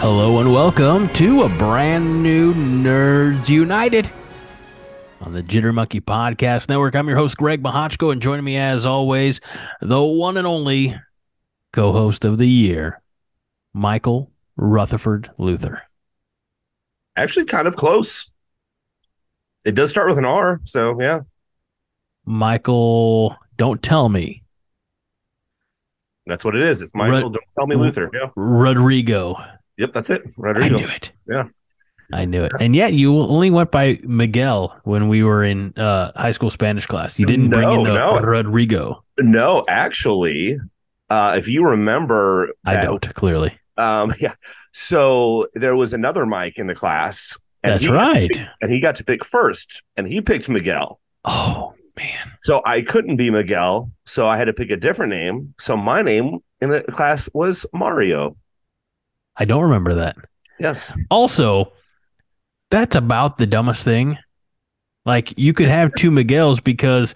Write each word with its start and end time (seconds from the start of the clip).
Hello 0.00 0.38
and 0.38 0.50
welcome 0.50 1.10
to 1.10 1.42
a 1.42 1.48
brand 1.58 2.22
new 2.22 2.54
Nerds 2.54 3.50
United 3.50 4.10
on 5.20 5.34
the 5.34 5.42
Jittery 5.42 5.74
Monkey 5.74 6.00
Podcast 6.00 6.70
Network. 6.70 6.96
I'm 6.96 7.06
your 7.06 7.18
host, 7.18 7.36
Greg 7.36 7.62
Mahochko, 7.62 8.10
and 8.10 8.22
joining 8.22 8.46
me 8.46 8.56
as 8.56 8.86
always, 8.86 9.42
the 9.82 10.02
one 10.02 10.38
and 10.38 10.46
only 10.46 10.98
co 11.74 11.92
host 11.92 12.24
of 12.24 12.38
the 12.38 12.48
year, 12.48 13.02
Michael 13.74 14.30
Rutherford 14.56 15.30
Luther. 15.36 15.82
Actually, 17.16 17.44
kind 17.44 17.68
of 17.68 17.76
close. 17.76 18.32
It 19.66 19.74
does 19.74 19.90
start 19.90 20.08
with 20.08 20.16
an 20.16 20.24
R, 20.24 20.62
so 20.64 20.98
yeah. 20.98 21.20
Michael, 22.24 23.36
don't 23.58 23.82
tell 23.82 24.08
me. 24.08 24.44
That's 26.24 26.42
what 26.44 26.56
it 26.56 26.62
is. 26.62 26.80
It's 26.80 26.94
Michael. 26.94 27.24
Rod- 27.24 27.32
Don't 27.34 27.44
tell 27.54 27.66
me 27.66 27.76
Luther. 27.76 28.08
Yeah. 28.14 28.30
Rodrigo. 28.34 29.36
Yep, 29.80 29.92
that's 29.92 30.10
it. 30.10 30.22
Rodrigo. 30.36 30.76
I 30.76 30.80
knew 30.80 30.86
it. 30.88 31.12
Yeah. 31.26 31.44
I 32.12 32.24
knew 32.24 32.42
it. 32.42 32.52
And 32.60 32.74
yet 32.76 32.92
you 32.92 33.16
only 33.18 33.50
went 33.50 33.70
by 33.70 33.98
Miguel 34.02 34.78
when 34.84 35.08
we 35.08 35.22
were 35.22 35.42
in 35.44 35.72
uh, 35.76 36.10
high 36.16 36.32
school 36.32 36.50
Spanish 36.50 36.84
class. 36.86 37.18
You 37.18 37.24
didn't 37.26 37.50
bring 37.50 37.68
in 37.68 37.82
No, 37.82 37.84
the 37.84 37.94
no. 37.94 38.20
Rodrigo. 38.20 39.04
No, 39.18 39.64
actually, 39.68 40.58
uh, 41.08 41.34
if 41.38 41.48
you 41.48 41.64
remember, 41.64 42.50
I 42.66 42.74
that- 42.74 42.84
don't, 42.84 43.14
clearly. 43.14 43.56
Um, 43.76 44.12
yeah. 44.20 44.34
So 44.72 45.46
there 45.54 45.74
was 45.76 45.92
another 45.94 46.26
Mike 46.26 46.58
in 46.58 46.66
the 46.66 46.74
class. 46.74 47.38
and 47.62 47.72
That's 47.74 47.82
he 47.84 47.88
got 47.88 47.94
to 47.94 48.10
right. 48.20 48.30
pick- 48.30 48.46
and 48.60 48.72
he 48.72 48.80
got 48.80 48.96
to 48.96 49.04
pick 49.04 49.24
first, 49.24 49.82
and 49.96 50.06
he 50.06 50.20
picked 50.20 50.48
Miguel. 50.48 51.00
Oh, 51.24 51.74
man. 51.96 52.32
So 52.42 52.60
I 52.66 52.82
couldn't 52.82 53.16
be 53.16 53.30
Miguel, 53.30 53.90
so 54.04 54.26
I 54.26 54.36
had 54.36 54.46
to 54.46 54.52
pick 54.52 54.70
a 54.70 54.76
different 54.76 55.10
name. 55.10 55.54
So 55.58 55.76
my 55.76 56.02
name 56.02 56.38
in 56.60 56.70
the 56.70 56.82
class 56.82 57.28
was 57.34 57.64
Mario. 57.72 58.36
I 59.36 59.44
don't 59.44 59.62
remember 59.62 59.94
that. 59.94 60.16
Yes. 60.58 60.96
Also, 61.10 61.72
that's 62.70 62.96
about 62.96 63.38
the 63.38 63.46
dumbest 63.46 63.84
thing. 63.84 64.18
Like 65.06 65.32
you 65.38 65.52
could 65.52 65.68
have 65.68 65.94
two 65.94 66.10
Miguels 66.10 66.62
because 66.62 67.14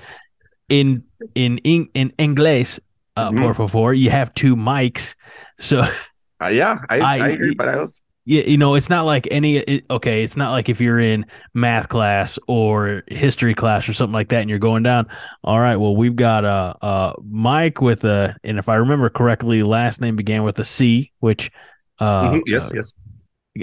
in 0.69 1.05
in 1.35 1.59
in, 1.59 1.89
in 1.95 2.13
English, 2.19 2.81
uh, 3.17 3.31
Mhm. 3.31 3.39
por 3.41 3.55
favor, 3.55 3.93
you 3.93 4.11
have 4.11 4.33
two 4.35 4.57
mics. 4.57 5.15
So 5.61 5.83
Uh, 6.43 6.49
yeah, 6.49 6.79
I, 6.91 6.99
I, 7.01 7.17
I- 7.19 7.29
agree, 7.29 7.55
but 7.55 7.69
I 7.69 7.77
was 7.77 8.03
you, 8.27 8.41
you 8.43 8.57
know, 8.57 8.75
it's 8.75 8.89
not 8.89 9.05
like 9.05 9.29
any. 9.31 9.59
It, 9.59 9.85
okay, 9.91 10.25
it's 10.25 10.37
not 10.37 10.51
like 10.53 10.71
if 10.71 10.81
you're 10.81 10.99
in 10.99 11.27
math 11.53 11.91
class 11.91 12.39
or 12.49 13.03
history 13.09 13.55
class 13.55 13.87
or 13.87 13.93
something 13.93 14.15
like 14.15 14.31
that, 14.31 14.41
and 14.41 14.49
you're 14.49 14.59
going 14.59 14.83
down. 14.83 15.07
All 15.45 15.61
right, 15.61 15.77
well, 15.77 15.95
we've 15.95 16.17
got 16.17 16.43
a, 16.47 16.75
a 16.81 17.15
Mike 17.23 17.83
with 17.83 18.03
a, 18.05 18.35
and 18.43 18.59
if 18.59 18.71
I 18.71 18.77
remember 18.77 19.11
correctly, 19.11 19.63
last 19.63 20.01
name 20.01 20.17
began 20.17 20.43
with 20.43 20.59
a 20.59 20.65
C, 20.65 21.13
which. 21.21 21.51
Uh, 21.99 22.33
Mhm, 22.33 22.43
yes, 22.47 22.71
uh, 22.71 22.75
yes. 22.75 22.95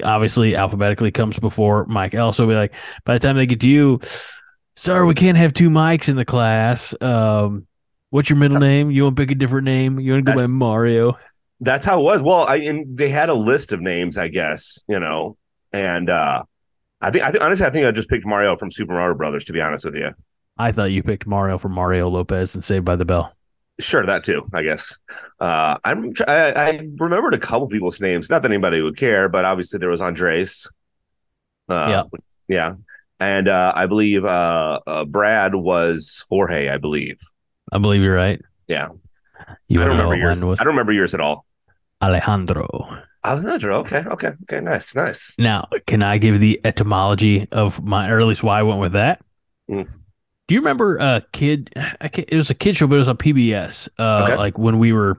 obviously 0.04 0.56
alphabetically 0.56 1.12
comes 1.12 1.38
before 1.40 1.86
Mike 1.86 2.14
L. 2.16 2.34
So 2.34 2.48
be 2.48 2.54
like, 2.56 2.74
by 3.06 3.14
the 3.14 3.20
time 3.20 3.36
they 3.36 3.46
get 3.46 3.60
to 3.62 3.68
you, 3.68 4.00
sorry, 4.76 5.06
we 5.06 5.14
can't 5.14 5.38
have 5.38 5.54
two 5.54 5.70
mics 5.70 6.10
in 6.10 6.16
the 6.16 6.26
class. 6.26 6.94
Um, 7.02 7.68
what's 8.10 8.30
your 8.30 8.38
middle 8.40 8.60
name? 8.60 8.92
You 8.92 9.04
want 9.04 9.18
to 9.18 9.22
pick 9.22 9.32
a 9.32 9.36
different 9.36 9.66
name? 9.66 10.00
You 10.00 10.14
want 10.14 10.26
to 10.26 10.32
go 10.32 10.38
by 10.38 10.48
Mario? 10.48 11.18
That's 11.60 11.86
how 11.86 12.00
it 12.00 12.04
was. 12.04 12.22
Well, 12.22 12.46
I 12.48 12.56
and 12.58 12.98
they 12.98 13.10
had 13.10 13.30
a 13.30 13.34
list 13.36 13.72
of 13.72 13.82
names, 13.82 14.18
I 14.18 14.30
guess, 14.30 14.84
you 14.88 15.00
know, 15.00 15.38
and 15.72 16.10
uh 16.10 16.44
I 17.02 17.12
think 17.12 17.24
I 17.24 17.32
think 17.32 17.44
honestly, 17.44 17.66
I 17.66 17.70
think 17.70 17.86
I 17.86 17.92
just 17.92 18.10
picked 18.10 18.26
Mario 18.26 18.56
from 18.56 18.72
Super 18.72 18.94
Mario 18.94 19.16
Brothers. 19.16 19.44
To 19.46 19.54
be 19.54 19.62
honest 19.62 19.86
with 19.86 19.96
you, 19.96 20.10
I 20.58 20.72
thought 20.72 20.92
you 20.92 21.04
picked 21.04 21.28
Mario 21.28 21.58
from 21.58 21.74
Mario 21.74 22.10
Lopez 22.10 22.56
and 22.56 22.64
Saved 22.64 22.86
by 22.86 22.96
the 22.96 23.06
Bell. 23.06 23.34
Sure 23.82 24.06
that 24.06 24.24
too. 24.24 24.46
I 24.54 24.64
guess. 24.64 24.98
Uh, 25.40 25.78
I'm 25.84 26.14
I, 26.28 26.54
I 26.54 26.88
remembered 27.00 27.34
a 27.34 27.40
couple 27.40 27.68
people's 27.68 28.00
names. 28.00 28.30
Not 28.30 28.42
that 28.44 28.52
anybody 28.52 28.82
would 28.82 28.98
care, 28.98 29.28
but 29.30 29.44
obviously 29.46 29.80
there 29.80 29.90
was 29.90 30.02
Andres. 30.02 30.68
Uh, 31.70 32.06
Yeah. 32.10 32.20
yeah, 32.48 32.74
and 33.20 33.48
uh, 33.48 33.74
I 33.76 33.86
believe 33.88 34.26
uh, 34.26 34.80
uh, 34.88 35.06
Brad 35.06 35.56
was 35.56 36.26
Jorge. 36.30 36.70
I 36.70 36.78
believe. 36.78 37.18
I 37.72 37.78
believe 37.78 38.02
you're 38.02 38.16
right. 38.16 38.42
Yeah, 38.68 38.90
You 39.68 39.82
I 39.82 39.86
don't 39.86 39.98
remember 39.98 40.16
yours. 40.16 40.44
was? 40.44 40.60
I 40.60 40.64
don't 40.64 40.74
remember 40.74 40.92
yours 40.94 41.14
at 41.14 41.22
all. 41.22 41.46
Alejandro. 42.02 42.68
Alejandro. 43.24 43.78
Okay, 43.80 44.04
okay, 44.08 44.32
okay. 44.44 44.60
Nice, 44.60 44.96
nice. 44.96 45.36
Now, 45.38 45.68
can 45.86 46.02
I 46.04 46.18
give 46.18 46.40
the 46.40 46.60
etymology 46.66 47.48
of 47.52 47.82
my, 47.84 48.10
or 48.10 48.20
at 48.20 48.26
least 48.28 48.44
why 48.44 48.60
I 48.60 48.64
went 48.64 48.80
with 48.80 48.94
that? 48.94 49.22
Mm. 49.70 49.88
Do 50.52 50.56
you 50.56 50.60
remember 50.60 50.98
a 50.98 51.24
kid? 51.32 51.72
It 52.02 52.36
was 52.36 52.50
a 52.50 52.54
kid 52.54 52.76
show, 52.76 52.86
but 52.86 52.96
it 52.96 53.00
was 53.00 53.08
on 53.08 53.16
PBS. 53.16 53.88
Uh, 53.98 54.24
Okay. 54.26 54.36
Like 54.36 54.58
when 54.58 54.80
we 54.80 54.92
were 54.92 55.18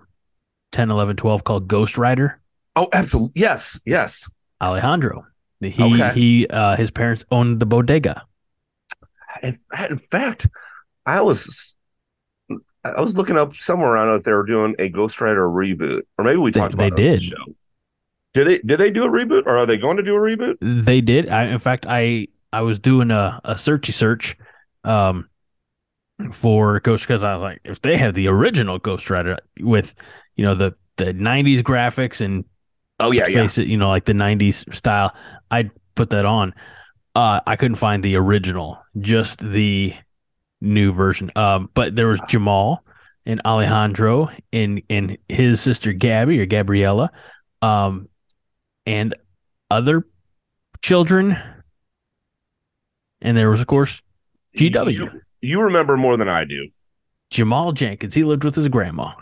10, 0.72 0.90
11, 0.90 1.16
12, 1.16 1.42
called 1.44 1.68
Ghostwriter. 1.68 2.34
Oh, 2.76 2.90
absolutely. 2.92 3.40
Yes, 3.40 3.80
yes. 3.86 4.30
Alejandro. 4.60 5.24
He 5.60 5.82
Okay. 5.82 6.12
he 6.12 6.46
uh 6.48 6.76
his 6.76 6.90
parents 6.90 7.24
owned 7.30 7.60
the 7.60 7.64
bodega. 7.64 8.26
In, 9.42 9.58
in 9.88 9.96
fact, 9.96 10.48
I 11.06 11.22
was 11.22 11.76
I 12.84 13.00
was 13.00 13.14
looking 13.14 13.38
up 13.38 13.54
somewhere 13.56 13.92
around 13.92 14.14
if 14.14 14.24
they 14.24 14.32
were 14.32 14.44
doing 14.44 14.74
a 14.78 14.90
Ghostwriter 14.90 15.48
reboot, 15.50 16.02
or 16.18 16.26
maybe 16.26 16.36
we 16.36 16.50
They- 16.50 16.60
talked 16.60 16.76
they 16.76 16.88
about 16.88 17.00
it 17.00 17.04
on 17.06 17.10
the 17.10 17.16
did. 17.16 17.22
show. 17.22 17.44
Did 18.34 18.46
they 18.48 18.58
did 18.58 18.76
they 18.78 18.90
do 18.90 19.04
a 19.04 19.08
reboot, 19.08 19.46
or 19.46 19.56
are 19.56 19.64
they 19.64 19.78
going 19.78 19.96
to 19.96 20.02
do 20.02 20.14
a 20.14 20.18
reboot? 20.20 20.58
They 20.60 21.00
did. 21.00 21.30
I 21.30 21.44
in 21.44 21.58
fact 21.58 21.86
I 21.88 22.28
I 22.52 22.60
was 22.60 22.78
doing 22.78 23.10
a, 23.10 23.40
a 23.44 23.54
searchy 23.54 23.92
search 23.94 24.36
um 24.84 25.28
for 26.32 26.80
Ghost 26.80 27.04
because 27.06 27.24
I 27.24 27.32
was 27.34 27.42
like, 27.42 27.60
if 27.64 27.80
they 27.82 27.96
have 27.96 28.14
the 28.14 28.28
original 28.28 28.78
Ghostwriter 28.78 29.38
with, 29.60 29.94
you 30.36 30.44
know, 30.44 30.54
the 30.54 30.74
the 30.96 31.12
nineties 31.12 31.62
graphics 31.62 32.20
and 32.24 32.44
Oh 33.00 33.10
yeah, 33.12 33.26
yeah. 33.26 33.42
face 33.42 33.58
it, 33.58 33.66
you 33.66 33.76
know, 33.76 33.88
like 33.88 34.04
the 34.04 34.14
nineties 34.14 34.64
style, 34.72 35.14
I'd 35.50 35.70
put 35.94 36.10
that 36.10 36.24
on. 36.24 36.54
Uh 37.14 37.40
I 37.46 37.56
couldn't 37.56 37.76
find 37.76 38.02
the 38.02 38.16
original, 38.16 38.82
just 39.00 39.40
the 39.40 39.94
new 40.60 40.92
version. 40.92 41.30
Um, 41.36 41.70
but 41.74 41.96
there 41.96 42.08
was 42.08 42.20
Jamal 42.28 42.84
and 43.26 43.40
Alejandro 43.44 44.30
and 44.52 44.82
and 44.90 45.18
his 45.28 45.60
sister 45.60 45.92
Gabby 45.92 46.40
or 46.40 46.46
Gabriella, 46.46 47.12
um, 47.62 48.08
and 48.86 49.14
other 49.70 50.06
children. 50.82 51.36
And 53.20 53.36
there 53.36 53.50
was, 53.50 53.60
of 53.60 53.66
course, 53.66 54.02
GW 54.56 54.92
You, 54.92 55.10
you 55.40 55.60
remember 55.62 55.96
more 55.96 56.16
than 56.16 56.28
I 56.28 56.44
do. 56.44 56.68
Jamal 57.30 57.72
Jenkins. 57.72 58.14
He 58.14 58.24
lived 58.24 58.44
with 58.44 58.54
his 58.54 58.68
grandma. 58.68 59.12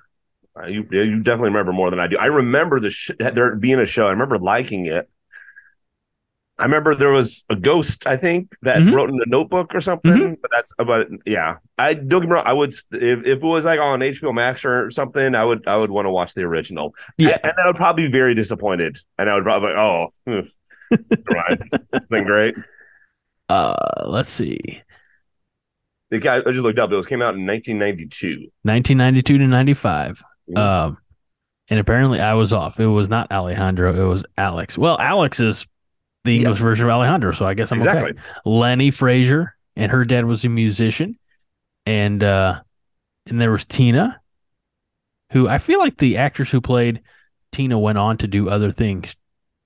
Uh, 0.58 0.66
You 0.66 0.86
you 0.90 1.20
definitely 1.22 1.50
remember 1.50 1.72
more 1.72 1.90
than 1.90 2.00
I 2.00 2.06
do. 2.08 2.18
I 2.18 2.26
remember 2.26 2.80
the 2.80 2.90
sh- 2.90 3.12
there 3.18 3.54
being 3.54 3.78
a 3.78 3.86
show. 3.86 4.06
I 4.06 4.10
remember 4.10 4.36
liking 4.36 4.86
it. 4.86 5.08
I 6.58 6.64
remember 6.64 6.94
there 6.94 7.10
was 7.10 7.46
a 7.48 7.56
ghost, 7.56 8.06
I 8.06 8.18
think, 8.18 8.54
that 8.62 8.78
Mhm. 8.80 8.92
wrote 8.92 9.08
in 9.08 9.16
a 9.16 9.28
notebook 9.28 9.74
or 9.74 9.80
something. 9.80 10.10
Mhm. 10.12 10.36
But 10.42 10.50
that's 10.50 10.72
about 10.78 11.06
yeah. 11.24 11.56
I 11.78 11.94
don't 11.94 12.20
get 12.20 12.28
me 12.28 12.34
wrong. 12.34 12.42
I 12.44 12.52
would 12.52 12.74
if, 12.92 13.26
if 13.26 13.26
it 13.26 13.42
was 13.42 13.64
like 13.64 13.80
on 13.80 14.00
HBO 14.02 14.32
Max 14.34 14.64
or 14.66 14.90
something, 14.90 15.34
I 15.34 15.42
would 15.44 15.66
I 15.66 15.76
would 15.78 15.90
want 15.90 16.04
to 16.06 16.10
watch 16.10 16.34
the 16.34 16.42
original. 16.42 16.94
Yeah. 17.16 17.38
and, 17.42 17.52
I 17.56 17.66
would 17.68 17.76
probably 17.76 18.06
be 18.08 18.12
very 18.12 18.34
disappointed, 18.34 18.98
and 19.18 19.30
I 19.30 19.34
would 19.36 19.44
probably 19.44 19.70
like, 19.70 19.78
oh, 19.78 20.08
hmm, 20.26 20.40
right, 21.32 21.58
it's 21.94 22.08
been 22.08 22.24
great. 22.24 22.56
Uh, 23.48 24.04
let's 24.06 24.30
see, 24.30 24.82
The 26.10 26.18
guy 26.18 26.36
I 26.38 26.40
just 26.50 26.58
looked 26.58 26.78
up. 26.78 26.90
It 26.92 26.96
was 26.96 27.06
came 27.06 27.22
out 27.22 27.34
in 27.34 27.46
1992. 27.46 28.50
1992 28.62 29.38
to 29.38 29.46
95. 29.46 30.22
Mhm. 30.50 30.58
Um, 30.58 30.98
and 31.68 31.78
apparently 31.78 32.20
I 32.20 32.34
was 32.34 32.52
off. 32.52 32.80
It 32.80 32.86
was 32.86 33.08
not 33.08 33.30
Alejandro. 33.30 33.94
It 33.94 34.08
was 34.08 34.24
Alex. 34.36 34.76
Well, 34.76 34.98
Alex 34.98 35.38
is 35.40 35.66
the 36.24 36.32
Yeah. 36.32 36.38
English 36.40 36.58
version 36.58 36.86
of 36.86 36.90
Alejandro, 36.90 37.32
so 37.32 37.46
I 37.46 37.54
guess 37.54 37.70
I'm 37.70 37.78
exactly. 37.78 38.10
okay. 38.10 38.20
Lenni 38.44 38.92
Frazier, 38.92 39.54
and 39.76 39.92
her 39.92 40.04
dad 40.04 40.24
was 40.24 40.44
a 40.44 40.48
musician, 40.48 41.16
and 41.86 42.22
uh, 42.24 42.60
and 43.26 43.40
there 43.40 43.52
was 43.52 43.64
Tina, 43.64 44.20
who 45.32 45.48
I 45.48 45.58
feel 45.58 45.78
like 45.78 45.96
the 45.98 46.16
actress 46.16 46.50
who 46.50 46.60
played 46.60 47.00
Tina 47.52 47.78
went 47.78 47.98
on 47.98 48.16
to 48.18 48.26
do 48.26 48.48
other 48.50 48.70
things. 48.72 49.14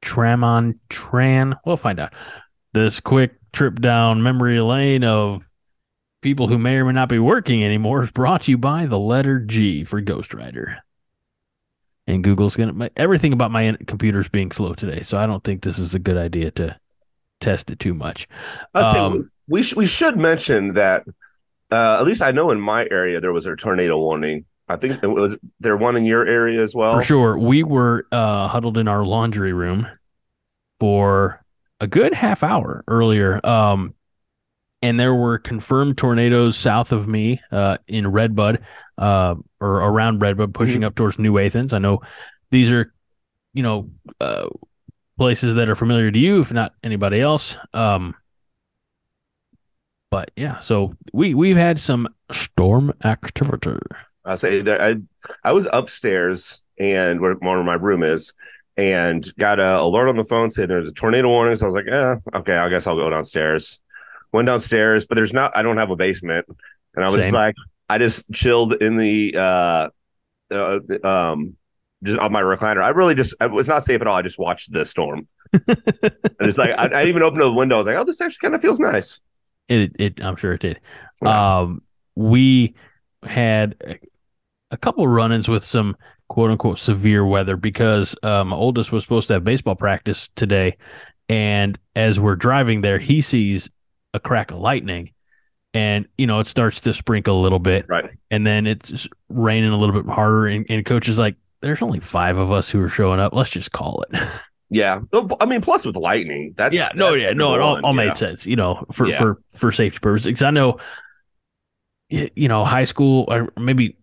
Tramon 0.04 0.78
Tran. 0.90 1.56
We'll 1.64 1.78
find 1.78 1.98
out. 1.98 2.12
This 2.74 3.00
quick 3.00 3.32
trip 3.52 3.80
down 3.80 4.22
memory 4.22 4.60
lane 4.60 5.04
of 5.04 5.48
people 6.24 6.48
who 6.48 6.58
may 6.58 6.76
or 6.76 6.86
may 6.86 6.92
not 6.92 7.10
be 7.10 7.18
working 7.18 7.62
anymore 7.62 8.02
is 8.02 8.10
brought 8.10 8.42
to 8.42 8.50
you 8.50 8.56
by 8.56 8.86
the 8.86 8.98
letter 8.98 9.38
G 9.38 9.84
for 9.84 10.00
Ghostwriter. 10.00 10.78
And 12.06 12.24
Google's 12.24 12.56
gonna 12.56 12.72
my, 12.72 12.90
everything 12.96 13.34
about 13.34 13.50
my 13.50 13.76
computer's 13.86 14.28
being 14.28 14.50
slow 14.50 14.72
today. 14.72 15.02
So 15.02 15.18
I 15.18 15.26
don't 15.26 15.44
think 15.44 15.62
this 15.62 15.78
is 15.78 15.94
a 15.94 15.98
good 15.98 16.16
idea 16.16 16.50
to 16.52 16.80
test 17.40 17.70
it 17.70 17.78
too 17.78 17.92
much. 17.92 18.26
Um, 18.74 19.30
we 19.48 19.62
sh- 19.62 19.76
we 19.76 19.84
should 19.84 20.16
mention 20.16 20.74
that 20.74 21.04
uh, 21.70 21.98
at 22.00 22.04
least 22.04 22.22
I 22.22 22.32
know 22.32 22.50
in 22.50 22.60
my 22.60 22.88
area 22.90 23.20
there 23.20 23.32
was 23.32 23.44
a 23.44 23.54
tornado 23.54 23.98
warning. 23.98 24.46
I 24.66 24.76
think 24.76 25.02
it 25.02 25.06
was 25.06 25.36
there 25.60 25.76
one 25.76 25.94
in 25.94 26.06
your 26.06 26.26
area 26.26 26.62
as 26.62 26.74
well. 26.74 26.94
For 26.94 27.02
sure. 27.02 27.36
We 27.36 27.62
were 27.62 28.06
uh, 28.10 28.48
huddled 28.48 28.78
in 28.78 28.88
our 28.88 29.04
laundry 29.04 29.52
room 29.52 29.86
for 30.80 31.44
a 31.80 31.86
good 31.86 32.14
half 32.14 32.42
hour 32.42 32.82
earlier. 32.88 33.44
Um, 33.46 33.94
and 34.84 35.00
there 35.00 35.14
were 35.14 35.38
confirmed 35.38 35.96
tornadoes 35.96 36.58
south 36.58 36.92
of 36.92 37.08
me 37.08 37.40
uh, 37.50 37.78
in 37.86 38.06
Red 38.06 38.36
Bud 38.36 38.60
uh, 38.98 39.34
or 39.58 39.76
around 39.76 40.20
Red 40.20 40.36
Bud, 40.36 40.52
pushing 40.52 40.84
up 40.84 40.94
towards 40.94 41.18
New 41.18 41.38
Athens. 41.38 41.72
I 41.72 41.78
know 41.78 42.02
these 42.50 42.70
are, 42.70 42.92
you 43.54 43.62
know, 43.62 43.88
uh, 44.20 44.46
places 45.16 45.54
that 45.54 45.70
are 45.70 45.74
familiar 45.74 46.10
to 46.10 46.18
you, 46.18 46.42
if 46.42 46.52
not 46.52 46.74
anybody 46.84 47.18
else. 47.18 47.56
Um, 47.72 48.14
but 50.10 50.30
yeah, 50.36 50.58
so 50.60 50.94
we 51.14 51.32
we've 51.32 51.56
had 51.56 51.80
some 51.80 52.06
storm 52.30 52.92
activity. 53.04 53.78
I 54.26 54.34
say 54.34 54.60
that 54.60 54.82
I 54.82 54.96
I 55.42 55.52
was 55.52 55.66
upstairs 55.72 56.62
and 56.78 57.22
where, 57.22 57.32
where 57.36 57.64
my 57.64 57.72
room 57.72 58.02
is, 58.02 58.34
and 58.76 59.26
got 59.38 59.60
a 59.60 59.80
alert 59.80 60.10
on 60.10 60.16
the 60.16 60.24
phone 60.24 60.50
saying 60.50 60.68
there's 60.68 60.90
a 60.90 60.92
tornado 60.92 61.28
warning. 61.28 61.56
So 61.56 61.64
I 61.64 61.68
was 61.68 61.74
like, 61.74 61.88
eh, 61.90 62.16
okay, 62.34 62.56
I 62.58 62.68
guess 62.68 62.86
I'll 62.86 62.96
go 62.96 63.08
downstairs. 63.08 63.80
Went 64.34 64.46
downstairs, 64.46 65.06
but 65.06 65.14
there's 65.14 65.32
not. 65.32 65.56
I 65.56 65.62
don't 65.62 65.76
have 65.76 65.90
a 65.90 65.96
basement, 65.96 66.44
and 66.96 67.04
I 67.04 67.08
was 67.08 67.22
Same. 67.22 67.32
like, 67.32 67.54
I 67.88 67.98
just 67.98 68.32
chilled 68.32 68.72
in 68.82 68.96
the 68.96 69.32
uh, 69.36 69.88
uh 70.50 70.80
um 71.04 71.56
just 72.02 72.18
on 72.18 72.32
my 72.32 72.42
recliner. 72.42 72.82
I 72.82 72.88
really 72.88 73.14
just 73.14 73.36
it 73.40 73.52
was 73.52 73.68
not 73.68 73.84
safe 73.84 74.00
at 74.00 74.08
all. 74.08 74.16
I 74.16 74.22
just 74.22 74.36
watched 74.36 74.72
the 74.72 74.84
storm. 74.86 75.28
and 75.52 75.68
it's 76.40 76.58
like 76.58 76.70
I, 76.76 77.02
I 77.02 77.04
even 77.04 77.22
opened 77.22 77.42
the 77.42 77.52
window. 77.52 77.76
I 77.76 77.78
was 77.78 77.86
like, 77.86 77.94
oh, 77.94 78.02
this 78.02 78.20
actually 78.20 78.40
kind 78.42 78.56
of 78.56 78.60
feels 78.60 78.80
nice. 78.80 79.20
It, 79.68 79.92
it, 80.00 80.24
I'm 80.24 80.34
sure 80.34 80.54
it 80.54 80.62
did. 80.62 80.80
Yeah. 81.22 81.60
Um, 81.60 81.82
we 82.16 82.74
had 83.22 83.76
a- 83.86 84.00
a 84.72 84.76
couple 84.76 85.06
run-ins 85.06 85.46
with 85.48 85.62
some 85.62 85.96
quote 86.28 86.50
unquote 86.50 86.80
severe 86.80 87.24
weather 87.24 87.56
because 87.56 88.16
uh, 88.24 88.42
my 88.42 88.56
oldest 88.56 88.90
was 88.90 89.04
supposed 89.04 89.28
to 89.28 89.34
have 89.34 89.44
baseball 89.44 89.76
practice 89.76 90.28
today, 90.34 90.76
and 91.28 91.78
as 91.94 92.18
we're 92.18 92.34
driving 92.34 92.80
there, 92.80 92.98
he 92.98 93.20
sees 93.20 93.70
a 94.14 94.20
crack 94.20 94.50
of 94.50 94.58
lightning, 94.58 95.12
and 95.74 96.06
you 96.16 96.26
know 96.26 96.40
it 96.40 96.46
starts 96.46 96.80
to 96.82 96.94
sprinkle 96.94 97.38
a 97.38 97.42
little 97.42 97.58
bit, 97.58 97.84
Right. 97.88 98.10
and 98.30 98.46
then 98.46 98.66
it's 98.66 99.06
raining 99.28 99.72
a 99.72 99.76
little 99.76 100.00
bit 100.02 100.10
harder, 100.10 100.46
and, 100.46 100.64
and 100.70 100.86
coach 100.86 101.08
is 101.08 101.18
like, 101.18 101.36
"There's 101.60 101.82
only 101.82 102.00
five 102.00 102.38
of 102.38 102.50
us 102.50 102.70
who 102.70 102.80
are 102.80 102.88
showing 102.88 103.20
up. 103.20 103.34
Let's 103.34 103.50
just 103.50 103.72
call 103.72 104.02
it." 104.10 104.18
Yeah. 104.70 105.00
Oh, 105.12 105.28
I 105.40 105.46
mean, 105.46 105.60
plus 105.60 105.84
with 105.84 105.94
lightning, 105.94 106.54
that's 106.56 106.74
yeah, 106.74 106.88
no, 106.96 107.12
that's 107.12 107.22
yeah, 107.22 107.30
no, 107.30 107.54
it 107.54 107.60
all, 107.60 107.84
all 107.84 107.94
yeah. 107.94 108.06
made 108.06 108.16
sense, 108.16 108.44
you 108.44 108.56
know, 108.56 108.84
for 108.92 109.06
Yeah. 109.06 109.18
for 109.18 109.42
for 109.52 109.70
safety 109.70 109.98
purposes. 110.00 110.26
Because 110.26 110.42
I 110.42 110.50
know, 110.50 110.78
you 112.08 112.48
know, 112.48 112.64
high 112.64 112.84
school 112.84 113.24
or 113.28 113.52
maybe 113.58 113.96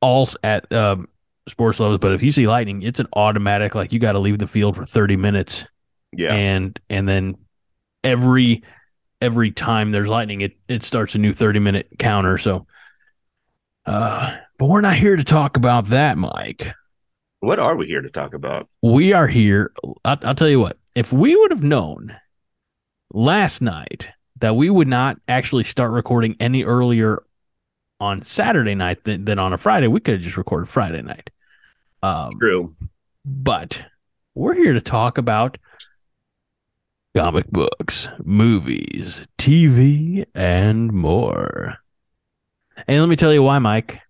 all 0.00 0.26
at 0.42 0.70
um, 0.72 1.08
sports 1.48 1.80
levels, 1.80 1.98
but 1.98 2.12
if 2.12 2.22
you 2.22 2.32
see 2.32 2.46
lightning, 2.46 2.82
it's 2.82 3.00
an 3.00 3.08
automatic 3.14 3.74
like 3.74 3.92
you 3.92 3.98
got 3.98 4.12
to 4.12 4.18
leave 4.18 4.38
the 4.38 4.46
field 4.46 4.76
for 4.76 4.86
thirty 4.86 5.16
minutes, 5.16 5.66
Yeah. 6.16 6.32
and 6.32 6.78
and 6.88 7.08
then 7.08 7.36
every 8.02 8.62
every 9.20 9.50
time 9.50 9.92
there's 9.92 10.08
lightning, 10.08 10.40
it 10.40 10.56
it 10.68 10.82
starts 10.82 11.14
a 11.14 11.18
new 11.18 11.32
thirty 11.32 11.58
minute 11.58 11.88
counter. 11.98 12.38
So, 12.38 12.66
uh, 13.86 14.36
but 14.58 14.66
we're 14.66 14.80
not 14.80 14.96
here 14.96 15.16
to 15.16 15.24
talk 15.24 15.56
about 15.56 15.86
that, 15.86 16.16
Mike 16.18 16.74
What 17.40 17.58
are 17.58 17.76
we 17.76 17.86
here 17.86 18.00
to 18.02 18.10
talk 18.10 18.34
about? 18.34 18.68
we 18.82 19.12
are 19.12 19.26
here. 19.26 19.72
I'll, 20.04 20.18
I'll 20.22 20.34
tell 20.34 20.48
you 20.48 20.60
what. 20.60 20.78
If 20.94 21.12
we 21.12 21.34
would 21.36 21.50
have 21.50 21.62
known 21.62 22.14
last 23.12 23.60
night 23.62 24.08
that 24.40 24.56
we 24.56 24.70
would 24.70 24.88
not 24.88 25.18
actually 25.28 25.64
start 25.64 25.90
recording 25.92 26.36
any 26.40 26.64
earlier 26.64 27.22
on 28.00 28.22
Saturday 28.22 28.74
night 28.74 29.04
than, 29.04 29.24
than 29.24 29.38
on 29.38 29.52
a 29.52 29.58
Friday, 29.58 29.86
we 29.86 30.00
could 30.00 30.14
have 30.14 30.22
just 30.22 30.36
recorded 30.36 30.68
Friday 30.68 31.02
night. 31.02 31.30
Um, 32.02 32.30
True. 32.38 32.74
but 33.24 33.82
we're 34.34 34.54
here 34.54 34.72
to 34.74 34.80
talk 34.80 35.18
about 35.18 35.58
comic 37.14 37.48
books, 37.50 38.08
movies, 38.24 39.22
TV, 39.38 40.26
and 40.34 40.92
more. 40.92 41.76
And 42.88 43.00
let 43.00 43.08
me 43.08 43.16
tell 43.16 43.32
you 43.32 43.42
why, 43.42 43.58
Mike. 43.60 44.00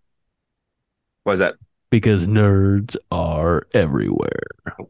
Why 1.25 1.35
is 1.35 1.39
that? 1.41 1.55
Because 1.91 2.27
nerds 2.27 2.97
are 3.11 3.67
everywhere. 3.75 4.47
I 4.67 4.85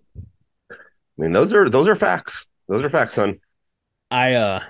mean, 1.19 1.33
those 1.33 1.53
are 1.53 1.69
those 1.69 1.89
are 1.89 1.97
facts. 1.97 2.47
Those 2.69 2.85
are 2.85 2.91
facts, 2.91 3.15
son. 3.15 3.41
I 4.11 4.35
uh 4.35 4.63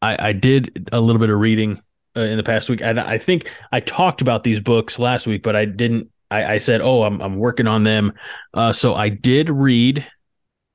I 0.00 0.28
I 0.28 0.32
did 0.32 0.88
a 0.92 1.00
little 1.00 1.20
bit 1.20 1.30
of 1.30 1.38
reading 1.38 1.80
uh, 2.16 2.20
in 2.20 2.36
the 2.38 2.42
past 2.42 2.68
week. 2.68 2.80
and 2.82 2.98
I 2.98 3.18
think 3.18 3.50
I 3.72 3.80
talked 3.80 4.20
about 4.20 4.42
these 4.42 4.60
books 4.60 4.98
last 4.98 5.26
week, 5.26 5.42
but 5.42 5.54
I 5.54 5.64
didn't. 5.64 6.08
I, 6.30 6.54
I 6.54 6.58
said, 6.58 6.80
"Oh, 6.80 7.02
I'm 7.02 7.20
I'm 7.20 7.36
working 7.36 7.66
on 7.66 7.84
them." 7.84 8.14
Uh, 8.54 8.72
so 8.72 8.94
I 8.94 9.10
did 9.10 9.50
read 9.50 10.06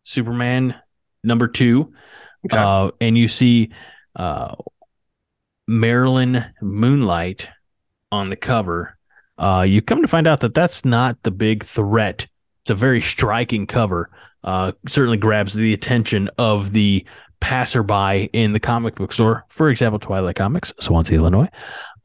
Superman 0.04 0.76
number 1.24 1.48
two, 1.48 1.94
Okay. 2.46 2.58
uh, 2.58 2.92
and 3.02 3.18
you 3.18 3.28
see 3.28 3.72
uh, 4.16 4.56
Marilyn 5.68 6.46
Moonlight 6.62 7.50
on 8.12 8.30
the 8.30 8.36
cover. 8.36 8.98
Uh, 9.38 9.66
you 9.68 9.82
come 9.82 10.02
to 10.02 10.08
find 10.08 10.28
out 10.28 10.40
that 10.42 10.54
that's 10.54 10.86
not 10.86 11.22
the 11.24 11.32
big 11.32 11.64
threat. 11.64 12.28
It's 12.64 12.70
a 12.72 12.76
very 12.76 13.02
striking 13.02 13.68
cover. 13.68 14.10
Uh, 14.44 14.72
certainly 14.88 15.18
grabs 15.18 15.54
the 15.54 15.74
attention 15.74 16.30
of 16.38 16.72
the 16.72 17.06
passerby 17.40 18.30
in 18.34 18.54
the 18.54 18.60
comic 18.60 18.96
book 18.96 19.12
store. 19.12 19.46
For 19.50 19.70
example, 19.70 20.00
Twilight 20.00 20.36
Comics, 20.36 20.74
Swansea, 20.80 21.18
Illinois. 21.18 21.50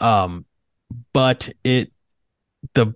Um, 0.01 0.45
but 1.13 1.49
it 1.65 1.93
the 2.75 2.95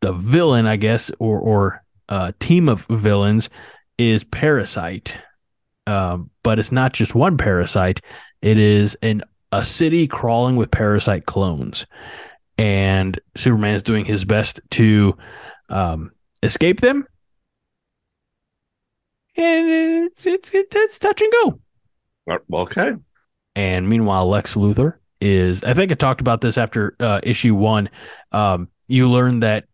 the 0.00 0.12
villain, 0.12 0.66
I 0.66 0.76
guess, 0.76 1.10
or 1.18 1.38
or 1.38 1.84
uh, 2.08 2.32
team 2.40 2.68
of 2.68 2.86
villains 2.86 3.50
is 3.98 4.24
Parasite. 4.24 5.18
Um, 5.86 6.30
but 6.42 6.58
it's 6.58 6.72
not 6.72 6.92
just 6.92 7.14
one 7.14 7.36
parasite. 7.36 8.00
It 8.42 8.58
is 8.58 8.96
an 9.02 9.22
a 9.52 9.64
city 9.64 10.06
crawling 10.06 10.56
with 10.56 10.70
parasite 10.70 11.26
clones, 11.26 11.86
and 12.56 13.18
Superman 13.36 13.74
is 13.74 13.82
doing 13.82 14.04
his 14.04 14.24
best 14.24 14.60
to 14.72 15.16
um, 15.68 16.12
escape 16.42 16.80
them. 16.80 17.06
And 19.36 19.68
it's, 19.70 20.26
it's 20.26 20.50
it's 20.52 20.98
touch 20.98 21.20
and 21.20 21.32
go. 21.32 21.60
Uh, 22.30 22.38
Okay. 22.52 22.92
And 23.56 23.88
meanwhile, 23.88 24.28
Lex 24.28 24.54
Luthor 24.54 24.94
is. 25.20 25.64
I 25.64 25.74
think 25.74 25.90
I 25.90 25.94
talked 25.94 26.20
about 26.20 26.40
this 26.40 26.56
after 26.56 26.94
uh, 27.00 27.20
issue 27.22 27.54
one. 27.54 27.90
Um, 28.32 28.68
you 28.86 29.10
learn 29.10 29.40
that 29.40 29.64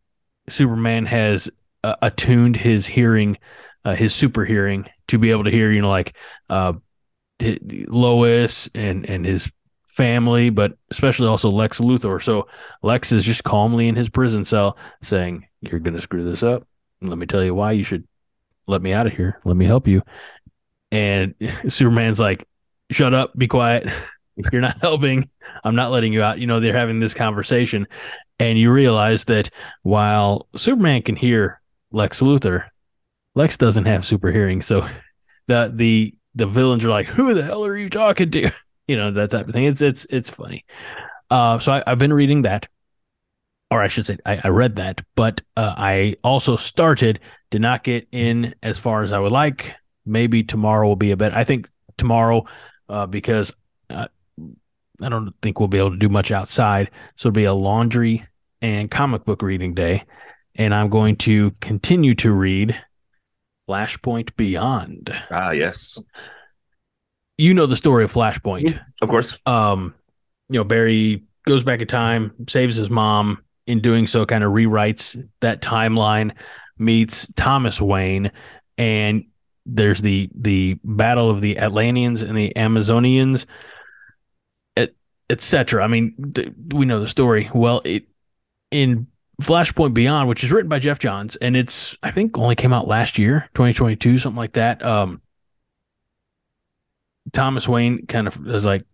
Superman 0.48 1.06
has 1.06 1.50
uh, 1.84 1.96
attuned 2.00 2.56
his 2.56 2.86
hearing, 2.86 3.36
uh, 3.84 3.94
his 3.94 4.14
super 4.14 4.44
hearing, 4.44 4.86
to 5.08 5.18
be 5.18 5.30
able 5.30 5.44
to 5.44 5.50
hear, 5.50 5.70
you 5.70 5.82
know, 5.82 5.90
like 5.90 6.16
uh, 6.48 6.74
Lois 7.40 8.68
and 8.74 9.08
and 9.08 9.24
his 9.24 9.50
family, 9.88 10.50
but 10.50 10.76
especially 10.90 11.26
also 11.26 11.50
Lex 11.50 11.80
Luthor. 11.80 12.22
So 12.22 12.48
Lex 12.82 13.12
is 13.12 13.24
just 13.24 13.44
calmly 13.44 13.88
in 13.88 13.96
his 13.96 14.08
prison 14.08 14.44
cell 14.44 14.76
saying, 15.02 15.46
"You're 15.60 15.80
going 15.80 15.94
to 15.94 16.00
screw 16.00 16.24
this 16.24 16.42
up. 16.42 16.66
Let 17.00 17.18
me 17.18 17.26
tell 17.26 17.42
you 17.42 17.54
why 17.54 17.72
you 17.72 17.82
should 17.82 18.06
let 18.66 18.82
me 18.82 18.92
out 18.92 19.06
of 19.06 19.12
here. 19.14 19.40
Let 19.44 19.56
me 19.56 19.64
help 19.64 19.88
you." 19.88 20.02
And 20.92 21.34
Superman's 21.68 22.20
like, 22.20 22.46
"Shut 22.90 23.14
up, 23.14 23.36
be 23.36 23.48
quiet. 23.48 23.88
You're 24.52 24.60
not 24.60 24.80
helping. 24.82 25.30
I'm 25.64 25.76
not 25.76 25.90
letting 25.90 26.12
you 26.12 26.22
out." 26.22 26.38
You 26.38 26.46
know, 26.46 26.60
they're 26.60 26.76
having 26.76 27.00
this 27.00 27.14
conversation, 27.14 27.86
and 28.38 28.58
you 28.58 28.70
realize 28.70 29.24
that 29.24 29.50
while 29.82 30.46
Superman 30.56 31.02
can 31.02 31.16
hear 31.16 31.60
Lex 31.90 32.20
Luthor, 32.20 32.68
Lex 33.36 33.58
doesn't 33.58 33.84
have 33.84 34.04
super 34.04 34.32
hearing. 34.32 34.62
So 34.62 34.88
the 35.46 35.70
the 35.72 36.14
the 36.34 36.46
villains 36.46 36.84
are 36.84 36.90
like, 36.90 37.06
"Who 37.06 37.34
the 37.34 37.44
hell 37.44 37.64
are 37.64 37.76
you 37.76 37.88
talking 37.88 38.32
to?" 38.32 38.50
you 38.88 38.96
know 38.96 39.12
that 39.12 39.30
type 39.30 39.46
of 39.46 39.54
thing. 39.54 39.64
It's 39.64 39.80
it's 39.80 40.06
it's 40.10 40.30
funny. 40.30 40.64
Uh, 41.30 41.60
so 41.60 41.72
I, 41.72 41.84
I've 41.86 41.98
been 41.98 42.12
reading 42.12 42.42
that, 42.42 42.68
or 43.70 43.82
I 43.82 43.88
should 43.88 44.06
say, 44.06 44.16
I, 44.24 44.40
I 44.44 44.48
read 44.48 44.76
that, 44.76 45.02
but 45.14 45.42
uh, 45.56 45.74
I 45.76 46.16
also 46.24 46.56
started. 46.56 47.20
Did 47.50 47.62
not 47.62 47.84
get 47.84 48.08
in 48.10 48.56
as 48.62 48.78
far 48.78 49.02
as 49.02 49.12
I 49.12 49.20
would 49.20 49.30
like. 49.30 49.76
Maybe 50.04 50.42
tomorrow 50.42 50.88
will 50.88 50.96
be 50.96 51.12
a 51.12 51.16
bit. 51.16 51.32
I 51.32 51.44
think 51.44 51.68
tomorrow, 51.96 52.44
uh, 52.88 53.06
because 53.06 53.52
uh, 53.88 54.08
I 55.00 55.08
don't 55.08 55.32
think 55.42 55.60
we'll 55.60 55.68
be 55.68 55.78
able 55.78 55.92
to 55.92 55.96
do 55.96 56.08
much 56.08 56.32
outside. 56.32 56.90
So 57.14 57.28
it'll 57.28 57.34
be 57.34 57.44
a 57.44 57.54
laundry 57.54 58.26
and 58.60 58.90
comic 58.90 59.24
book 59.24 59.42
reading 59.42 59.74
day, 59.74 60.04
and 60.56 60.74
I'm 60.74 60.88
going 60.88 61.16
to 61.18 61.52
continue 61.60 62.16
to 62.16 62.32
read 62.32 62.80
Flashpoint 63.68 64.36
Beyond. 64.36 65.14
Ah, 65.30 65.50
yes. 65.50 66.02
You 67.38 67.52
know 67.54 67.66
the 67.66 67.76
story 67.76 68.04
of 68.04 68.12
Flashpoint. 68.12 68.80
Of 69.02 69.08
course. 69.08 69.38
um, 69.46 69.94
you 70.48 70.58
know, 70.60 70.64
Barry 70.64 71.24
goes 71.46 71.64
back 71.64 71.80
in 71.80 71.86
time, 71.86 72.32
saves 72.48 72.76
his 72.76 72.88
mom, 72.90 73.42
in 73.66 73.80
doing 73.80 74.06
so, 74.06 74.24
kind 74.24 74.44
of 74.44 74.52
rewrites 74.52 75.20
that 75.40 75.60
timeline, 75.60 76.32
meets 76.78 77.26
Thomas 77.34 77.80
Wayne, 77.80 78.30
and 78.78 79.24
there's 79.66 80.00
the 80.00 80.30
the 80.34 80.78
battle 80.84 81.28
of 81.28 81.40
the 81.40 81.58
Atlanteans 81.58 82.22
and 82.22 82.36
the 82.38 82.52
Amazonians, 82.54 83.44
etc. 85.28 85.82
I 85.82 85.88
mean, 85.88 86.32
th- 86.34 86.52
we 86.72 86.86
know 86.86 87.00
the 87.00 87.08
story. 87.08 87.50
Well, 87.52 87.82
it 87.84 88.04
in 88.70 89.08
Flashpoint 89.42 89.92
Beyond, 89.92 90.28
which 90.28 90.42
is 90.42 90.50
written 90.50 90.68
by 90.68 90.78
Geoff 90.78 90.98
Johns, 90.98 91.36
and 91.36 91.56
it's 91.56 91.96
I 92.02 92.10
think 92.10 92.38
only 92.38 92.54
came 92.54 92.72
out 92.72 92.88
last 92.88 93.18
year, 93.18 93.48
2022, 93.54 94.18
something 94.18 94.36
like 94.36 94.54
that. 94.54 94.82
Um, 94.82 95.20
Thomas 97.32 97.68
Wayne 97.68 98.06
kind 98.06 98.26
of 98.26 98.46
is 98.48 98.64
like 98.64 98.84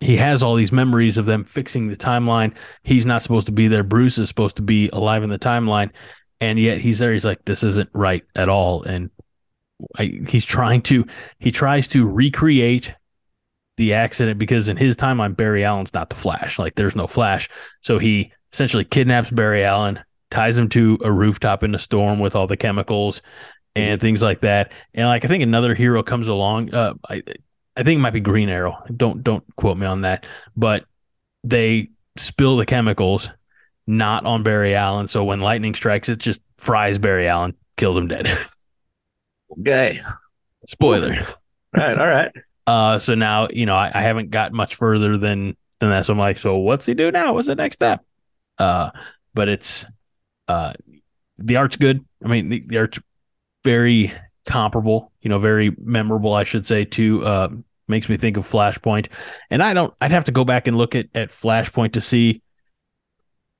he 0.00 0.16
has 0.16 0.42
all 0.42 0.54
these 0.54 0.72
memories 0.72 1.18
of 1.18 1.26
them 1.26 1.44
fixing 1.44 1.88
the 1.88 1.96
timeline. 1.96 2.54
He's 2.82 3.06
not 3.06 3.22
supposed 3.22 3.46
to 3.46 3.52
be 3.52 3.68
there. 3.68 3.82
Bruce 3.82 4.18
is 4.18 4.28
supposed 4.28 4.56
to 4.56 4.62
be 4.62 4.88
alive 4.92 5.22
in 5.22 5.30
the 5.30 5.38
timeline, 5.38 5.90
and 6.40 6.58
yet 6.58 6.80
he's 6.80 6.98
there. 6.98 7.12
He's 7.12 7.24
like, 7.24 7.44
this 7.44 7.62
isn't 7.62 7.90
right 7.92 8.24
at 8.34 8.48
all, 8.48 8.82
and 8.84 9.10
I, 9.96 10.20
he's 10.26 10.44
trying 10.46 10.82
to 10.82 11.04
he 11.38 11.52
tries 11.52 11.86
to 11.88 12.06
recreate 12.06 12.94
the 13.76 13.94
accident 13.94 14.38
because 14.38 14.68
in 14.68 14.76
his 14.76 14.96
timeline 14.96 15.36
Barry 15.36 15.64
Allen's 15.64 15.94
not 15.94 16.08
the 16.08 16.16
Flash. 16.16 16.58
Like 16.58 16.76
there's 16.76 16.96
no 16.96 17.06
Flash, 17.06 17.50
so 17.80 17.98
he 17.98 18.32
essentially 18.52 18.84
kidnaps 18.84 19.30
Barry 19.30 19.64
Allen, 19.64 20.00
ties 20.30 20.56
him 20.58 20.68
to 20.70 20.98
a 21.02 21.12
rooftop 21.12 21.62
in 21.62 21.74
a 21.74 21.78
storm 21.78 22.18
with 22.18 22.34
all 22.34 22.46
the 22.46 22.56
chemicals 22.56 23.22
and 23.74 24.00
things 24.00 24.22
like 24.22 24.40
that. 24.40 24.72
And 24.94 25.06
like 25.06 25.24
I 25.24 25.28
think 25.28 25.42
another 25.42 25.74
hero 25.74 26.02
comes 26.02 26.28
along. 26.28 26.74
Uh, 26.74 26.94
I 27.08 27.22
I 27.76 27.82
think 27.82 27.98
it 27.98 28.02
might 28.02 28.12
be 28.12 28.20
Green 28.20 28.48
Arrow. 28.48 28.82
Don't 28.94 29.22
don't 29.22 29.44
quote 29.56 29.78
me 29.78 29.86
on 29.86 30.02
that, 30.02 30.26
but 30.56 30.84
they 31.44 31.90
spill 32.16 32.56
the 32.56 32.66
chemicals 32.66 33.30
not 33.86 34.26
on 34.26 34.42
Barry 34.42 34.74
Allen. 34.74 35.08
So 35.08 35.24
when 35.24 35.40
lightning 35.40 35.74
strikes, 35.74 36.08
it 36.08 36.18
just 36.18 36.40
fries 36.58 36.98
Barry 36.98 37.28
Allen, 37.28 37.54
kills 37.76 37.96
him 37.96 38.08
dead. 38.08 38.28
Okay. 39.60 40.00
Spoiler. 40.66 41.14
All 41.14 41.34
right. 41.74 41.98
All 41.98 42.06
right. 42.06 42.32
Uh, 42.66 42.98
so 42.98 43.14
now 43.14 43.48
you 43.50 43.66
know 43.66 43.74
I, 43.74 43.90
I 43.94 44.02
haven't 44.02 44.30
got 44.30 44.52
much 44.52 44.76
further 44.76 45.18
than 45.18 45.56
than 45.80 45.90
that. 45.90 46.06
So 46.06 46.12
I'm 46.12 46.18
like, 46.18 46.38
so 46.38 46.56
what's 46.56 46.86
he 46.86 46.94
do 46.94 47.10
now? 47.10 47.34
What's 47.34 47.48
the 47.48 47.54
next 47.54 47.76
step? 47.76 48.04
Uh, 48.62 48.90
but 49.34 49.48
it's 49.48 49.84
uh, 50.46 50.72
the 51.38 51.56
art's 51.56 51.76
good. 51.76 52.04
I 52.24 52.28
mean, 52.28 52.48
the, 52.48 52.62
the 52.64 52.78
art's 52.78 53.00
very 53.64 54.12
comparable. 54.46 55.10
You 55.20 55.30
know, 55.30 55.40
very 55.40 55.74
memorable, 55.82 56.32
I 56.32 56.44
should 56.44 56.64
say. 56.64 56.84
To 56.84 57.26
uh, 57.26 57.48
makes 57.88 58.08
me 58.08 58.16
think 58.16 58.36
of 58.36 58.48
Flashpoint, 58.48 59.08
and 59.50 59.64
I 59.64 59.74
don't. 59.74 59.92
I'd 60.00 60.12
have 60.12 60.26
to 60.26 60.32
go 60.32 60.44
back 60.44 60.68
and 60.68 60.78
look 60.78 60.94
at 60.94 61.08
at 61.12 61.30
Flashpoint 61.30 61.94
to 61.94 62.00
see 62.00 62.42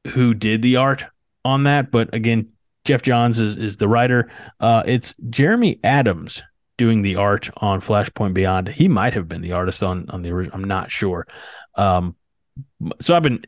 who 0.08 0.34
did 0.34 0.62
the 0.62 0.76
art 0.76 1.04
on 1.44 1.62
that. 1.62 1.90
But 1.90 2.14
again, 2.14 2.50
Geoff 2.84 3.02
Johns 3.02 3.40
is 3.40 3.56
is 3.56 3.78
the 3.78 3.88
writer. 3.88 4.30
Uh, 4.60 4.84
it's 4.86 5.16
Jeremy 5.30 5.80
Adams 5.82 6.44
doing 6.78 7.02
the 7.02 7.16
art 7.16 7.50
on 7.56 7.80
Flashpoint 7.80 8.34
Beyond. 8.34 8.68
He 8.68 8.86
might 8.86 9.14
have 9.14 9.28
been 9.28 9.42
the 9.42 9.52
artist 9.52 9.82
on 9.82 10.08
on 10.10 10.22
the 10.22 10.30
original. 10.30 10.56
I'm 10.56 10.64
not 10.64 10.92
sure. 10.92 11.26
Um, 11.74 12.14
so 13.00 13.16
I've 13.16 13.22
been 13.24 13.42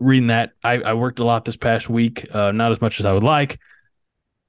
reading 0.00 0.28
that. 0.28 0.52
I, 0.62 0.74
I 0.74 0.94
worked 0.94 1.18
a 1.18 1.24
lot 1.24 1.44
this 1.44 1.56
past 1.56 1.88
week, 1.88 2.26
uh, 2.34 2.52
not 2.52 2.70
as 2.70 2.80
much 2.80 3.00
as 3.00 3.06
I 3.06 3.12
would 3.12 3.22
like, 3.24 3.58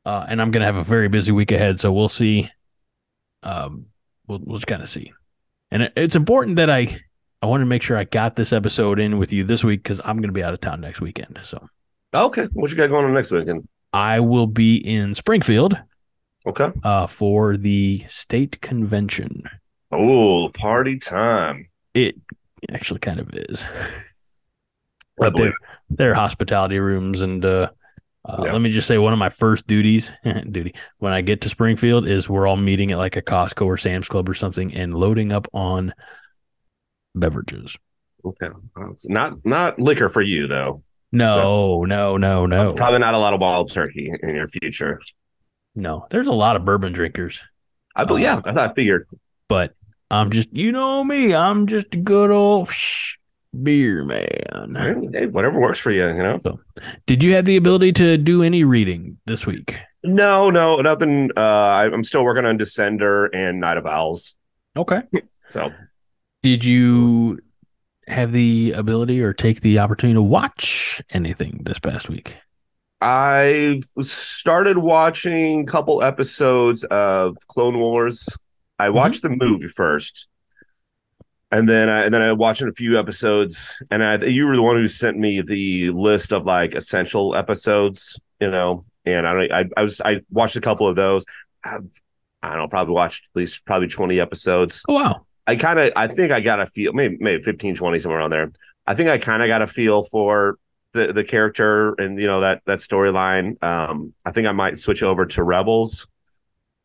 uh, 0.05 0.25
and 0.27 0.41
I'm 0.41 0.51
going 0.51 0.61
to 0.61 0.65
have 0.65 0.75
a 0.75 0.83
very 0.83 1.07
busy 1.09 1.31
week 1.31 1.51
ahead. 1.51 1.79
So 1.79 1.91
we'll 1.91 2.09
see. 2.09 2.49
Um, 3.43 3.87
we'll 4.27 4.39
we'll 4.43 4.57
just 4.57 4.67
kind 4.67 4.81
of 4.81 4.89
see. 4.89 5.11
And 5.71 5.83
it, 5.83 5.93
it's 5.95 6.15
important 6.15 6.57
that 6.57 6.69
I 6.69 6.99
I 7.41 7.45
want 7.45 7.61
to 7.61 7.65
make 7.65 7.81
sure 7.81 7.97
I 7.97 8.03
got 8.03 8.35
this 8.35 8.51
episode 8.51 8.99
in 8.99 9.17
with 9.17 9.31
you 9.31 9.43
this 9.43 9.63
week 9.63 9.83
because 9.83 9.99
I'm 10.03 10.17
going 10.17 10.29
to 10.29 10.33
be 10.33 10.43
out 10.43 10.53
of 10.53 10.59
town 10.59 10.81
next 10.81 10.99
weekend. 11.01 11.39
So 11.43 11.67
Okay. 12.13 12.47
What 12.53 12.71
you 12.71 12.75
got 12.77 12.87
going 12.89 13.05
on 13.05 13.13
next 13.13 13.31
weekend? 13.31 13.67
I 13.93 14.19
will 14.19 14.47
be 14.47 14.75
in 14.77 15.15
Springfield 15.15 15.79
Okay. 16.45 16.69
uh, 16.83 17.07
for 17.07 17.55
the 17.57 18.03
state 18.07 18.59
convention. 18.61 19.43
Oh, 19.91 20.49
party 20.49 20.97
time. 20.99 21.69
It 21.93 22.15
actually 22.71 22.99
kind 22.99 23.19
of 23.19 23.29
is. 23.33 23.63
But 25.19 25.35
their, 25.35 25.53
there 25.89 26.13
hospitality 26.15 26.79
rooms, 26.79 27.21
and 27.21 27.43
uh, 27.45 27.69
uh, 28.25 28.43
Yeah. 28.45 28.53
let 28.53 28.61
me 28.61 28.69
just 28.69 28.87
say, 28.87 28.97
one 28.97 29.13
of 29.13 29.19
my 29.19 29.29
first 29.29 29.67
duties, 29.67 30.11
duty 30.51 30.73
when 30.99 31.13
I 31.13 31.21
get 31.21 31.41
to 31.41 31.49
Springfield 31.49 32.07
is 32.07 32.29
we're 32.29 32.47
all 32.47 32.57
meeting 32.57 32.91
at 32.91 32.97
like 32.97 33.15
a 33.17 33.21
Costco 33.21 33.65
or 33.65 33.77
Sam's 33.77 34.07
Club 34.09 34.27
or 34.29 34.33
something, 34.33 34.73
and 34.73 34.93
loading 34.93 35.31
up 35.31 35.47
on 35.53 35.93
beverages. 37.15 37.77
Okay. 38.25 38.49
Not 39.05 39.45
not 39.45 39.79
liquor 39.79 40.09
for 40.09 40.21
you 40.21 40.47
though. 40.47 40.83
No, 41.11 41.85
no, 41.85 42.17
no, 42.17 42.45
no, 42.45 42.73
Probably 42.73 42.99
not 42.99 43.15
a 43.15 43.17
lot 43.17 43.33
of 43.33 43.41
wild 43.41 43.71
turkey 43.71 44.11
in 44.21 44.35
your 44.35 44.47
future. 44.47 44.99
no. 45.73 46.05
There's 46.11 46.27
a 46.27 46.33
lot 46.33 46.55
of 46.55 46.65
bourbon 46.65 46.93
drinkers, 46.93 47.41
I 47.95 48.03
believe. 48.03 48.23
Yeah, 48.23 48.41
I 48.45 48.65
I 48.65 48.73
figured. 48.73 49.07
but 49.47 49.73
I'm 50.11 50.29
just, 50.29 50.49
you 50.53 50.71
know 50.71 51.03
me, 51.03 51.33
I'm 51.33 51.65
just 51.65 51.87
a 51.93 51.97
good 51.97 52.29
old 52.29 52.69
beer 53.63 54.03
man. 54.05 55.11
Hey, 55.13 55.27
whatever 55.27 55.59
works 55.59 55.79
for 55.79 55.91
you. 55.91 56.07
You 56.07 56.13
know. 56.13 56.59
Did 57.07 57.23
you 57.23 57.33
have 57.35 57.45
the 57.45 57.57
ability 57.57 57.91
to 57.93 58.17
do 58.17 58.43
any 58.43 58.63
reading 58.63 59.17
this 59.25 59.45
week? 59.45 59.77
No, 60.03 60.49
no, 60.49 60.79
nothing. 60.81 61.31
Uh, 61.35 61.39
I, 61.39 61.85
I'm 61.85 62.03
still 62.03 62.23
working 62.23 62.45
on 62.45 62.57
Descender 62.57 63.27
and 63.33 63.59
Night 63.59 63.77
of 63.77 63.85
Owls. 63.85 64.35
Okay. 64.77 65.01
So 65.49 65.71
Did 66.43 66.63
you 66.63 67.39
have 68.07 68.31
the 68.31 68.73
ability 68.73 69.19
or 69.19 69.33
take 69.33 69.61
the 69.61 69.79
opportunity 69.79 70.13
to 70.13 70.21
watch 70.21 71.01
anything 71.09 71.61
this 71.63 71.79
past 71.79 72.07
week? 72.07 72.37
I 73.01 73.81
started 73.99 74.77
watching 74.77 75.61
a 75.61 75.65
couple 75.65 76.03
episodes 76.03 76.83
of 76.83 77.35
Clone 77.47 77.79
Wars. 77.79 78.29
I 78.77 78.89
watched 78.89 79.23
the 79.23 79.29
movie 79.29 79.67
first, 79.67 80.27
and 81.51 81.67
then 81.67 81.89
I 81.89 82.03
and 82.05 82.13
then 82.13 82.21
I 82.21 82.31
watched 82.33 82.61
a 82.61 82.71
few 82.71 82.99
episodes. 82.99 83.81
And 83.89 84.03
I 84.03 84.17
you 84.23 84.45
were 84.45 84.55
the 84.55 84.61
one 84.61 84.75
who 84.75 84.87
sent 84.87 85.17
me 85.17 85.41
the 85.41 85.89
list 85.91 86.31
of 86.31 86.45
like 86.45 86.75
essential 86.75 87.35
episodes, 87.35 88.19
you 88.39 88.51
know. 88.51 88.85
And 89.05 89.27
I 89.27 89.47
I, 89.51 89.65
I 89.77 89.81
was 89.81 90.01
I 90.01 90.21
watched 90.29 90.55
a 90.55 90.61
couple 90.61 90.87
of 90.87 90.95
those. 90.95 91.25
I, 91.63 91.77
I 92.41 92.49
don't 92.49 92.59
know, 92.59 92.67
probably 92.67 92.93
watched 92.93 93.29
at 93.33 93.39
least 93.39 93.65
probably 93.65 93.87
twenty 93.87 94.19
episodes. 94.19 94.83
Oh 94.87 94.93
wow. 94.93 95.25
I 95.47 95.55
kind 95.55 95.79
of 95.79 95.91
I 95.95 96.07
think 96.07 96.31
I 96.31 96.41
got 96.41 96.59
a 96.59 96.67
feel 96.67 96.93
maybe 96.93 97.17
maybe 97.19 97.41
15 97.41 97.75
20 97.75 97.99
somewhere 97.99 98.19
around 98.19 98.31
there. 98.31 98.51
I 98.85 98.93
think 98.93 99.09
I 99.09 99.17
kind 99.17 99.41
of 99.41 99.47
got 99.47 99.63
a 99.63 99.67
feel 99.67 100.03
for 100.03 100.57
the 100.93 101.11
the 101.13 101.23
character 101.23 101.93
and 101.93 102.19
you 102.19 102.27
know 102.27 102.41
that 102.41 102.61
that 102.65 102.79
storyline. 102.79 103.61
Um 103.63 104.13
I 104.23 104.31
think 104.31 104.45
I 104.45 104.51
might 104.51 104.77
switch 104.77 105.01
over 105.01 105.25
to 105.25 105.43
Rebels 105.43 106.07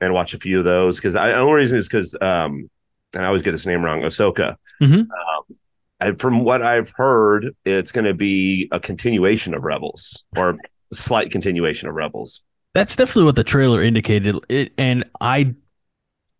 and 0.00 0.14
watch 0.14 0.33
a 0.33 0.38
few 0.38 0.59
of 0.59 0.64
those 0.64 0.99
cuz 1.00 1.12
the 1.12 1.35
only 1.37 1.52
reason 1.52 1.78
is 1.78 1.88
cuz 1.88 2.16
um 2.23 2.71
and 3.16 3.25
I 3.25 3.28
always 3.28 3.42
get 3.42 3.52
this 3.52 3.66
name 3.66 3.83
wrong, 3.85 4.02
Ahsoka. 4.02 4.56
Mhm. 4.83 5.00
Um, 5.00 5.56
and 6.00 6.21
from 6.21 6.40
what 6.40 6.62
I've 6.62 6.92
heard, 6.97 7.54
it's 7.64 7.92
going 7.92 8.04
to 8.04 8.14
be 8.14 8.68
a 8.73 8.80
continuation 8.80 9.54
of 9.54 9.62
Rebels 9.62 10.25
or 10.37 10.50
a 10.50 10.56
slight 10.94 11.30
continuation 11.30 11.88
of 11.88 11.94
Rebels. 11.94 12.42
That's 12.75 12.97
definitely 12.97 13.25
what 13.25 13.37
the 13.37 13.44
trailer 13.44 13.83
indicated. 13.83 14.37
It 14.49 14.73
and 14.76 15.04
I 15.21 15.54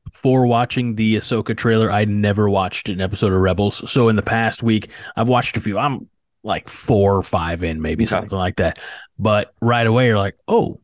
before 0.04 0.47
watching 0.47 0.97
the 0.97 1.16
Ahsoka 1.16 1.57
trailer, 1.57 1.90
I 1.90 2.04
never 2.04 2.49
watched 2.50 2.88
an 2.88 3.00
episode 3.00 3.33
of 3.33 3.40
Rebels. 3.40 3.90
So 3.90 4.09
in 4.09 4.16
the 4.16 4.23
past 4.23 4.62
week, 4.62 4.90
I've 5.16 5.28
watched 5.28 5.57
a 5.57 5.61
few. 5.61 5.78
I'm 5.78 6.09
like 6.43 6.69
four 6.69 7.16
or 7.16 7.23
five 7.23 7.64
in, 7.64 7.81
maybe 7.81 8.04
Okay. 8.04 8.11
something 8.11 8.37
like 8.38 8.57
that. 8.57 8.78
But 9.19 9.54
right 9.62 9.87
away, 9.87 10.07
you're 10.07 10.19
like, 10.19 10.37
oh, 10.47 10.81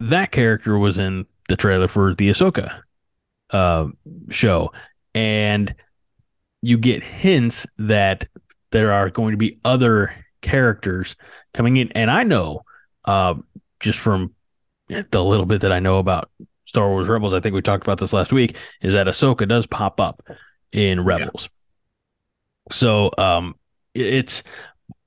that 0.00 0.30
character 0.32 0.76
was 0.78 0.98
in 0.98 1.26
the 1.48 1.56
trailer 1.56 1.88
for 1.88 2.14
the 2.14 2.28
Ahsoka 2.30 2.80
uh, 3.50 3.86
show, 4.30 4.72
and 5.14 5.74
you 6.62 6.78
get 6.78 7.02
hints 7.02 7.66
that 7.78 8.26
there 8.70 8.92
are 8.92 9.10
going 9.10 9.32
to 9.32 9.36
be 9.38 9.58
other 9.64 10.12
characters 10.40 11.16
coming 11.54 11.76
in. 11.76 11.90
And 11.92 12.10
I 12.10 12.24
know, 12.24 12.62
uh, 13.04 13.34
just 13.80 13.98
from 13.98 14.34
the 14.88 15.22
little 15.24 15.46
bit 15.46 15.60
that 15.62 15.72
I 15.72 15.80
know 15.80 15.98
about 15.98 16.30
Star 16.64 16.88
Wars 16.88 17.08
Rebels, 17.08 17.32
I 17.32 17.40
think 17.40 17.54
we 17.54 17.62
talked 17.62 17.84
about 17.84 17.98
this 17.98 18.12
last 18.12 18.32
week, 18.32 18.56
is 18.82 18.92
that 18.92 19.06
Ahsoka 19.06 19.48
does 19.48 19.66
pop 19.66 20.00
up 20.00 20.22
in 20.72 21.04
Rebels. 21.04 21.48
So 22.70 23.10
um 23.16 23.54
it's 23.94 24.42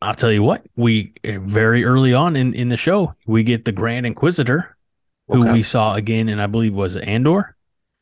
I'll 0.02 0.16
tell 0.16 0.32
you 0.32 0.42
what, 0.42 0.66
we 0.76 1.14
very 1.24 1.84
early 1.84 2.14
on 2.14 2.36
in, 2.36 2.54
in 2.56 2.70
the 2.70 2.78
show, 2.78 3.14
we 3.28 3.44
get 3.44 3.66
the 3.66 3.72
Grand 3.72 4.06
Inquisitor, 4.06 4.76
who 5.28 5.42
Okay. 5.44 5.54
we 5.54 5.64
saw 5.64 5.94
again, 5.94 6.28
and 6.30 6.42
I 6.42 6.48
believe 6.48 6.74
was 6.74 6.96
Andor, 6.96 7.56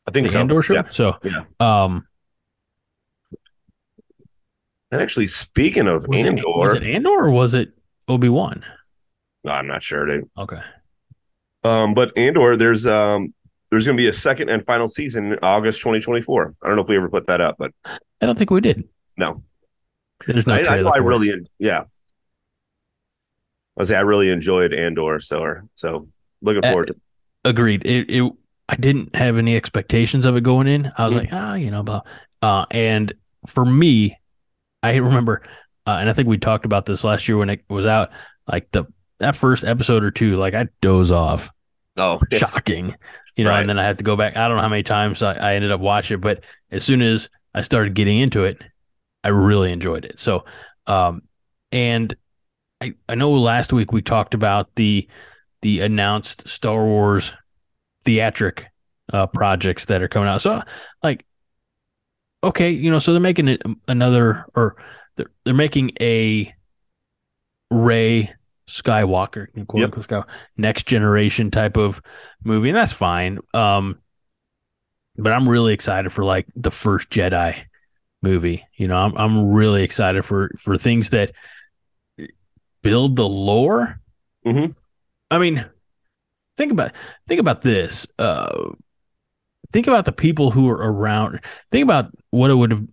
I 0.06 0.10
think 0.12 0.26
the 0.26 0.32
so. 0.32 0.40
Andor 0.40 0.62
show. 0.62 0.74
Yeah. 0.74 0.88
So 0.90 1.16
Yeah. 1.22 1.44
um 1.60 2.06
And 4.90 5.00
actually, 5.00 5.26
speaking 5.28 5.86
of 5.86 6.06
was, 6.08 6.20
Andor, 6.24 6.42
it, 6.42 6.46
was 6.48 6.74
it 6.74 6.82
Andor 6.84 7.10
or 7.10 7.30
was 7.30 7.54
it 7.54 7.72
Obi 8.08 8.28
Wan? 8.28 8.64
No, 9.44 9.52
I'm 9.52 9.66
not 9.66 9.82
sure, 9.82 10.04
dude. 10.06 10.28
Okay. 10.36 10.60
Um, 11.62 11.94
but 11.94 12.16
Andor, 12.16 12.56
there's 12.56 12.86
um, 12.86 13.32
there's 13.70 13.86
going 13.86 13.96
to 13.96 14.00
be 14.02 14.08
a 14.08 14.12
second 14.12 14.48
and 14.48 14.64
final 14.66 14.88
season 14.88 15.32
in 15.32 15.38
August 15.42 15.80
2024. 15.80 16.54
I 16.62 16.66
don't 16.66 16.76
know 16.76 16.82
if 16.82 16.88
we 16.88 16.96
ever 16.96 17.08
put 17.08 17.26
that 17.28 17.40
up, 17.40 17.56
but 17.58 17.70
I 17.84 18.26
don't 18.26 18.36
think 18.36 18.50
we 18.50 18.60
did. 18.60 18.88
No. 19.16 19.42
There's 20.26 20.46
no 20.46 20.54
I, 20.54 20.60
I. 20.62 20.76
I 20.80 20.96
really, 20.98 21.32
yeah. 21.58 21.84
I 23.78 23.84
say 23.84 23.96
I 23.96 24.00
really 24.00 24.30
enjoyed 24.30 24.74
Andor, 24.74 25.20
so 25.20 25.56
so 25.74 26.08
looking 26.42 26.64
Uh, 26.64 26.70
forward 26.72 26.88
to. 26.88 26.94
Agreed. 27.44 27.86
It, 27.86 28.10
it 28.10 28.32
I 28.70 28.76
didn't 28.76 29.16
have 29.16 29.36
any 29.36 29.56
expectations 29.56 30.26
of 30.26 30.36
it 30.36 30.42
going 30.44 30.68
in. 30.68 30.92
I 30.96 31.04
was 31.04 31.14
Mhm. 31.14 31.18
like, 31.18 31.28
ah, 31.32 31.54
you 31.54 31.70
know, 31.72 31.82
blah. 31.82 32.02
Uh, 32.40 32.66
and 32.70 33.12
for 33.46 33.64
me, 33.64 34.16
I 34.82 34.94
remember, 34.96 35.42
uh, 35.86 35.96
and 36.00 36.08
I 36.08 36.12
think 36.12 36.28
we 36.28 36.38
talked 36.38 36.64
about 36.64 36.86
this 36.86 37.02
last 37.02 37.28
year 37.28 37.36
when 37.36 37.50
it 37.50 37.64
was 37.68 37.84
out. 37.84 38.10
Like 38.50 38.70
the 38.70 38.84
that 39.18 39.34
first 39.36 39.64
episode 39.64 40.04
or 40.04 40.10
two, 40.12 40.36
like 40.36 40.54
I 40.54 40.68
doze 40.80 41.10
off. 41.10 41.50
Oh, 41.96 42.20
Shocking, 42.32 42.94
you 43.36 43.42
know. 43.44 43.50
Right. 43.50 43.60
And 43.60 43.68
then 43.68 43.78
I 43.78 43.82
had 43.84 43.98
to 43.98 44.04
go 44.04 44.16
back. 44.16 44.36
I 44.36 44.46
don't 44.46 44.56
know 44.56 44.62
how 44.62 44.68
many 44.68 44.84
times 44.84 45.20
I, 45.20 45.34
I 45.34 45.54
ended 45.54 45.72
up 45.72 45.80
watching 45.80 46.14
it, 46.14 46.20
but 46.20 46.44
as 46.70 46.84
soon 46.84 47.02
as 47.02 47.28
I 47.54 47.62
started 47.62 47.94
getting 47.94 48.20
into 48.20 48.44
it, 48.44 48.62
I 49.24 49.28
really 49.28 49.72
enjoyed 49.72 50.04
it. 50.04 50.20
So, 50.20 50.44
um, 50.86 51.22
and 51.72 52.14
I 52.80 52.92
I 53.08 53.16
know 53.16 53.32
last 53.32 53.72
week 53.72 53.92
we 53.92 54.00
talked 54.00 54.34
about 54.34 54.70
the 54.76 55.08
the 55.62 55.80
announced 55.80 56.48
Star 56.48 56.84
Wars 56.84 57.32
theatric 58.04 58.66
uh, 59.12 59.26
projects 59.26 59.86
that 59.86 60.02
are 60.02 60.08
coming 60.08 60.28
out. 60.28 60.42
So, 60.42 60.60
like, 61.02 61.24
okay, 62.42 62.70
you 62.70 62.90
know, 62.90 62.98
so 62.98 63.12
they're 63.12 63.20
making 63.20 63.48
it 63.48 63.62
another, 63.88 64.46
or 64.54 64.76
they're 65.16 65.30
they're 65.44 65.54
making 65.54 65.92
a 66.00 66.52
Rey 67.70 68.32
Skywalker, 68.68 69.46
quote 69.66 69.80
Yep. 69.80 69.96
unquote, 69.96 70.26
next 70.56 70.86
generation 70.86 71.50
type 71.50 71.76
of 71.76 72.00
movie, 72.44 72.68
and 72.68 72.76
that's 72.76 72.92
fine. 72.92 73.38
Um, 73.54 73.98
but 75.16 75.32
I'm 75.32 75.48
really 75.48 75.74
excited 75.74 76.12
for 76.12 76.24
like 76.24 76.46
the 76.56 76.70
first 76.70 77.10
Jedi 77.10 77.56
movie. 78.22 78.64
You 78.76 78.88
know, 78.88 78.96
I'm 78.96 79.16
I'm 79.16 79.50
really 79.52 79.82
excited 79.82 80.24
for 80.24 80.50
for 80.58 80.78
things 80.78 81.10
that 81.10 81.32
build 82.82 83.16
the 83.16 83.28
lore. 83.28 84.00
Mhm. 84.46 84.74
I 85.30 85.38
mean, 85.38 85.64
think 86.60 86.72
about 86.72 86.92
think 87.26 87.40
about 87.40 87.62
this. 87.62 88.06
Uh, 88.18 88.72
think 89.72 89.86
about 89.86 90.04
the 90.04 90.12
people 90.12 90.50
who 90.50 90.68
are 90.68 90.92
around. 90.92 91.40
Think 91.72 91.84
about 91.84 92.12
what 92.30 92.50
it 92.50 92.54
would 92.54 92.70
have 92.70 92.86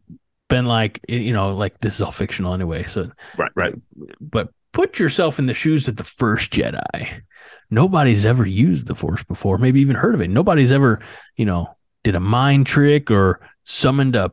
been 0.49 0.65
like. 0.65 1.01
You 1.07 1.33
know, 1.33 1.53
like 1.53 1.79
this 1.79 1.95
is 1.95 2.01
all 2.01 2.11
fictional 2.11 2.53
anyway. 2.53 2.85
So, 2.87 3.11
right, 3.37 3.51
right. 3.55 3.75
but 4.21 4.49
put 4.71 4.99
yourself 4.99 5.37
in 5.37 5.47
the 5.47 5.53
shoes 5.53 5.87
of 5.87 5.97
the 5.97 6.03
first 6.03 6.51
Jedi. 6.51 7.21
Nobody's 7.69 8.25
ever 8.25 8.45
used 8.45 8.87
the 8.87 8.95
Force 8.95 9.23
before, 9.23 9.57
maybe 9.57 9.81
even 9.81 9.97
heard 9.97 10.15
of 10.15 10.21
it. 10.21 10.29
Nobody's 10.29 10.71
ever, 10.71 11.01
you 11.35 11.45
know, 11.45 11.75
did 12.05 12.15
a 12.15 12.19
mind 12.21 12.65
trick 12.65 13.11
or 13.11 13.41
summoned 13.65 14.15
a, 14.15 14.31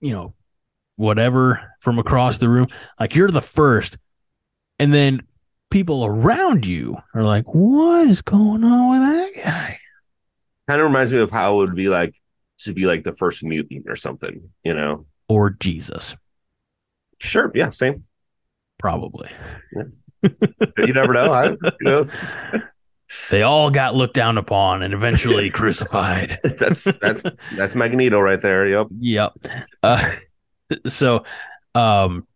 you 0.00 0.12
know, 0.12 0.34
whatever 0.96 1.74
from 1.80 1.98
across 1.98 2.38
the 2.38 2.48
room. 2.48 2.68
Like 2.98 3.14
you're 3.14 3.30
the 3.30 3.42
first. 3.42 3.98
And 4.78 4.94
then 4.94 5.22
people 5.72 6.04
around 6.04 6.64
you 6.66 6.96
are 7.14 7.24
like, 7.24 7.46
what 7.46 8.06
is 8.06 8.22
going 8.22 8.62
on 8.62 8.90
with 8.90 9.00
that 9.00 9.44
guy? 9.44 9.78
Kind 10.68 10.80
of 10.80 10.86
reminds 10.86 11.12
me 11.12 11.18
of 11.18 11.30
how 11.30 11.54
it 11.54 11.56
would 11.66 11.74
be 11.74 11.88
like 11.88 12.14
to 12.60 12.72
be 12.72 12.86
like 12.86 13.02
the 13.02 13.12
first 13.14 13.42
mutant 13.42 13.86
or 13.88 13.96
something. 13.96 14.50
You 14.62 14.74
know. 14.74 15.06
Or 15.28 15.50
Jesus, 15.50 16.14
Sure. 17.20 17.50
Yeah. 17.54 17.70
Same. 17.70 18.04
probably. 18.78 19.30
You 20.22 20.92
never 20.92 21.12
know. 21.12 21.32
I, 21.32 21.48
who 21.50 21.70
knows? 21.80 22.18
They 23.30 23.42
all 23.42 23.70
got 23.70 23.94
looked 23.94 24.14
down 24.14 24.38
upon 24.38 24.82
and 24.82 24.94
eventually 24.94 25.50
crucified. 25.60 26.38
That's 26.42 26.84
that's 26.98 27.22
that's 27.56 27.74
Magneto 27.74 28.18
right 28.18 28.40
there. 28.40 28.66
Yep. 28.66 28.86
Yep. 29.00 29.32
Uh, 29.82 30.12
so, 30.86 31.24
um, 31.74 32.26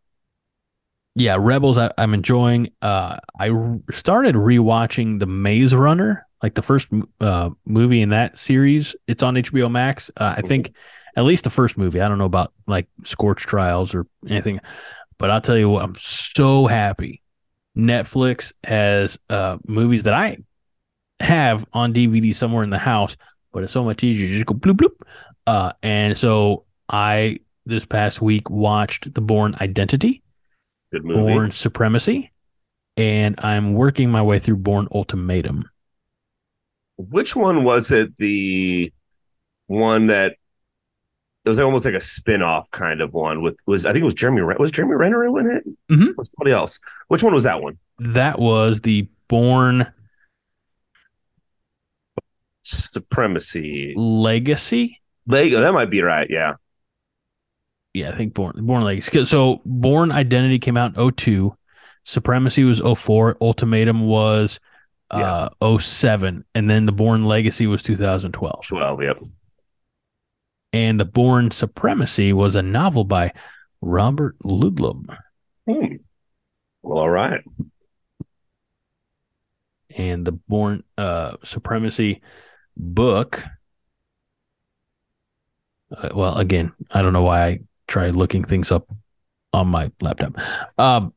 yeah, 1.17 1.37
Rebels. 1.41 1.79
I, 1.79 1.91
I'm 1.97 2.13
enjoying. 2.13 2.69
Uh, 2.83 3.17
I 3.41 3.49
started 3.91 4.35
rewatching 4.35 5.19
the 5.19 5.25
Maze 5.27 5.75
Runner, 5.75 6.27
like 6.43 6.55
the 6.55 6.63
first 6.63 6.89
uh 7.21 7.51
movie 7.65 8.03
in 8.03 8.11
that 8.11 8.37
series. 8.37 8.95
It's 9.07 9.23
on 9.23 9.35
HBO 9.35 9.71
Max. 9.71 10.11
Uh, 10.19 10.35
I 10.37 10.43
think 10.43 10.75
at 11.17 11.25
least 11.25 11.45
the 11.45 11.51
first 11.51 11.79
movie. 11.79 12.03
I 12.03 12.09
don't 12.09 12.19
know 12.19 12.27
about 12.27 12.53
like 12.67 12.87
Scorch 13.05 13.47
Trials 13.47 13.95
or 13.95 14.07
anything, 14.29 14.61
but 15.17 15.31
I'll 15.31 15.41
tell 15.41 15.57
you 15.57 15.71
what. 15.71 15.85
I'm 15.85 15.95
so 15.95 16.67
happy. 16.67 17.23
Netflix 17.75 18.53
has 18.65 19.19
uh 19.31 19.57
movies 19.67 20.03
that 20.03 20.15
I 20.15 20.37
have 21.21 21.65
on 21.73 21.95
DVD 21.95 22.35
somewhere 22.35 22.63
in 22.63 22.69
the 22.69 22.79
house, 22.79 23.17
but 23.53 23.63
it's 23.63 23.73
so 23.73 23.85
much 23.85 24.05
easier. 24.05 24.27
You 24.27 24.35
just 24.35 24.47
go 24.47 24.55
bloop 24.55 24.77
bloop. 24.77 25.01
Uh, 25.47 25.73
and 25.83 26.17
so 26.17 26.65
I 26.91 27.39
this 27.65 27.87
past 27.87 28.21
week 28.21 28.51
watched 28.51 29.15
The 29.15 29.23
Bourne 29.23 29.57
Identity, 29.63 30.23
Good 30.97 31.05
movie. 31.05 31.33
Bourne 31.35 31.51
Supremacy, 31.51 32.33
and 32.97 33.35
I'm 33.39 33.75
working 33.75 34.11
my 34.11 34.23
way 34.23 34.39
through 34.39 34.57
Bourne 34.57 34.89
Ultimatum. 34.91 35.69
Which 36.97 37.37
one 37.37 37.65
was 37.65 37.91
it? 37.91 38.17
The 38.17 38.91
one 39.67 40.07
that 40.07 40.37
it 41.45 41.49
was 41.51 41.59
almost 41.59 41.85
like 41.85 41.93
a 41.95 42.01
spin-off 42.01 42.71
kind 42.71 43.03
of 43.03 43.13
one 43.13 43.43
with 43.43 43.59
was 43.67 43.85
I 43.85 43.93
think 43.93 44.01
it 44.01 44.07
was 44.07 44.15
Jeremy 44.15 44.41
Ren- 44.41 44.57
was 44.59 44.71
Jeremy 44.71 44.95
Renner 44.95 45.27
in 45.39 45.51
it? 45.51 45.65
Mhm. 45.91 46.15
Or 46.17 46.25
somebody 46.25 46.53
else. 46.53 46.79
Which 47.09 47.23
one 47.23 47.35
was 47.35 47.43
that 47.43 47.61
one? 47.63 47.79
That 47.99 48.39
was 48.39 48.81
the 48.81 49.07
Bourne 49.29 49.93
Supremacy. 52.63 53.93
Legacy. 53.97 55.01
Lego, 55.27 55.61
that 55.61 55.75
might 55.75 55.91
be 55.91 56.01
right. 56.01 56.27
Yeah. 56.31 56.55
Yeah, 57.97 58.11
I 58.11 58.13
think 58.15 58.35
Bourne 58.35 58.53
Bourne 58.59 58.85
Legacy. 58.85 59.25
So 59.25 59.63
Bourne 59.65 60.13
Identity 60.13 60.59
came 60.59 60.77
out 60.77 60.95
in 60.99 61.13
02. 61.13 61.57
Supremacy 62.05 62.63
was 62.63 62.79
04. 62.79 63.39
Ultimatum 63.41 64.07
was 64.07 64.61
uh 65.11 65.49
07. 65.63 66.45
And 66.55 66.69
then 66.69 66.85
the 66.85 66.93
Bourne 66.93 67.25
Legacy 67.25 67.67
was 67.67 67.83
2012. 67.83 68.67
12. 68.67 69.03
Yep. 69.03 69.17
And 70.75 71.01
the 71.01 71.07
Bourne 71.07 71.51
Supremacy 71.51 72.35
was 72.35 72.55
a 72.55 72.61
novel 72.61 73.05
by 73.05 73.33
Robert 73.81 74.39
Ludlum. 74.41 75.17
Hmm. 75.67 75.95
Well, 76.83 76.99
all 76.99 77.09
right. 77.09 77.41
And 79.97 80.27
the 80.27 80.33
Bourne 80.33 80.85
uh, 80.99 81.39
Supremacy 81.45 82.21
book. 82.77 83.43
Uh, 85.91 86.11
well, 86.15 86.37
again, 86.37 86.75
I 86.91 87.01
don't 87.01 87.15
know 87.15 87.23
why 87.23 87.47
I 87.47 87.61
tried 87.87 88.17
looking 88.17 88.45
things 88.45 88.71
up 88.73 88.87
on 89.53 89.69
my 89.69 89.91
laptop. 90.01 90.37
Um, 90.79 91.15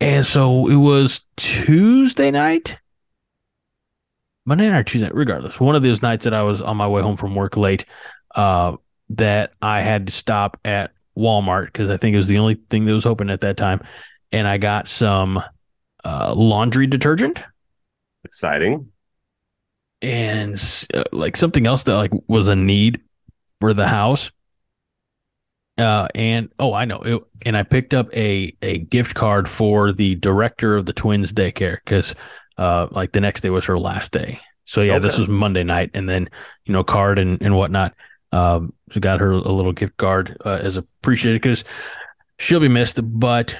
and 0.00 0.24
so 0.24 0.68
it 0.68 0.76
was 0.76 1.20
Tuesday 1.36 2.30
night, 2.30 2.78
Monday 4.46 4.68
night 4.68 4.78
or 4.78 4.82
Tuesday, 4.84 5.06
night, 5.06 5.14
regardless. 5.14 5.60
One 5.60 5.76
of 5.76 5.82
those 5.82 6.02
nights 6.02 6.24
that 6.24 6.34
I 6.34 6.42
was 6.42 6.62
on 6.62 6.76
my 6.76 6.88
way 6.88 7.02
home 7.02 7.16
from 7.16 7.34
work 7.34 7.56
late, 7.56 7.84
uh, 8.34 8.76
that 9.10 9.52
I 9.60 9.82
had 9.82 10.06
to 10.06 10.12
stop 10.12 10.58
at 10.64 10.92
Walmart 11.16 11.66
because 11.66 11.90
I 11.90 11.96
think 11.96 12.14
it 12.14 12.16
was 12.16 12.28
the 12.28 12.38
only 12.38 12.54
thing 12.70 12.84
that 12.86 12.94
was 12.94 13.06
open 13.06 13.28
at 13.28 13.42
that 13.42 13.56
time, 13.56 13.82
and 14.32 14.48
I 14.48 14.56
got 14.56 14.88
some 14.88 15.42
uh, 16.04 16.32
laundry 16.34 16.86
detergent 16.86 17.38
Exciting. 18.24 18.90
and 20.00 20.54
uh, 20.94 21.04
like 21.12 21.36
something 21.36 21.66
else 21.66 21.82
that 21.82 21.96
like 21.96 22.12
was 22.26 22.48
a 22.48 22.56
need 22.56 23.00
for 23.60 23.74
the 23.74 23.86
house. 23.86 24.30
Uh, 25.80 26.06
and 26.14 26.50
oh, 26.58 26.74
I 26.74 26.84
know. 26.84 26.98
It, 26.98 27.22
and 27.46 27.56
I 27.56 27.62
picked 27.62 27.94
up 27.94 28.14
a 28.14 28.54
a 28.62 28.78
gift 28.78 29.14
card 29.14 29.48
for 29.48 29.92
the 29.92 30.14
director 30.16 30.76
of 30.76 30.86
the 30.86 30.92
twins 30.92 31.32
daycare 31.32 31.78
because 31.84 32.14
uh, 32.58 32.88
like 32.90 33.12
the 33.12 33.20
next 33.20 33.40
day 33.40 33.50
was 33.50 33.64
her 33.64 33.78
last 33.78 34.12
day. 34.12 34.40
So 34.66 34.82
yeah, 34.82 34.98
this 34.98 35.18
was 35.18 35.28
Monday 35.28 35.64
night, 35.64 35.90
and 35.94 36.08
then 36.08 36.28
you 36.64 36.72
know 36.72 36.84
card 36.84 37.18
and 37.18 37.40
and 37.42 37.56
whatnot. 37.56 37.94
Um, 38.32 38.72
so 38.92 39.00
got 39.00 39.20
her 39.20 39.32
a 39.32 39.38
little 39.52 39.72
gift 39.72 39.96
card 39.96 40.36
uh, 40.44 40.60
as 40.62 40.76
appreciated 40.76 41.42
because 41.42 41.64
she'll 42.38 42.60
be 42.60 42.68
missed. 42.68 43.00
But 43.02 43.56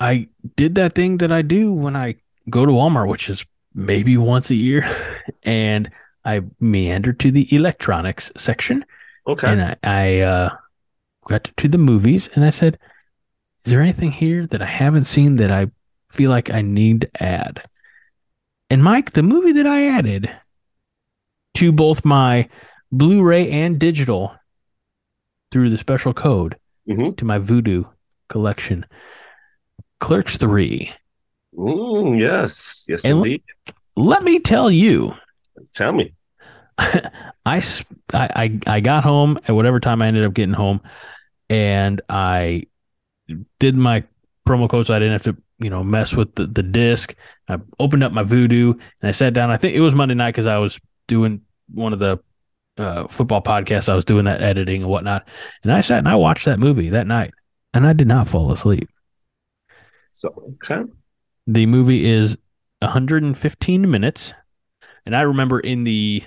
I 0.00 0.28
did 0.56 0.74
that 0.76 0.94
thing 0.94 1.18
that 1.18 1.30
I 1.30 1.42
do 1.42 1.72
when 1.72 1.94
I 1.94 2.16
go 2.50 2.66
to 2.66 2.72
Walmart, 2.72 3.08
which 3.08 3.28
is 3.28 3.44
maybe 3.74 4.16
once 4.16 4.50
a 4.50 4.54
year, 4.56 4.82
and 5.44 5.90
I 6.24 6.42
meandered 6.60 7.20
to 7.20 7.30
the 7.30 7.54
electronics 7.54 8.32
section, 8.36 8.84
Okay. 9.26 9.46
and 9.46 9.62
I, 9.62 9.76
I 9.84 10.20
uh, 10.20 10.56
got 11.28 11.50
to, 11.56 11.68
the 11.68 11.78
movies, 11.78 12.28
and 12.34 12.44
I 12.44 12.50
said, 12.50 12.78
"Is 13.64 13.64
there 13.70 13.80
anything 13.80 14.10
here 14.12 14.46
that 14.46 14.62
I 14.62 14.66
haven't 14.66 15.06
seen 15.06 15.36
that 15.36 15.50
I 15.50 15.68
feel 16.10 16.30
like 16.30 16.50
I 16.52 16.62
need 16.62 17.02
to 17.02 17.22
add?" 17.22 17.62
And 18.70 18.82
Mike, 18.84 19.12
the 19.12 19.22
movie 19.22 19.52
that 19.52 19.66
I 19.66 19.88
added 19.88 20.30
to 21.54 21.72
both 21.72 22.04
my 22.04 22.48
Blu-ray 22.92 23.50
and 23.50 23.78
digital 23.78 24.34
through 25.52 25.70
the 25.70 25.78
special 25.78 26.14
code 26.14 26.56
Mhm. 26.88 27.16
to 27.18 27.24
my 27.24 27.38
Vudu 27.38 27.86
collection, 28.28 28.86
Clerks 30.00 30.36
Three. 30.38 30.92
Mm, 31.54 32.18
yes. 32.20 32.86
Yes, 32.88 33.04
And- 33.04 33.18
indeed. 33.18 33.42
Let 33.96 34.22
me 34.22 34.38
tell 34.40 34.70
you, 34.70 35.14
Tell 35.74 35.92
me. 35.92 36.14
I, 36.78 37.60
I 38.14 38.60
I 38.66 38.78
got 38.80 39.02
home 39.02 39.38
at 39.48 39.54
whatever 39.54 39.80
time 39.80 40.00
I 40.00 40.06
ended 40.06 40.24
up 40.24 40.34
getting 40.34 40.54
home, 40.54 40.80
and 41.48 42.00
I 42.08 42.64
did 43.58 43.74
my 43.74 44.04
promo 44.46 44.68
code 44.68 44.86
so 44.86 44.94
I 44.94 44.98
didn't 44.98 45.12
have 45.12 45.34
to 45.34 45.42
you 45.58 45.70
know, 45.70 45.82
mess 45.82 46.14
with 46.14 46.34
the, 46.36 46.46
the 46.46 46.62
disc. 46.62 47.14
I 47.48 47.58
opened 47.78 48.04
up 48.04 48.12
my 48.12 48.22
Vudu 48.22 48.72
and 48.72 49.08
I 49.08 49.10
sat 49.10 49.34
down. 49.34 49.50
I 49.50 49.56
think 49.56 49.74
it 49.74 49.80
was 49.80 49.94
Monday 49.94 50.14
night 50.14 50.32
because 50.32 50.46
I 50.46 50.58
was 50.58 50.80
doing 51.06 51.42
one 51.72 51.92
of 51.92 51.98
the 51.98 52.18
uh, 52.76 53.08
football 53.08 53.42
podcasts. 53.42 53.88
I 53.88 53.96
was 53.96 54.04
doing 54.04 54.24
that 54.26 54.40
editing 54.40 54.82
and 54.82 54.90
whatnot. 54.90 55.26
And 55.62 55.72
I 55.72 55.80
sat 55.80 55.98
and 55.98 56.08
I 56.08 56.14
watched 56.14 56.44
that 56.44 56.60
movie 56.60 56.90
that 56.90 57.06
night 57.06 57.32
and 57.74 57.86
I 57.86 57.92
did 57.92 58.06
not 58.06 58.28
fall 58.28 58.52
asleep. 58.52 58.88
So, 60.12 60.54
okay. 60.64 60.82
The 61.46 61.66
movie 61.66 62.06
is 62.06 62.36
115 62.80 63.90
minutes. 63.90 64.32
And 65.04 65.16
I 65.16 65.22
remember 65.22 65.58
in 65.58 65.84
the 65.84 66.22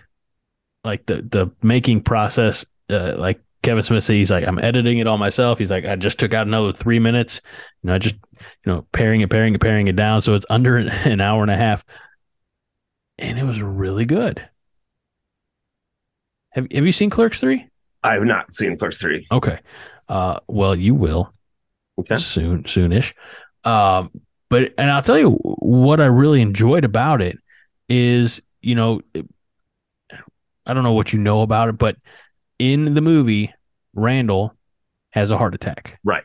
like 0.83 1.05
the 1.05 1.21
the 1.21 1.51
making 1.61 2.01
process, 2.01 2.65
uh, 2.89 3.15
like 3.17 3.39
Kevin 3.63 3.83
Smith 3.83 4.03
said, 4.03 4.13
he's 4.13 4.31
like, 4.31 4.47
I'm 4.47 4.57
editing 4.59 4.97
it 4.97 5.07
all 5.07 5.17
myself. 5.17 5.59
He's 5.59 5.69
like, 5.69 5.85
I 5.85 5.95
just 5.95 6.17
took 6.19 6.33
out 6.33 6.47
another 6.47 6.73
three 6.73 6.99
minutes. 6.99 7.41
You 7.83 7.87
know, 7.87 7.93
I 7.93 7.97
just, 7.99 8.15
you 8.15 8.73
know, 8.73 8.87
paring 8.91 9.21
it, 9.21 9.29
paring 9.29 9.53
it, 9.53 9.61
paring 9.61 9.87
it 9.87 9.95
down. 9.95 10.21
So 10.21 10.33
it's 10.33 10.45
under 10.49 10.77
an 10.77 11.21
hour 11.21 11.43
and 11.43 11.51
a 11.51 11.57
half. 11.57 11.85
And 13.19 13.37
it 13.37 13.43
was 13.43 13.61
really 13.61 14.05
good. 14.05 14.47
Have, 16.51 16.67
have 16.71 16.85
you 16.85 16.91
seen 16.91 17.09
Clerks 17.09 17.39
3? 17.39 17.67
I 18.03 18.13
have 18.15 18.23
not 18.23 18.53
seen 18.53 18.77
Clerks 18.77 18.97
3. 18.97 19.27
Okay. 19.31 19.59
Uh, 20.09 20.39
well, 20.47 20.75
you 20.75 20.95
will 20.95 21.31
Okay. 21.99 22.17
soon, 22.17 22.63
soonish. 22.63 23.13
Um, 23.63 24.09
but 24.49 24.73
and 24.77 24.89
I'll 24.89 25.03
tell 25.03 25.19
you 25.19 25.31
what 25.43 26.01
I 26.01 26.05
really 26.05 26.41
enjoyed 26.41 26.83
about 26.83 27.21
it 27.21 27.37
is, 27.87 28.41
you 28.61 28.75
know, 28.75 29.01
I 30.65 30.73
don't 30.73 30.83
know 30.83 30.93
what 30.93 31.13
you 31.13 31.19
know 31.19 31.41
about 31.41 31.69
it, 31.69 31.77
but 31.77 31.95
in 32.61 32.93
the 32.93 33.01
movie, 33.01 33.53
Randall 33.95 34.55
has 35.13 35.31
a 35.31 35.37
heart 35.37 35.55
attack. 35.55 35.99
Right. 36.03 36.23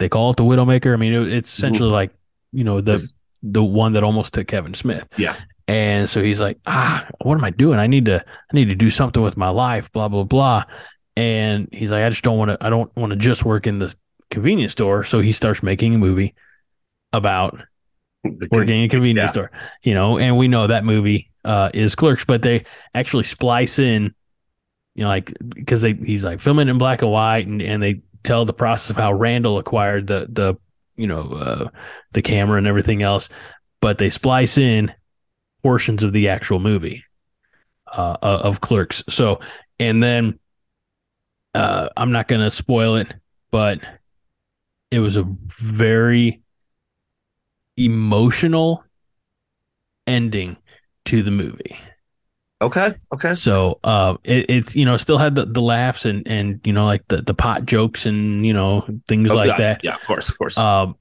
They 0.00 0.08
call 0.08 0.30
it 0.30 0.36
the 0.36 0.42
Widowmaker. 0.42 0.92
I 0.92 0.96
mean, 0.96 1.12
it, 1.12 1.32
it's 1.32 1.56
essentially 1.56 1.90
like, 1.90 2.10
you 2.52 2.64
know, 2.64 2.80
the 2.80 3.00
the 3.42 3.62
one 3.62 3.92
that 3.92 4.02
almost 4.02 4.34
took 4.34 4.48
Kevin 4.48 4.74
Smith. 4.74 5.08
Yeah. 5.16 5.36
And 5.68 6.08
so 6.08 6.20
he's 6.22 6.40
like, 6.40 6.58
ah, 6.66 7.06
what 7.22 7.36
am 7.38 7.44
I 7.44 7.50
doing? 7.50 7.78
I 7.78 7.86
need 7.86 8.06
to, 8.06 8.18
I 8.20 8.54
need 8.54 8.68
to 8.70 8.74
do 8.74 8.90
something 8.90 9.22
with 9.22 9.36
my 9.36 9.50
life, 9.50 9.90
blah, 9.92 10.08
blah, 10.08 10.24
blah. 10.24 10.64
And 11.16 11.68
he's 11.70 11.90
like, 11.92 12.02
I 12.02 12.10
just 12.10 12.24
don't 12.24 12.36
want 12.36 12.50
to, 12.50 12.58
I 12.60 12.68
don't 12.70 12.94
want 12.96 13.10
to 13.10 13.16
just 13.16 13.44
work 13.44 13.66
in 13.68 13.78
the 13.78 13.94
convenience 14.30 14.72
store. 14.72 15.04
So 15.04 15.20
he 15.20 15.30
starts 15.32 15.62
making 15.62 15.94
a 15.94 15.98
movie 15.98 16.34
about 17.12 17.62
The- 18.24 18.48
working 18.50 18.80
in 18.80 18.84
a 18.84 18.88
convenience 18.88 19.28
Yeah. 19.28 19.32
store, 19.32 19.50
you 19.82 19.94
know, 19.94 20.18
and 20.18 20.36
we 20.36 20.48
know 20.48 20.66
that 20.66 20.84
movie 20.84 21.30
uh, 21.44 21.70
is 21.72 21.94
Clerks, 21.94 22.24
but 22.24 22.42
they 22.42 22.64
actually 22.94 23.24
splice 23.24 23.78
in, 23.78 24.12
you 24.94 25.02
know, 25.04 25.08
like, 25.08 25.32
because 25.48 25.80
they, 25.80 25.94
he's 25.94 26.24
like 26.24 26.40
filming 26.40 26.68
in 26.68 26.78
black 26.78 27.02
and 27.02 27.10
white 27.10 27.46
and, 27.46 27.62
and 27.62 27.82
they 27.82 28.02
tell 28.22 28.44
the 28.44 28.52
process 28.52 28.90
of 28.90 28.96
how 28.96 29.12
Randall 29.12 29.58
acquired 29.58 30.06
the, 30.06 30.26
the, 30.28 30.54
you 30.96 31.06
know, 31.06 31.32
uh, 31.32 31.68
the 32.12 32.22
camera 32.22 32.58
and 32.58 32.66
everything 32.66 33.02
else, 33.02 33.28
but 33.80 33.98
they 33.98 34.10
splice 34.10 34.58
in 34.58 34.92
portions 35.62 36.02
of 36.02 36.12
the 36.12 36.28
actual 36.28 36.58
movie 36.58 37.04
uh, 37.86 38.16
uh, 38.22 38.40
of 38.42 38.60
Clerks. 38.60 39.02
So, 39.08 39.40
and 39.78 40.02
then 40.02 40.38
uh, 41.54 41.88
I'm 41.96 42.12
not 42.12 42.28
to 42.40 42.50
spoil 42.50 42.96
it, 42.96 43.12
but 43.50 43.80
it 44.90 44.98
was 44.98 45.16
a 45.16 45.24
very 45.58 46.42
emotional 47.76 48.84
ending 50.06 50.56
to 51.06 51.22
the 51.22 51.30
movie. 51.30 51.78
Okay. 52.62 52.94
Okay. 53.14 53.32
So 53.32 53.80
uh, 53.84 54.16
it, 54.24 54.46
it's 54.50 54.76
you 54.76 54.84
know 54.84 54.96
still 54.96 55.18
had 55.18 55.34
the, 55.34 55.46
the 55.46 55.62
laughs 55.62 56.04
and 56.04 56.26
and 56.28 56.60
you 56.64 56.72
know 56.72 56.84
like 56.84 57.06
the 57.08 57.22
the 57.22 57.32
pot 57.34 57.64
jokes 57.64 58.04
and 58.06 58.44
you 58.44 58.52
know 58.52 58.86
things 59.08 59.30
Oh, 59.30 59.36
like 59.36 59.48
yeah, 59.48 59.58
that. 59.58 59.80
Yeah, 59.84 59.94
of 59.94 60.04
course, 60.04 60.28
of 60.28 60.36
course. 60.36 60.58
Um, 60.58 60.96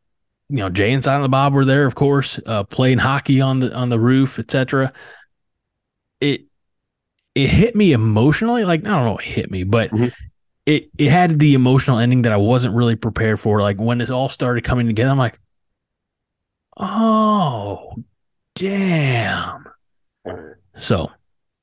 you 0.50 0.58
know, 0.58 0.70
Jay 0.70 0.92
and 0.92 1.04
Silent 1.04 1.30
Bob 1.32 1.54
were 1.54 1.66
there, 1.66 1.86
of 1.86 1.96
course, 1.96 2.40
uh, 2.46 2.64
playing 2.64 2.98
hockey 2.98 3.42
on 3.42 3.60
the 3.60 3.74
on 3.76 3.90
the 3.90 4.00
roof, 4.00 4.40
etc. 4.40 4.94
It 6.22 6.46
it 7.36 7.50
hit 7.50 7.76
me 7.76 7.94
emotionally, 7.94 8.64
like 8.66 8.86
I 8.86 8.90
don't 8.90 9.06
know, 9.06 9.18
it 9.18 9.26
hit 9.26 9.52
me, 9.52 9.64
but 9.64 9.92
Mhm. 9.92 10.12
it 10.66 10.90
it 10.98 11.12
had 11.12 11.40
the 11.40 11.56
emotional 11.56 12.00
ending 12.00 12.24
that 12.24 12.32
I 12.32 12.38
wasn't 12.38 12.76
really 12.76 12.96
prepared 12.96 13.40
for. 13.40 13.62
Like 13.62 13.78
when 13.78 13.98
this 14.00 14.10
all 14.10 14.30
started 14.30 14.64
coming 14.64 14.88
together, 14.88 15.12
I'm 15.12 15.18
like, 15.18 15.40
oh, 16.78 17.96
damn. 18.56 19.66
So, 20.80 21.12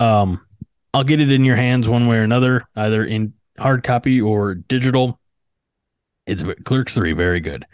um, 0.01 0.41
I'll 0.95 1.05
get 1.05 1.21
it 1.21 1.31
in 1.33 1.45
your 1.45 1.57
hands 1.57 1.89
one 1.89 2.07
way 2.07 2.17
or 2.19 2.23
another, 2.23 2.65
either 2.75 3.05
in 3.05 3.35
hard 3.59 3.83
copy 3.85 4.21
or 4.21 4.55
digital. 4.55 5.19
It's 6.27 6.43
Clerks 6.65 6.95
three, 6.95 7.13
very 7.13 7.41
good. 7.41 7.65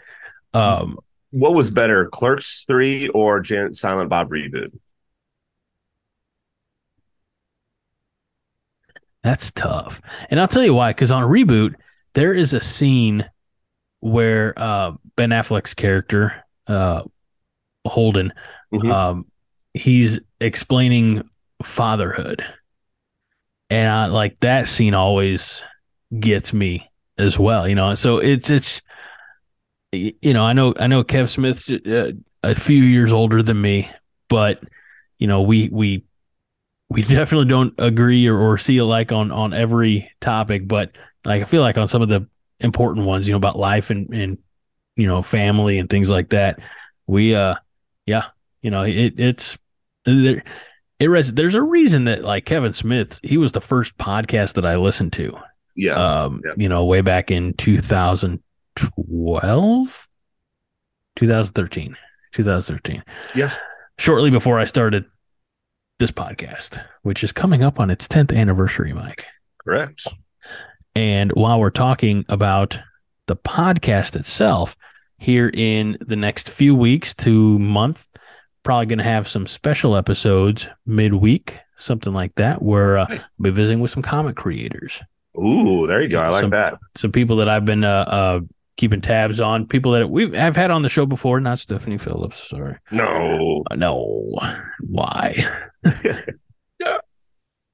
Um, 0.55 0.99
what 1.31 1.55
was 1.55 1.71
better, 1.71 2.09
Clerks 2.11 2.65
3 2.67 3.09
or 3.09 3.41
Jan- 3.41 3.73
Silent 3.73 4.11
Bob 4.11 4.29
reboot? 4.31 4.71
That's 9.23 9.53
tough. 9.53 10.01
And 10.31 10.41
I'll 10.41 10.49
tell 10.49 10.65
you 10.65 10.75
why, 10.75 10.91
because 10.91 11.11
on 11.11 11.23
a 11.23 11.27
reboot, 11.27 11.75
there 12.15 12.35
is 12.35 12.55
a 12.55 12.61
scene 12.61 13.29
where 14.01 14.53
uh, 14.59 14.93
Ben 15.17 15.31
Affleck's 15.31 15.75
character, 15.75 16.35
uh, 16.67 17.03
Holden, 17.87 18.33
Mhm. 18.73 18.91
um, 18.93 19.27
he's 19.75 20.19
explaining 20.41 21.23
fatherhood. 21.63 22.45
And 23.71 23.91
I, 23.91 24.07
like 24.07 24.39
that 24.41 24.69
scene 24.69 24.95
always 24.95 25.65
gets 26.19 26.53
me 26.53 26.91
as 27.19 27.39
well, 27.39 27.67
you 27.67 27.75
know. 27.75 27.95
So 27.95 28.19
it's 28.19 28.51
it's 28.51 28.83
you 29.93 30.33
know, 30.33 30.45
I 30.45 30.53
know 30.53 30.75
I 30.79 30.87
know 30.87 31.05
Kev 31.05 31.29
Smith's 31.29 31.71
uh, 31.71 32.13
a 32.43 32.55
few 32.55 32.83
years 32.83 33.13
older 33.13 33.43
than 33.43 33.61
me, 33.61 33.91
but 34.29 34.63
you 35.19 35.27
know, 35.27 35.43
we 35.43 35.69
we 35.71 36.05
we 36.89 37.03
definitely 37.03 37.49
don't 37.49 37.75
agree 37.79 38.27
or, 38.27 38.37
or 38.37 38.59
see 38.59 38.79
alike 38.79 39.13
on 39.13 39.31
on 39.31 39.53
every 39.53 40.11
topic, 40.21 40.67
but 40.67 40.97
like 41.25 41.43
I 41.43 41.45
feel 41.45 41.63
like 41.63 41.79
on 41.79 41.89
some 41.89 42.03
of 42.03 42.09
the 42.09 42.27
important 42.61 43.07
ones, 43.07 43.27
you 43.27 43.33
know, 43.33 43.39
about 43.39 43.59
life 43.59 43.91
and 43.91 44.13
and 44.13 44.39
you 44.97 45.07
know, 45.07 45.23
family 45.23 45.79
and 45.79 45.89
things 45.89 46.11
like 46.11 46.31
that, 46.31 46.59
we 47.07 47.35
uh 47.35 47.55
yeah, 48.07 48.27
you 48.63 48.71
know, 48.71 48.83
it 48.83 49.21
it's 49.21 49.59
there 50.05 50.43
it 51.03 51.09
res- 51.09 51.35
there's 51.35 51.57
a 51.57 51.63
reason 51.63 52.05
that 52.05 52.23
like 52.23 52.45
Kevin 52.45 52.73
Smith, 52.73 53.19
he 53.23 53.37
was 53.37 53.51
the 53.53 53.61
first 53.61 53.99
podcast 53.99 54.55
that 54.55 54.65
I 54.65 54.77
listened 54.77 55.13
to. 55.15 55.37
yeah. 55.75 55.95
Um, 55.95 56.43
yeah. 56.45 56.53
you 56.57 56.69
know, 56.69 56.85
way 56.85 57.01
back 57.01 57.31
in 57.31 57.55
2012, 57.55 60.09
2013, 61.17 61.97
2013. 62.33 63.03
Yeah. 63.35 63.53
Shortly 63.99 64.31
before 64.31 64.59
I 64.59 64.65
started 64.65 65.05
this 65.99 66.11
podcast, 66.11 66.83
which 67.03 67.23
is 67.25 67.33
coming 67.33 67.63
up 67.63 67.79
on 67.81 67.91
its 67.91 68.09
10th 68.09 68.37
anniversary, 68.37 68.93
Mike. 68.93 69.27
Correct. 69.65 70.07
And 70.95 71.31
while 71.33 71.61
we're 71.61 71.71
talking 71.71 72.25
about 72.29 72.79
the 73.27 73.37
podcast 73.37 74.17
itself, 74.17 74.77
here 75.19 75.51
in 75.53 75.97
the 76.01 76.17
next 76.17 76.51
few 76.51 76.75
weeks 76.75 77.15
to 77.15 77.59
month, 77.59 78.09
probably 78.63 78.87
going 78.87 78.99
to 78.99 79.05
have 79.05 79.27
some 79.29 79.47
special 79.47 79.97
episodes 79.97 80.69
midweek, 80.87 81.59
something 81.79 82.13
like 82.13 82.35
that, 82.37 82.63
where 82.63 82.99
uh, 82.99 83.07
Nice. 83.09 83.21
we'll 83.39 83.51
be 83.53 83.57
visiting 83.57 83.81
with 83.81 83.91
some 83.91 84.03
comic 84.03 84.37
creators, 84.37 85.01
Ooh, 85.39 85.87
there 85.87 86.03
you 86.03 86.09
go. 86.09 86.21
I 86.21 86.29
like 86.29 86.43
Some- 86.43 86.51
that. 86.51 86.75
some 86.95 87.11
people 87.13 87.37
that 87.37 87.49
I've 87.49 87.65
been 87.65 87.85
uh, 87.85 88.05
uh, 88.07 88.41
keeping 88.77 89.01
tabs 89.01 89.41
on, 89.41 89.67
people 89.67 89.93
that 89.93 90.09
we 90.11 90.31
have 90.37 90.55
had 90.57 90.71
on 90.71 90.83
the 90.83 90.89
show 90.91 91.07
before, 91.07 91.41
not 91.41 91.59
Stephanie 91.59 91.97
Phillips. 91.99 92.49
Sorry. 92.51 92.77
No. 92.91 93.63
Uh, 93.71 93.75
no. 93.75 94.39
Why? 94.81 95.43
no. 95.85 96.99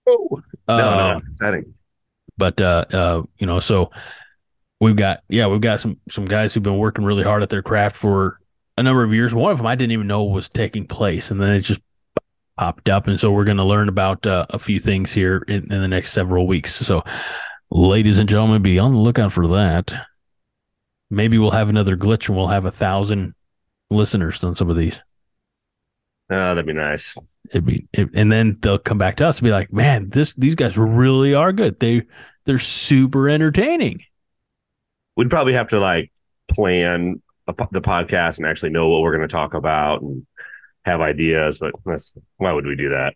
No, 0.06 0.42
no, 0.68 0.74
Uh, 0.74 1.20
exciting. 1.28 1.74
but 2.38 2.60
uh 2.62 2.84
uh 2.92 3.22
you 3.38 3.46
know 3.46 3.60
so 3.60 3.90
we've 4.80 4.96
got 4.96 5.22
yeah 5.28 5.46
we've 5.48 5.60
got 5.60 5.80
some 5.80 5.98
some 6.08 6.24
guys 6.24 6.54
who've 6.54 6.62
been 6.62 6.78
working 6.78 7.04
really 7.04 7.22
hard 7.24 7.42
at 7.42 7.50
their 7.50 7.62
craft 7.62 7.96
for 7.96 8.40
a 8.78 8.82
number 8.82 9.02
of 9.02 9.12
years 9.12 9.34
one 9.34 9.52
of 9.52 9.58
them 9.58 9.66
i 9.66 9.74
didn't 9.74 9.92
even 9.92 10.06
know 10.06 10.24
was 10.24 10.48
taking 10.48 10.86
place 10.86 11.30
and 11.30 11.40
then 11.40 11.50
it 11.50 11.60
just 11.60 11.80
popped 12.56 12.88
up 12.88 13.06
and 13.06 13.20
so 13.20 13.30
we're 13.30 13.44
going 13.44 13.56
to 13.56 13.64
learn 13.64 13.88
about 13.88 14.26
uh, 14.26 14.46
a 14.50 14.58
few 14.58 14.80
things 14.80 15.12
here 15.12 15.44
in, 15.48 15.72
in 15.72 15.80
the 15.80 15.88
next 15.88 16.12
several 16.12 16.46
weeks 16.46 16.74
so 16.74 17.02
ladies 17.70 18.18
and 18.18 18.28
gentlemen 18.28 18.62
be 18.62 18.78
on 18.78 18.92
the 18.92 18.98
lookout 18.98 19.32
for 19.32 19.46
that 19.48 20.06
maybe 21.10 21.38
we'll 21.38 21.50
have 21.50 21.68
another 21.68 21.96
glitch 21.96 22.28
and 22.28 22.36
we'll 22.36 22.48
have 22.48 22.64
a 22.64 22.70
thousand 22.70 23.34
listeners 23.90 24.42
on 24.42 24.54
some 24.54 24.70
of 24.70 24.76
these 24.76 25.02
Oh, 26.30 26.54
that'd 26.54 26.66
be 26.66 26.74
nice. 26.74 27.16
It'd 27.50 27.64
be, 27.64 27.88
it, 27.92 28.10
and 28.14 28.30
then 28.30 28.58
they'll 28.60 28.78
come 28.78 28.98
back 28.98 29.16
to 29.16 29.26
us 29.26 29.38
and 29.38 29.46
be 29.46 29.50
like, 29.50 29.72
"Man, 29.72 30.10
this 30.10 30.34
these 30.34 30.54
guys 30.54 30.76
really 30.76 31.34
are 31.34 31.52
good. 31.52 31.80
They 31.80 32.02
they're 32.44 32.58
super 32.58 33.30
entertaining." 33.30 34.02
We'd 35.16 35.30
probably 35.30 35.54
have 35.54 35.68
to 35.68 35.80
like 35.80 36.12
plan 36.48 37.22
a, 37.48 37.54
the 37.72 37.80
podcast 37.80 38.38
and 38.38 38.46
actually 38.46 38.70
know 38.70 38.88
what 38.88 39.00
we're 39.02 39.16
going 39.16 39.26
to 39.26 39.32
talk 39.32 39.54
about 39.54 40.02
and 40.02 40.26
have 40.84 41.00
ideas. 41.00 41.58
But 41.58 41.72
that's 41.84 42.16
why 42.36 42.52
would 42.52 42.66
we 42.66 42.76
do 42.76 42.90
that? 42.90 43.14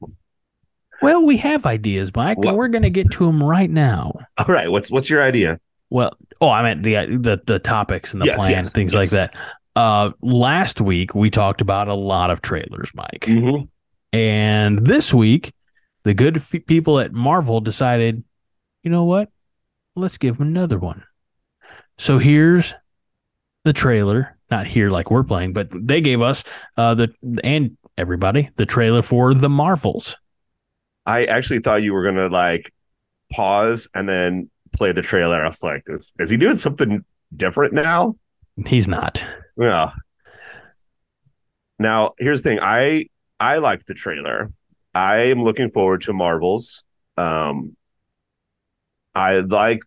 Well, 1.01 1.27
we 1.27 1.37
have 1.39 1.67
ideas, 1.67 2.15
Mike, 2.15 2.39
What? 2.39 2.49
and 2.49 2.57
we're 2.57 2.69
going 2.69 2.83
to 2.83 2.91
get 2.91 3.11
to 3.13 3.27
them 3.27 3.43
right 3.43 3.71
now. 3.71 4.13
All 4.39 4.47
right. 4.47 4.71
What's 4.71 4.91
what's 4.91 5.11
your 5.11 5.23
idea? 5.23 5.59
Well, 5.91 6.17
oh, 6.41 6.49
I 6.49 6.63
meant 6.63 6.83
the 6.85 6.95
the 7.21 7.41
the 7.47 7.59
topics 7.59 8.13
and 8.13 8.23
the 8.23 8.27
Yes, 8.27 8.39
plan, 8.39 8.51
yes, 8.51 8.73
things 8.73 8.95
like 8.95 9.11
that. 9.11 9.35
Uh, 9.75 10.11
last 10.23 10.81
week 10.81 11.15
we 11.15 11.31
talked 11.31 11.61
about 11.61 11.89
a 11.89 11.95
lot 11.95 12.31
of 12.31 12.41
trailers, 12.43 12.93
Mike, 12.95 13.25
Mhm. 13.27 13.69
and 14.13 14.87
this 14.87 15.13
week 15.15 15.53
the 16.05 16.15
good 16.15 16.37
f- 16.39 16.55
people 16.67 16.99
at 17.01 17.13
Marvel 17.13 17.61
decided, 17.61 18.23
you 18.83 18.91
know 18.91 19.05
what? 19.05 19.31
Let's 19.97 20.19
give 20.19 20.39
them 20.39 20.49
another 20.49 20.79
one. 20.79 21.05
So 21.99 22.19
here's 22.19 22.75
the 23.65 23.73
trailer. 23.73 24.37
Not 24.51 24.67
here 24.67 24.91
like 24.91 25.11
we're 25.11 25.25
playing, 25.25 25.53
but 25.55 25.69
they 25.73 26.01
gave 26.01 26.21
us 26.21 26.45
uh 26.77 26.95
the 26.95 27.15
and 27.43 27.77
everybody 27.97 28.51
the 28.57 28.67
trailer 28.67 29.03
for 29.03 29.35
the 29.35 29.49
Marvels. 29.49 30.17
I 31.07 31.25
actually 31.25 31.61
thought 31.61 31.83
you 31.83 31.93
were 31.93 32.05
gonna 32.05 32.29
like 32.29 32.73
pause 33.33 33.89
and 33.95 34.09
then 34.09 34.51
play 34.73 34.93
the 34.93 35.03
trailer. 35.03 35.43
I 35.43 35.49
was 35.49 35.63
like, 35.63 35.85
is, 35.87 36.13
is 36.19 36.31
he 36.31 36.37
doing 36.37 36.57
something 36.57 37.05
different 37.35 37.73
now? 37.73 38.15
He's 38.67 38.89
not. 38.89 39.23
Yeah. 39.57 39.93
Now, 41.79 42.13
here's 42.19 42.43
the 42.43 42.51
thing. 42.51 42.59
I 42.61 43.07
I 43.41 43.57
like 43.57 43.87
the 43.87 43.95
trailer. 43.95 44.53
I 44.95 45.25
am 45.25 45.43
looking 45.43 45.71
forward 45.71 46.03
to 46.03 46.13
Marvels. 46.13 46.85
Um 47.17 47.77
I 49.15 49.41
like 49.41 49.81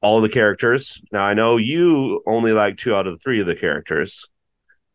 all 0.00 0.20
the 0.20 0.28
characters. 0.28 1.00
Now 1.12 1.22
I 1.22 1.34
know 1.34 1.56
you 1.56 2.22
only 2.26 2.52
like 2.52 2.76
two 2.76 2.94
out 2.94 3.06
of 3.06 3.12
the 3.14 3.18
three 3.18 3.40
of 3.40 3.46
the 3.46 3.56
characters. 3.56 4.28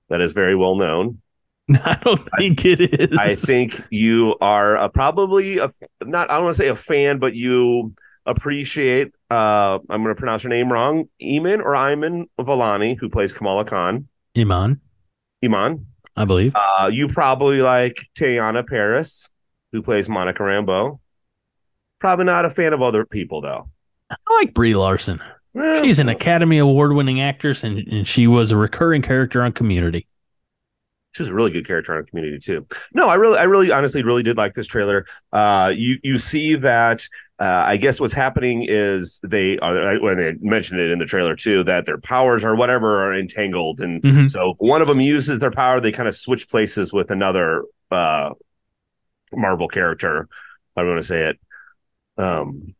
That 0.09 0.21
is 0.21 0.33
very 0.33 0.55
well 0.55 0.75
known. 0.75 1.21
I 1.69 1.97
don't 2.03 2.27
think 2.37 2.65
it 2.65 2.81
is. 2.81 3.17
I 3.17 3.35
think 3.35 3.81
you 3.89 4.35
are 4.41 4.75
a, 4.75 4.89
probably 4.89 5.59
a 5.59 5.69
not 6.01 6.29
I 6.29 6.35
don't 6.35 6.45
want 6.45 6.55
to 6.55 6.61
say 6.61 6.67
a 6.67 6.75
fan, 6.75 7.19
but 7.19 7.35
you 7.35 7.93
appreciate 8.25 9.13
uh 9.29 9.79
I'm 9.89 10.03
gonna 10.03 10.15
pronounce 10.15 10.43
her 10.43 10.49
name 10.49 10.71
wrong, 10.71 11.05
Iman 11.21 11.61
or 11.61 11.75
Iman 11.75 12.27
Vellani, 12.39 12.97
who 12.97 13.09
plays 13.09 13.33
Kamala 13.33 13.65
Khan. 13.65 14.07
Iman, 14.37 14.81
Iman. 15.43 15.87
I 16.15 16.25
believe. 16.25 16.53
Uh 16.55 16.89
you 16.91 17.07
probably 17.07 17.61
like 17.61 18.05
Teyonah 18.15 18.67
Parris, 18.67 19.29
who 19.71 19.81
plays 19.81 20.09
Monica 20.09 20.43
Rambeau. 20.43 20.99
Probably 21.99 22.25
not 22.25 22.45
a 22.45 22.49
fan 22.49 22.73
of 22.73 22.81
other 22.81 23.05
people 23.05 23.41
though. 23.41 23.69
I 24.27 24.33
like 24.39 24.53
Brie 24.53 24.75
Larson. 24.75 25.21
She's 25.81 25.99
an 25.99 26.09
Academy 26.09 26.57
Award 26.57 26.93
winning 26.93 27.21
actress 27.21 27.63
and, 27.63 27.77
and 27.79 28.07
she 28.07 28.25
was 28.27 28.51
a 28.51 28.57
recurring 28.57 29.01
character 29.03 29.43
on 29.43 29.51
community. 29.51 30.07
she 31.11 31.21
was 31.21 31.29
a 31.29 31.33
really 31.33 31.51
good 31.51 31.67
character 31.67 31.95
on 31.95 32.03
community 32.05 32.39
too 32.39 32.65
no 32.95 33.07
i 33.07 33.13
really 33.13 33.37
i 33.37 33.43
really 33.43 33.69
honestly 33.71 34.01
really 34.01 34.23
did 34.23 34.35
like 34.35 34.53
this 34.55 34.65
trailer 34.65 35.05
uh 35.31 35.71
you 35.75 35.97
you 36.01 36.17
see 36.17 36.55
that 36.55 37.07
uh 37.39 37.63
i 37.67 37.77
guess 37.77 37.99
what's 37.99 38.15
happening 38.15 38.65
is 38.67 39.19
they 39.21 39.59
are 39.59 39.99
when 40.01 40.17
they 40.17 40.33
mentioned 40.41 40.79
it 40.79 40.89
in 40.89 40.97
the 40.97 41.05
trailer 41.05 41.35
too 41.35 41.63
that 41.63 41.85
their 41.85 41.99
powers 41.99 42.43
or 42.43 42.55
whatever 42.55 43.03
are 43.05 43.13
entangled 43.13 43.79
and 43.79 44.01
Mhm. 44.01 44.31
so 44.31 44.51
if 44.53 44.57
one 44.57 44.81
of 44.81 44.87
them 44.87 44.99
uses 45.01 45.37
their 45.39 45.51
power 45.51 45.79
they 45.79 45.91
kind 45.91 46.09
of 46.09 46.15
switch 46.15 46.49
places 46.49 46.91
with 46.91 47.11
another 47.11 47.63
uh 47.91 48.31
marvel 49.31 49.67
character 49.67 50.27
i'm 50.75 50.85
going 50.87 50.97
to 50.97 51.03
say 51.03 51.29
it 51.29 51.39
um 52.17 52.73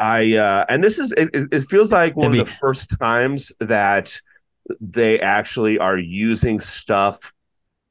i 0.00 0.36
uh 0.36 0.64
and 0.68 0.82
this 0.82 0.98
is 0.98 1.12
it, 1.12 1.30
it 1.32 1.62
feels 1.68 1.92
like 1.92 2.16
one 2.16 2.32
of 2.32 2.38
the 2.38 2.46
first 2.46 2.98
times 2.98 3.52
that 3.60 4.20
they 4.80 5.20
actually 5.20 5.78
are 5.78 5.98
using 5.98 6.60
stuff 6.60 7.32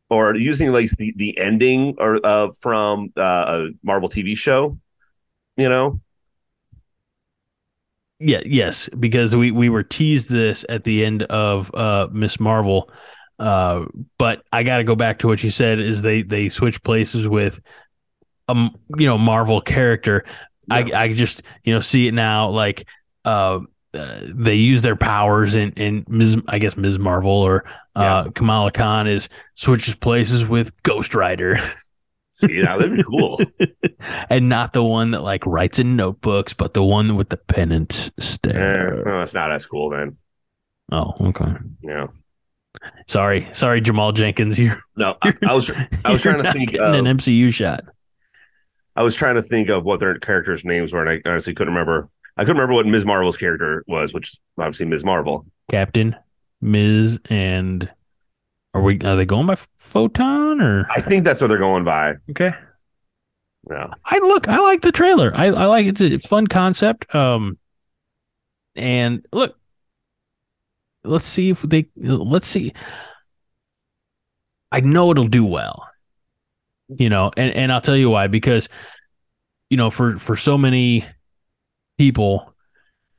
or 0.10 0.36
using 0.36 0.72
like 0.72 0.90
the, 0.92 1.14
the 1.18 1.38
ending 1.38 1.96
or 2.00 2.20
uh, 2.24 2.50
from 2.60 3.14
uh, 3.16 3.22
a 3.48 3.68
Marvel 3.84 4.10
TV 4.10 4.36
show, 4.36 4.78
you 5.56 5.70
know? 5.70 6.00
Yeah, 8.20 8.42
yes, 8.46 8.90
because 9.00 9.36
we 9.36 9.52
we 9.52 9.70
were 9.70 9.84
teased 9.84 10.30
this 10.30 10.66
at 10.68 10.84
the 10.84 11.06
end 11.06 11.24
of 11.24 11.74
uh 11.74 12.08
Miss 12.12 12.40
Marvel. 12.40 12.92
Uh 13.38 13.86
but 14.18 14.44
I 14.52 14.64
got 14.64 14.78
to 14.78 14.84
go 14.84 14.96
back 14.96 15.20
to 15.20 15.28
what 15.28 15.44
you 15.44 15.52
said 15.52 15.80
is 15.80 16.02
they 16.02 16.24
they 16.24 16.50
switch 16.50 16.84
places 16.84 17.28
with 17.30 17.62
um 18.50 18.76
you 18.98 19.06
know 19.06 19.18
Marvel 19.18 19.62
character. 19.62 20.26
I 20.70 20.92
I 20.94 21.14
just, 21.14 21.42
you 21.64 21.74
know, 21.74 21.80
see 21.80 22.08
it 22.08 22.14
now 22.14 22.50
like 22.50 22.88
uh 23.26 23.60
uh, 23.94 24.20
they 24.24 24.56
use 24.56 24.82
their 24.84 24.96
powers 24.96 25.56
and 25.56 25.74
and 25.78 26.08
Ms. 26.08 26.42
I 26.48 26.60
guess 26.60 26.78
Ms. 26.78 27.00
Marvel 27.00 27.32
or 27.32 27.66
uh 27.96 28.30
Kamala 28.32 28.72
Khan 28.72 29.08
is 29.08 29.30
switches 29.56 29.96
places 29.96 30.46
with 30.46 30.72
Ghost 30.84 31.16
Rider 31.16 31.58
See, 32.32 32.62
now 32.62 32.78
that 32.78 32.90
would 32.90 32.98
be 32.98 33.04
cool. 33.04 33.42
and 34.30 34.48
not 34.48 34.72
the 34.72 34.84
one 34.84 35.12
that 35.12 35.24
like 35.24 35.46
writes 35.46 35.78
in 35.80 35.98
notebooks, 35.98 36.54
but 36.54 36.74
the 36.74 36.84
one 36.84 37.18
with 37.18 37.30
the 37.30 37.36
penance 37.38 38.08
Eh, 38.18 38.22
stare. 38.22 39.04
well, 39.06 39.24
it's 39.24 39.34
not 39.34 39.52
as 39.52 39.66
cool 39.66 39.90
then. 39.90 40.16
Oh, 40.92 41.14
okay. 41.20 41.52
Yeah. 41.82 42.08
Sorry, 43.08 43.50
sorry, 43.52 43.82
Jamal 43.82 44.12
Jenkins. 44.14 44.58
You're, 44.60 44.80
No, 44.96 45.18
I, 45.22 45.34
I 45.46 45.54
was 45.54 45.70
I 46.06 46.12
was 46.12 46.22
trying 46.24 46.44
to 46.44 46.54
think 46.54 46.76
of, 46.76 46.94
an 46.94 47.06
MCU 47.06 47.52
shot. 47.54 47.84
I 49.00 49.04
was 49.04 49.16
trying 49.16 49.36
to 49.36 49.42
think 49.42 49.70
of 49.70 49.86
what 49.86 50.02
their 50.02 50.20
characters' 50.20 50.66
names 50.66 50.92
were, 50.92 51.06
and 51.06 51.10
I 51.10 51.30
honestly 51.30 51.54
couldn't 51.54 51.74
remember. 51.74 52.10
I 52.36 52.44
couldn't 52.44 52.58
remember 52.58 52.74
what 52.74 52.86
Ms. 52.86 53.06
Marvel's 53.06 53.38
character 53.38 53.86
was, 53.88 54.14
which 54.14 54.34
is 54.34 54.42
obviously 54.58 54.88
Ms. 54.88 55.06
Marvel. 55.06 55.46
Captain, 55.72 56.18
Ms. 56.60 57.18
and 57.30 57.90
are 58.74 58.82
we? 58.82 59.00
Are 59.00 59.16
they 59.16 59.24
going 59.24 59.48
by 59.48 59.56
photon 59.78 60.60
or? 60.60 60.86
I 60.92 61.00
think 61.00 61.24
that's 61.24 61.40
what 61.40 61.48
they're 61.48 61.58
going 61.58 61.86
by. 61.86 62.16
Okay. 62.30 62.52
Yeah. 63.72 63.88
I 64.06 64.18
look. 64.20 64.50
I 64.50 64.60
like 64.60 64.82
the 64.82 64.92
trailer. 64.92 65.32
I, 65.34 65.46
I 65.46 65.66
like 65.68 65.86
it's 65.86 66.02
a 66.02 66.20
fun 66.20 66.48
concept. 66.48 67.16
Um, 67.16 67.58
and 68.76 69.26
look, 69.32 69.58
let's 71.06 71.26
see 71.26 71.52
if 71.52 71.62
they. 71.62 71.88
Let's 71.96 72.48
see. 72.48 72.74
I 74.74 74.82
know 74.82 75.12
it'll 75.12 75.30
do 75.30 75.46
well. 75.46 75.89
You 76.90 77.10
know, 77.10 77.32
and 77.38 77.54
and 77.56 77.72
I'll 77.72 77.82
tell 77.82 77.96
you 77.96 78.10
why 78.10 78.28
because, 78.28 78.68
you 79.70 79.78
know, 79.78 79.90
for 79.90 80.18
for 80.18 80.36
so 80.36 80.58
many 80.58 81.06
people, 81.98 82.54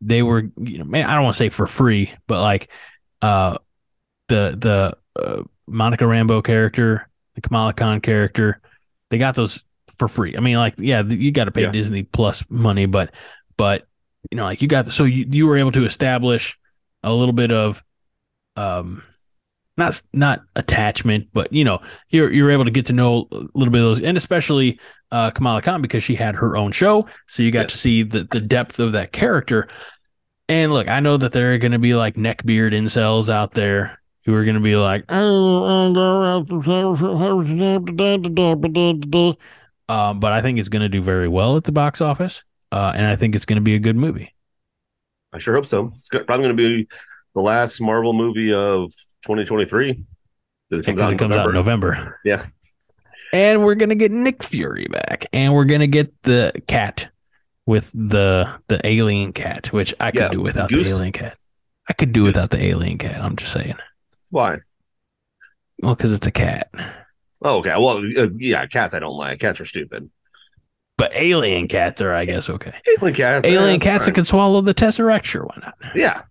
they 0.01 0.23
were. 0.23 0.51
You 0.59 0.79
know, 0.79 0.85
man, 0.85 1.07
I 1.07 1.15
don't 1.15 1.23
want 1.23 1.35
to 1.35 1.39
say 1.39 1.49
for 1.51 1.67
free, 1.67 2.13
but 2.27 2.41
like, 2.43 2.69
uh, 3.23 3.59
the 4.29 4.57
the 4.59 5.23
uh, 5.23 5.43
Monica 5.69 6.05
Rambeau 6.05 6.43
character, 6.43 7.09
the 7.37 7.41
Kamala 7.43 7.73
Khan 7.73 8.01
character, 8.01 8.61
they 9.11 9.19
got 9.19 9.37
those 9.37 9.63
for 9.99 10.09
free. 10.09 10.37
I 10.37 10.41
mean, 10.41 10.57
like, 10.57 10.75
yeah, 10.79 11.03
you 11.03 11.31
got 11.31 11.45
to 11.45 11.53
pay 11.53 11.63
Yeah. 11.63 11.71
Disney 11.71 12.03
Plus 12.03 12.45
money, 12.49 12.87
but, 12.87 13.13
but 13.57 13.87
you 14.31 14.37
know, 14.37 14.45
like 14.45 14.63
you 14.63 14.69
got 14.69 14.93
so 14.93 15.05
you 15.05 15.27
you 15.29 15.47
were 15.47 15.57
able 15.57 15.73
to 15.73 15.85
establish 15.85 16.59
a 17.03 17.13
little 17.13 17.33
bit 17.33 17.53
of, 17.53 17.83
um, 18.57 19.03
not 19.77 20.01
not 20.13 20.43
attachment, 20.57 21.29
but 21.33 21.53
you 21.53 21.65
know, 21.65 21.81
you're 22.11 22.31
you're 22.33 22.51
able 22.51 22.65
to 22.65 22.71
get 22.71 22.87
to 22.87 22.93
know 22.93 23.27
a 23.33 23.37
little 23.55 23.73
bit 23.73 23.81
of 23.81 23.87
those, 23.89 24.01
and 24.03 24.17
especially 24.17 24.79
uh, 25.11 25.31
Kamala 25.31 25.63
Khan 25.63 25.81
because 25.83 26.03
she 26.03 26.15
had 26.15 26.35
her 26.37 26.57
own 26.57 26.73
show, 26.73 27.07
so 27.29 27.43
you 27.43 27.51
got 27.51 27.63
Yes. 27.63 27.73
to 27.73 27.79
see 27.79 28.03
the 28.03 28.25
the 28.31 28.41
depth 28.41 28.79
of 28.79 28.93
that 28.93 29.13
character. 29.13 29.69
And 30.49 30.73
look, 30.73 30.89
I 30.89 31.01
know 31.01 31.17
that 31.17 31.33
there 31.33 31.55
are 31.55 31.59
going 31.59 31.73
to 31.73 31.79
be 31.79 31.95
like 31.95 32.17
neckbeard 32.17 32.73
incels 32.73 33.29
out 33.29 33.53
there 33.55 34.01
who 34.27 34.35
are 34.35 34.45
going 34.45 34.57
to 34.57 34.61
be 34.61 34.77
like, 34.77 35.05
um, 39.89 40.21
but 40.21 40.33
I 40.33 40.43
think 40.43 40.59
it's 40.59 40.69
going 40.69 40.83
to 40.83 40.89
do 40.89 41.01
very 41.03 41.29
well 41.29 41.57
at 41.57 41.65
the 41.65 41.73
box 41.73 42.01
office, 42.01 42.43
uh, 42.73 42.93
and 42.95 43.07
I 43.07 43.17
think 43.17 43.35
it's 43.35 43.47
going 43.47 43.57
to 43.57 43.63
be 43.63 43.75
a 43.77 43.79
good 43.79 43.97
movie. 43.97 44.35
I 45.33 45.39
sure 45.39 45.55
hope 45.55 45.67
so. 45.67 45.89
It's 45.93 46.09
probably 46.09 46.45
going 46.45 46.57
to 46.57 46.63
be 46.63 46.89
the 47.35 47.41
last 47.41 47.81
Marvel 47.81 48.13
movie 48.13 48.53
of 48.53 48.93
2023. 49.23 49.95
'Cause 49.95 50.81
It 50.81 50.85
comes, 50.85 50.87
Because 50.87 51.01
out, 51.09 51.13
it 51.15 51.19
comes 51.19 51.35
out 51.37 51.49
in 51.49 51.55
November. 51.55 52.19
Yeah. 52.25 52.45
And 53.33 53.63
we're 53.65 53.75
gonna 53.77 53.95
get 53.95 54.11
Nick 54.13 54.43
Fury 54.43 54.87
back, 54.91 55.27
and 55.33 55.53
we're 55.55 55.65
gonna 55.65 55.87
get 55.87 56.13
the 56.23 56.53
cat 56.67 57.09
with 57.67 57.91
the 57.95 58.49
the 58.69 58.85
alien 58.87 59.33
cat, 59.33 59.73
which 59.73 59.95
I 60.01 60.11
could 60.11 60.21
Yeah, 60.21 60.29
do 60.29 60.41
without 60.41 60.69
Goose. 60.69 60.89
the 60.89 60.95
alien 60.97 61.13
cat. 61.13 61.37
I 61.89 61.93
could 61.93 62.13
do 62.13 62.23
Goose. 62.25 62.35
without 62.35 62.51
the 62.51 62.65
alien 62.65 62.99
cat. 62.99 63.21
I'm 63.23 63.37
just 63.37 63.53
saying. 63.53 63.77
Why? 64.31 64.59
Well, 65.83 65.95
because 65.95 66.13
it's 66.13 66.27
a 66.27 66.31
cat. 66.33 66.71
Oh, 67.43 67.59
okay. 67.59 67.71
Well, 67.71 67.99
uh, 68.19 68.29
yeah, 68.37 68.67
cats 68.67 68.95
I 68.95 68.99
don't 68.99 69.17
like. 69.17 69.39
Cats 69.41 69.61
are 69.61 69.65
stupid. 69.65 70.11
But 70.99 71.13
alien 71.15 71.69
cats 71.69 72.01
are, 72.03 72.13
I 72.13 72.27
guess, 72.27 72.51
okay. 72.51 72.75
Alien 72.99 73.15
cats. 73.15 73.47
Alien 73.49 73.81
cats 73.81 74.07
that 74.07 74.13
can 74.15 74.25
swallow 74.27 74.61
the 74.61 74.75
Tesseract, 74.75 75.25
sure, 75.25 75.45
why 75.45 75.57
not? 75.63 75.75
Yeah. 75.95 76.23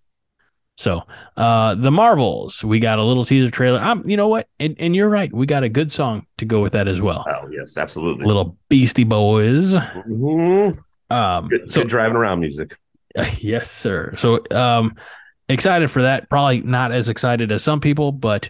So, 0.80 1.02
uh, 1.36 1.74
the 1.74 1.90
Marvels, 1.90 2.64
we 2.64 2.78
got 2.80 2.98
a 2.98 3.04
little 3.04 3.26
teaser 3.26 3.50
trailer. 3.50 3.80
Um, 3.80 4.02
you 4.08 4.16
know 4.16 4.28
what? 4.28 4.48
And, 4.58 4.74
and 4.78 4.96
you're 4.96 5.10
right, 5.10 5.30
we 5.30 5.44
got 5.44 5.62
a 5.62 5.68
good 5.68 5.92
song 5.92 6.26
to 6.38 6.46
go 6.46 6.62
with 6.62 6.72
that 6.72 6.88
as 6.88 7.02
well. 7.02 7.26
Oh, 7.28 7.50
yes, 7.50 7.76
absolutely. 7.76 8.24
Little 8.24 8.56
Beastie 8.70 9.04
Boys. 9.04 9.74
Mhm. 9.74 10.78
Um, 11.10 11.48
Good, 11.48 11.70
so 11.70 11.82
good 11.82 11.90
driving 11.90 12.16
around 12.16 12.40
music. 12.40 12.78
yes, 13.40 13.70
sir. 13.70 14.14
So, 14.16 14.40
um, 14.52 14.96
excited 15.50 15.90
for 15.90 16.00
that. 16.00 16.30
Probably 16.30 16.62
not 16.62 16.92
as 16.92 17.10
excited 17.10 17.52
as 17.52 17.62
some 17.62 17.80
people, 17.80 18.10
but 18.10 18.48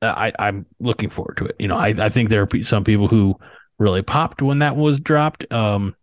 uh, 0.00 0.06
I, 0.16 0.32
I'm 0.38 0.64
looking 0.80 1.10
forward 1.10 1.36
to 1.36 1.44
it. 1.44 1.56
You 1.58 1.68
know, 1.68 1.76
I, 1.76 1.88
I 1.88 2.08
think 2.08 2.30
there 2.30 2.48
are 2.50 2.62
some 2.62 2.82
people 2.82 3.08
who 3.08 3.38
really 3.78 4.00
popped 4.00 4.40
when 4.40 4.60
that 4.60 4.74
was 4.74 5.00
dropped. 5.00 5.52
Um, 5.52 5.96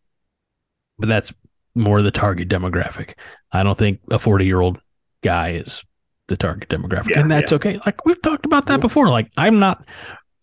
but 1.00 1.10
that's 1.10 1.34
more 1.74 2.04
the 2.04 2.12
target 2.12 2.50
demographic. 2.50 3.16
I 3.52 3.64
don't 3.64 3.80
think 3.80 4.00
a 4.12 4.20
40 4.20 4.46
year 4.46 4.62
old 4.62 4.80
guy 5.24 5.54
is 5.54 5.84
the 6.28 6.38
target 6.38 6.70
demographic, 6.70 7.10
Yeah, 7.10 7.22
and 7.22 7.32
that's 7.32 7.52
yeah. 7.52 7.56
okay. 7.56 7.80
Like 7.86 8.06
we've 8.06 8.22
talked 8.22 8.46
about 8.46 8.68
that 8.68 8.80
before. 8.82 9.10
Like 9.10 9.32
I'm 9.38 9.60
not 9.60 9.86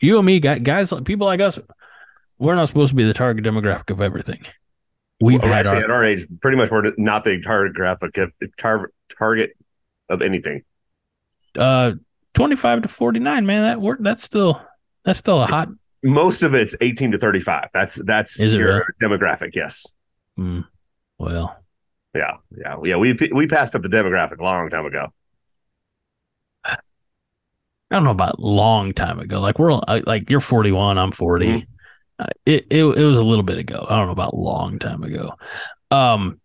you 0.01 0.16
and 0.19 0.27
me, 0.27 0.40
guys, 0.40 0.93
people 1.05 1.27
like 1.27 1.40
us. 1.40 1.59
We're 2.38 2.55
not 2.55 2.69
supposed 2.69 2.90
to 2.90 2.97
be 2.97 3.05
the 3.05 3.12
target 3.14 3.45
demographic 3.45 3.90
of 3.90 4.01
everything. 4.01 4.40
We've 5.21 5.43
Well, 5.43 5.53
had 5.53 5.66
actually, 5.66 5.79
our 5.83 5.85
at 5.85 5.90
our 5.90 6.05
age, 6.05 6.27
pretty 6.40 6.57
much 6.57 6.71
we're 6.71 6.93
not 6.97 7.25
the 7.25 7.40
target 7.43 7.75
graphic 7.75 8.16
of 8.16 8.33
tar- 8.59 8.90
target 9.19 9.53
of 10.09 10.23
anything. 10.23 10.62
uh 11.59 11.93
25 12.35 12.83
to 12.83 12.88
49 12.88 13.45
man 13.45 13.62
that 13.62 13.81
work 13.81 13.99
that's 14.01 14.23
still 14.23 14.62
that's 15.05 15.19
still 15.19 15.40
a 15.40 15.45
It's- 15.45 15.59
hot 15.59 15.69
Most 16.03 16.43
of 16.43 16.55
it's 16.55 16.75
18 16.81 17.12
to 17.12 17.19
35. 17.19 17.69
That's 17.75 17.97
that's 18.07 18.40
Is 18.40 18.55
your 18.55 18.66
really? 18.66 18.83
demographic. 19.19 19.55
Yes. 19.55 19.95
mm, 20.38 20.64
well 21.19 21.57
Yeah. 22.14 22.37
Yeah. 22.57 22.77
Yeah. 22.85 22.96
We 22.96 23.16
we 23.33 23.46
passed 23.46 23.75
up 23.75 23.83
the 23.83 23.88
demographic 23.88 24.38
a 24.38 24.42
long 24.42 24.68
time 24.70 24.87
ago. 24.87 25.09
i 26.64 26.77
don't 27.96 28.05
know 28.05 28.11
about 28.11 28.38
long 28.38 28.92
time 28.92 29.18
ago 29.18 29.40
like 29.40 29.59
we're 29.59 29.73
like 30.07 30.31
you're 30.31 30.40
41 30.40 30.96
i'm 30.99 31.11
40 31.12 31.46
Mhm. 31.46 31.66
Uh, 32.20 32.27
it, 32.44 32.66
it 32.70 32.85
it 32.85 33.05
was 33.05 33.16
a 33.18 33.23
little 33.23 33.42
bit 33.42 33.59
ago 33.59 33.87
i 33.88 33.96
don't 33.96 34.07
know 34.07 34.12
about 34.12 34.37
long 34.37 34.79
time 34.79 35.03
ago 35.03 35.33
um 35.90 36.38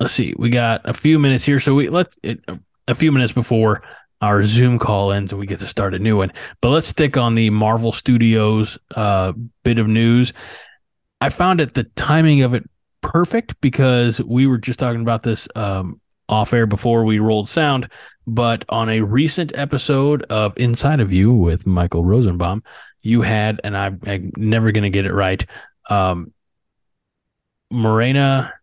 let's 0.00 0.12
see 0.12 0.34
we 0.36 0.50
got 0.50 0.80
a 0.84 0.92
few 0.92 1.18
minutes 1.18 1.44
here 1.44 1.60
so 1.60 1.74
we 1.74 1.88
let 1.88 2.08
it 2.22 2.40
a 2.88 2.94
few 2.94 3.10
minutes 3.12 3.32
before 3.32 3.82
our 4.20 4.44
zoom 4.44 4.78
call 4.78 5.12
ends 5.12 5.32
and 5.32 5.38
we 5.40 5.46
get 5.46 5.60
to 5.60 5.66
start 5.66 5.94
a 5.94 5.98
new 5.98 6.16
one 6.16 6.32
but 6.60 6.70
let's 6.70 6.88
stick 6.88 7.16
on 7.16 7.34
the 7.36 7.48
marvel 7.50 7.92
studios 7.92 8.76
uh 8.96 9.32
bit 9.62 9.78
of 9.78 9.86
news 9.86 10.32
i 11.20 11.28
found 11.28 11.60
it 11.60 11.72
the 11.74 11.84
timing 11.84 12.42
of 12.42 12.52
it 12.52 12.68
perfect 13.02 13.60
because 13.60 14.20
we 14.22 14.46
were 14.46 14.58
just 14.58 14.78
talking 14.78 15.02
about 15.02 15.22
this 15.22 15.48
um 15.54 16.00
off 16.28 16.52
air 16.52 16.66
before 16.66 17.04
we 17.04 17.18
rolled 17.18 17.48
sound 17.48 17.88
but 18.26 18.64
on 18.68 18.88
a 18.88 19.02
recent 19.02 19.52
episode 19.54 20.22
of 20.24 20.52
inside 20.56 21.00
of 21.00 21.12
you 21.12 21.34
with 21.34 21.66
michael 21.66 22.04
rosenbaum 22.04 22.62
you 23.02 23.20
had 23.20 23.60
and 23.64 23.76
I, 23.76 23.86
i'm 24.06 24.32
never 24.36 24.72
going 24.72 24.84
to 24.84 24.90
get 24.90 25.04
it 25.04 25.12
right 25.12 25.44
um 25.90 26.32
morena 27.70 28.54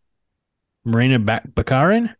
morena 0.85 1.19
Baccarin 1.19 2.15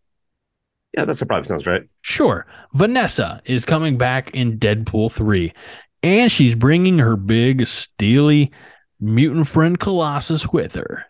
Yeah, 0.96 1.06
that's 1.06 1.20
the 1.20 1.26
probably 1.26 1.48
sounds 1.48 1.68
right. 1.68 1.84
Sure. 2.02 2.46
Vanessa 2.74 3.42
is 3.46 3.64
coming 3.66 3.98
back 3.98 4.32
in 4.32 4.58
Deadpool 4.58 5.12
3, 5.12 5.54
and 6.04 6.32
she's 6.32 6.56
bringing 6.56 6.98
her 6.98 7.16
big, 7.16 7.66
steely 7.68 8.52
mutant 9.00 9.48
friend 9.48 9.80
Colossus 9.80 10.48
with 10.48 10.76
her. 10.76 11.06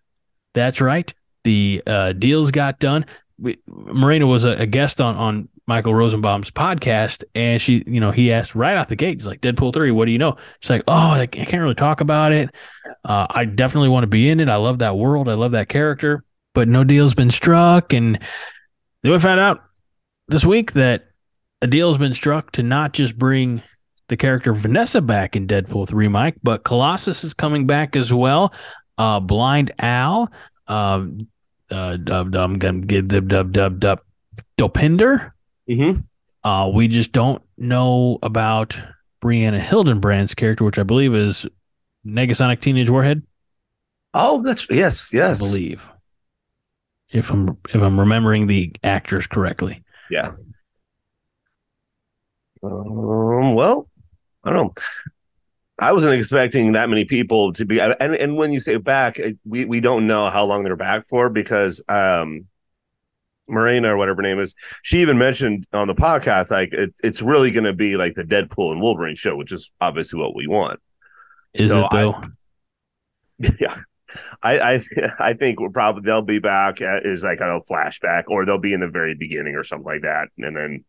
That's 0.60 0.82
right. 0.82 1.14
The 1.46 1.82
uh, 1.88 2.12
deals 2.12 2.52
got 2.52 2.80
done. 2.80 3.06
We, 3.38 3.58
Marina 3.66 4.28
was 4.28 4.44
a, 4.44 4.50
a 4.50 4.66
guest 4.66 5.00
on, 5.00 5.16
on 5.16 5.50
Michael 5.68 5.94
Rosenbaum's 5.94 6.52
podcast, 6.52 7.24
and 7.34 7.62
she, 7.62 7.82
you 7.88 8.02
know, 8.02 8.12
he 8.12 8.34
asked 8.34 8.56
right 8.56 8.76
out 8.76 8.90
the 8.90 8.98
gate, 8.98 9.20
he's 9.20 9.26
like, 9.26 9.40
Deadpool 9.40 9.74
3, 9.74 9.92
what 9.92 10.06
do 10.06 10.12
you 10.12 10.18
know? 10.18 10.36
She's 10.60 10.70
like, 10.70 10.84
oh, 10.90 11.12
I 11.12 11.28
can't 11.28 11.62
really 11.62 11.76
talk 11.76 12.02
about 12.02 12.34
it. 12.34 12.50
Uh, 13.06 13.28
I 13.30 13.46
definitely 13.46 13.88
want 13.88 14.04
to 14.04 14.08
be 14.08 14.30
in 14.30 14.42
it. 14.42 14.50
I 14.50 14.58
love 14.58 14.80
that 14.80 14.98
world. 14.98 15.30
I 15.30 15.36
love 15.36 15.54
that 15.54 15.70
character, 15.70 16.26
but 16.54 16.68
no 16.68 16.84
deal's 16.84 17.14
been 17.14 17.32
struck. 17.32 17.94
And 17.94 18.20
then 19.02 19.12
we 19.14 19.20
found 19.20 19.40
out 19.40 19.64
this 20.28 20.44
week 20.44 20.74
that 20.74 21.06
a 21.62 21.68
deal 21.68 21.88
has 21.88 21.98
been 21.98 22.14
struck 22.14 22.52
to 22.54 22.64
not 22.64 22.92
just 22.92 23.18
bring 23.18 23.64
the 24.10 24.18
character 24.18 24.54
Vanessa 24.54 25.02
back 25.02 25.36
in 25.36 25.48
Deadpool 25.48 25.88
3, 25.88 26.08
Mike, 26.10 26.36
but 26.44 26.64
Colossus 26.64 27.24
is 27.24 27.34
coming 27.34 27.66
back 27.66 27.96
as 27.96 28.12
well 28.12 28.54
uh, 29.00 29.20
Blind 29.20 29.72
Al, 29.80 30.32
uh, 30.68 31.06
uh, 31.72 31.98
dub, 31.98 32.32
dub, 32.32 32.60
dub, 32.60 33.52
dub, 33.52 33.80
dub, 33.80 34.02
Dopinder. 34.58 35.32
Mm-hmm. 35.70 36.02
Uh, 36.44 36.70
we 36.74 36.88
just 36.88 37.12
don't 37.12 37.42
know 37.58 38.20
about 38.22 38.80
Brianna 39.24 39.60
Hildebrand's 39.60 40.36
character, 40.36 40.64
which 40.64 40.78
I 40.78 40.84
believe 40.84 41.16
is 41.16 41.48
Negasonic 42.06 42.62
Teenage 42.62 42.90
Warhead. 42.90 43.24
Oh, 44.14 44.42
that's 44.42 44.70
yes, 44.70 45.14
yes. 45.14 45.42
I 45.42 45.46
believe 45.46 45.90
if 47.12 47.30
I'm 47.32 47.58
if 47.74 47.82
I'm 47.82 48.00
remembering 48.00 48.48
the 48.48 48.76
actors 48.84 49.28
correctly. 49.28 49.84
Yeah. 50.10 50.32
Um, 52.64 53.54
well, 53.54 53.88
I 54.44 54.52
don't 54.52 54.66
know. 54.66 54.74
I 55.80 55.92
wasn't 55.94 56.16
expecting 56.16 56.74
that 56.74 56.90
many 56.90 57.06
people 57.06 57.54
to 57.54 57.66
be, 57.66 57.80
and 57.80 57.96
and 58.02 58.36
when 58.36 58.52
you 58.52 58.60
say 58.60 58.78
back, 58.78 59.18
we 59.46 59.66
we 59.66 59.80
don't 59.80 60.08
know 60.08 60.30
how 60.30 60.46
long 60.46 60.64
they're 60.64 60.76
back 60.76 61.06
for 61.08 61.30
because 61.30 61.84
um, 61.90 62.48
Marina 63.48 63.94
or 63.94 63.98
whatever 63.98 64.18
her 64.22 64.28
name 64.28 64.40
is, 64.40 64.56
she 64.84 65.02
even 65.02 65.18
mentioned 65.18 65.66
on 65.74 65.88
the 65.88 65.96
podcast 65.96 66.52
like 66.52 66.74
it, 66.74 66.94
it's 67.04 67.22
really 67.22 67.52
going 67.52 67.64
to 67.64 67.74
be 67.74 67.98
like 67.98 68.16
the 68.16 68.24
Deadpool 68.24 68.72
and 68.72 68.82
Wolverine 68.82 69.16
show, 69.16 69.36
which 69.36 69.52
is 69.52 69.72
obviously 69.82 70.20
what 70.20 70.36
we 70.36 70.48
want. 70.48 70.80
Is 71.54 71.70
So 71.70 71.86
it 71.86 71.92
though? 71.92 72.24
yeah. 73.60 73.78
I, 74.42 74.60
I 74.60 74.82
I 75.20 75.34
think 75.34 75.60
we're 75.60 75.70
probably 75.70 76.04
they'll 76.04 76.22
be 76.22 76.40
back 76.40 76.82
at, 76.82 77.06
is 77.06 77.24
like 77.24 77.40
a 77.40 77.62
flashback 77.70 78.24
or 78.28 78.46
they'll 78.46 78.58
be 78.58 78.74
in 78.74 78.80
the 78.82 78.88
very 78.88 79.16
beginning 79.16 79.56
or 79.56 79.64
something 79.64 79.86
like 79.86 80.02
that, 80.02 80.30
and 80.38 80.56
then 80.56 80.86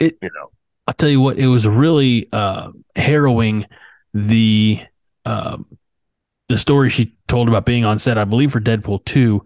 It- 0.00 0.18
you 0.22 0.30
know 0.34 0.50
I'll 0.88 0.94
tell 0.94 1.08
you 1.08 1.20
what, 1.20 1.38
it 1.38 1.46
was 1.46 1.64
really 1.64 2.28
uh, 2.32 2.72
harrowing 2.96 3.66
the 4.14 4.80
uh, 5.24 5.58
the 6.48 6.58
story 6.58 6.90
she 6.90 7.16
told 7.28 7.48
about 7.48 7.64
being 7.64 7.84
on 7.84 7.98
set, 7.98 8.18
I 8.18 8.24
believe 8.24 8.52
for 8.52 8.60
Deadpool 8.60 9.04
two, 9.04 9.44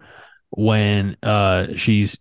when 0.50 1.16
uh, 1.22 1.68
she's 1.74 2.18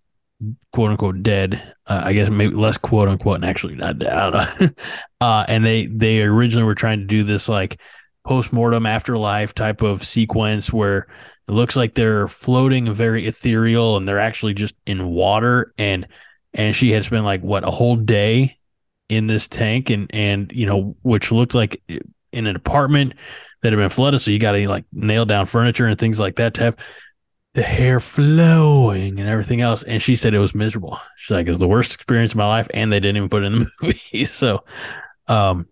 quote 0.73 0.91
unquote 0.91 1.23
dead. 1.23 1.73
Uh, 1.88 2.01
I 2.03 2.13
guess 2.13 2.29
maybe 2.29 2.55
less 2.55 2.77
quote 2.77 3.08
unquote, 3.08 3.36
and 3.36 3.45
actually 3.45 3.75
not 3.75 3.99
dead. 3.99 4.13
I 4.13 4.29
don't 4.29 4.62
know. 4.62 4.69
uh, 5.21 5.45
and 5.47 5.65
they 5.65 5.88
they 5.88 6.21
originally 6.21 6.65
were 6.65 6.75
trying 6.75 6.99
to 6.99 7.05
do 7.05 7.23
this 7.23 7.49
like 7.49 7.79
post 8.25 8.51
mortem 8.51 8.86
afterlife 8.86 9.53
type 9.53 9.81
of 9.81 10.03
sequence 10.03 10.73
where 10.73 11.08
it 11.47 11.51
looks 11.51 11.75
like 11.75 11.93
they're 11.93 12.27
floating 12.27 12.91
very 12.93 13.27
ethereal 13.27 13.97
and 13.97 14.08
they're 14.08 14.19
actually 14.19 14.53
just 14.53 14.75
in 14.88 15.08
water 15.08 15.73
and 15.77 16.08
and 16.53 16.75
she 16.75 16.91
had 16.91 17.03
spent 17.03 17.23
like 17.23 17.41
what 17.41 17.63
a 17.63 17.69
whole 17.69 17.95
day 17.95 18.58
in 19.10 19.27
this 19.27 19.47
tank 19.47 19.91
and 19.91 20.10
and 20.13 20.51
you 20.53 20.65
know 20.65 20.95
which 21.03 21.31
looked 21.31 21.53
like 21.53 21.81
in 22.35 22.47
an 22.47 22.55
apartment 22.55 23.13
that 23.61 23.71
had 23.73 23.77
been 23.77 23.89
flooded. 23.89 24.21
So 24.21 24.31
you 24.31 24.39
got 24.39 24.53
to 24.53 24.67
like 24.67 24.85
nail 24.93 25.25
down 25.25 25.45
furniture 25.45 25.87
and 25.87 25.97
things 25.97 26.19
like 26.19 26.35
that 26.37 26.53
to 26.55 26.61
have 26.63 26.77
the 27.53 27.61
hair 27.63 27.99
flowing 27.99 29.19
and 29.19 29.29
everything 29.29 29.61
else. 29.61 29.83
And 29.83 30.01
she 30.01 30.15
said 30.15 30.33
it 30.33 30.39
was 30.39 30.55
miserable. 30.55 30.99
She's 31.17 31.35
like 31.35 31.47
it's 31.47 31.59
the 31.59 31.67
worst 31.67 31.93
experience 31.95 32.31
of 32.33 32.37
my 32.37 32.47
life 32.47 32.67
and 32.73 32.91
they 32.91 32.99
didn't 32.99 33.17
even 33.17 33.29
put 33.29 33.43
it 33.43 33.47
in 33.47 33.59
the 33.59 33.69
movie. 33.81 34.25
So 34.25 34.65
um 35.27 35.67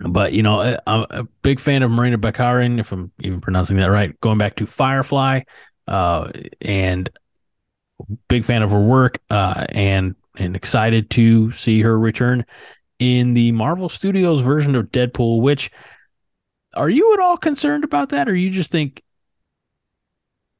but 0.00 0.32
you 0.32 0.42
know 0.42 0.60
I- 0.60 0.78
i'm 0.86 1.06
a 1.10 1.24
big 1.42 1.60
fan 1.60 1.82
of 1.82 1.90
marina 1.90 2.18
Baccarin 2.18 2.80
if 2.80 2.92
i'm 2.92 3.12
even 3.20 3.40
pronouncing 3.40 3.76
that 3.78 3.90
right. 3.90 4.18
Going 4.20 4.38
back 4.38 4.56
to 4.56 4.66
firefly 4.66 5.42
uh 5.86 6.30
and 6.60 7.10
big 8.28 8.44
fan 8.44 8.62
of 8.62 8.70
her 8.70 8.80
work 8.80 9.18
uh 9.30 9.66
and 9.70 10.14
and 10.36 10.56
excited 10.56 11.10
to 11.10 11.52
see 11.52 11.82
her 11.82 11.98
return 11.98 12.44
in 13.00 13.34
the 13.34 13.50
Marvel 13.50 13.88
Studios 13.88 14.40
version 14.42 14.76
of 14.76 14.92
Deadpool. 14.92 15.40
Which 15.40 15.72
are 16.74 16.90
you 16.90 17.12
at 17.14 17.20
all 17.20 17.36
concerned 17.36 17.82
about 17.82 18.10
that, 18.10 18.28
or 18.28 18.36
you 18.36 18.50
just 18.50 18.70
think 18.70 19.02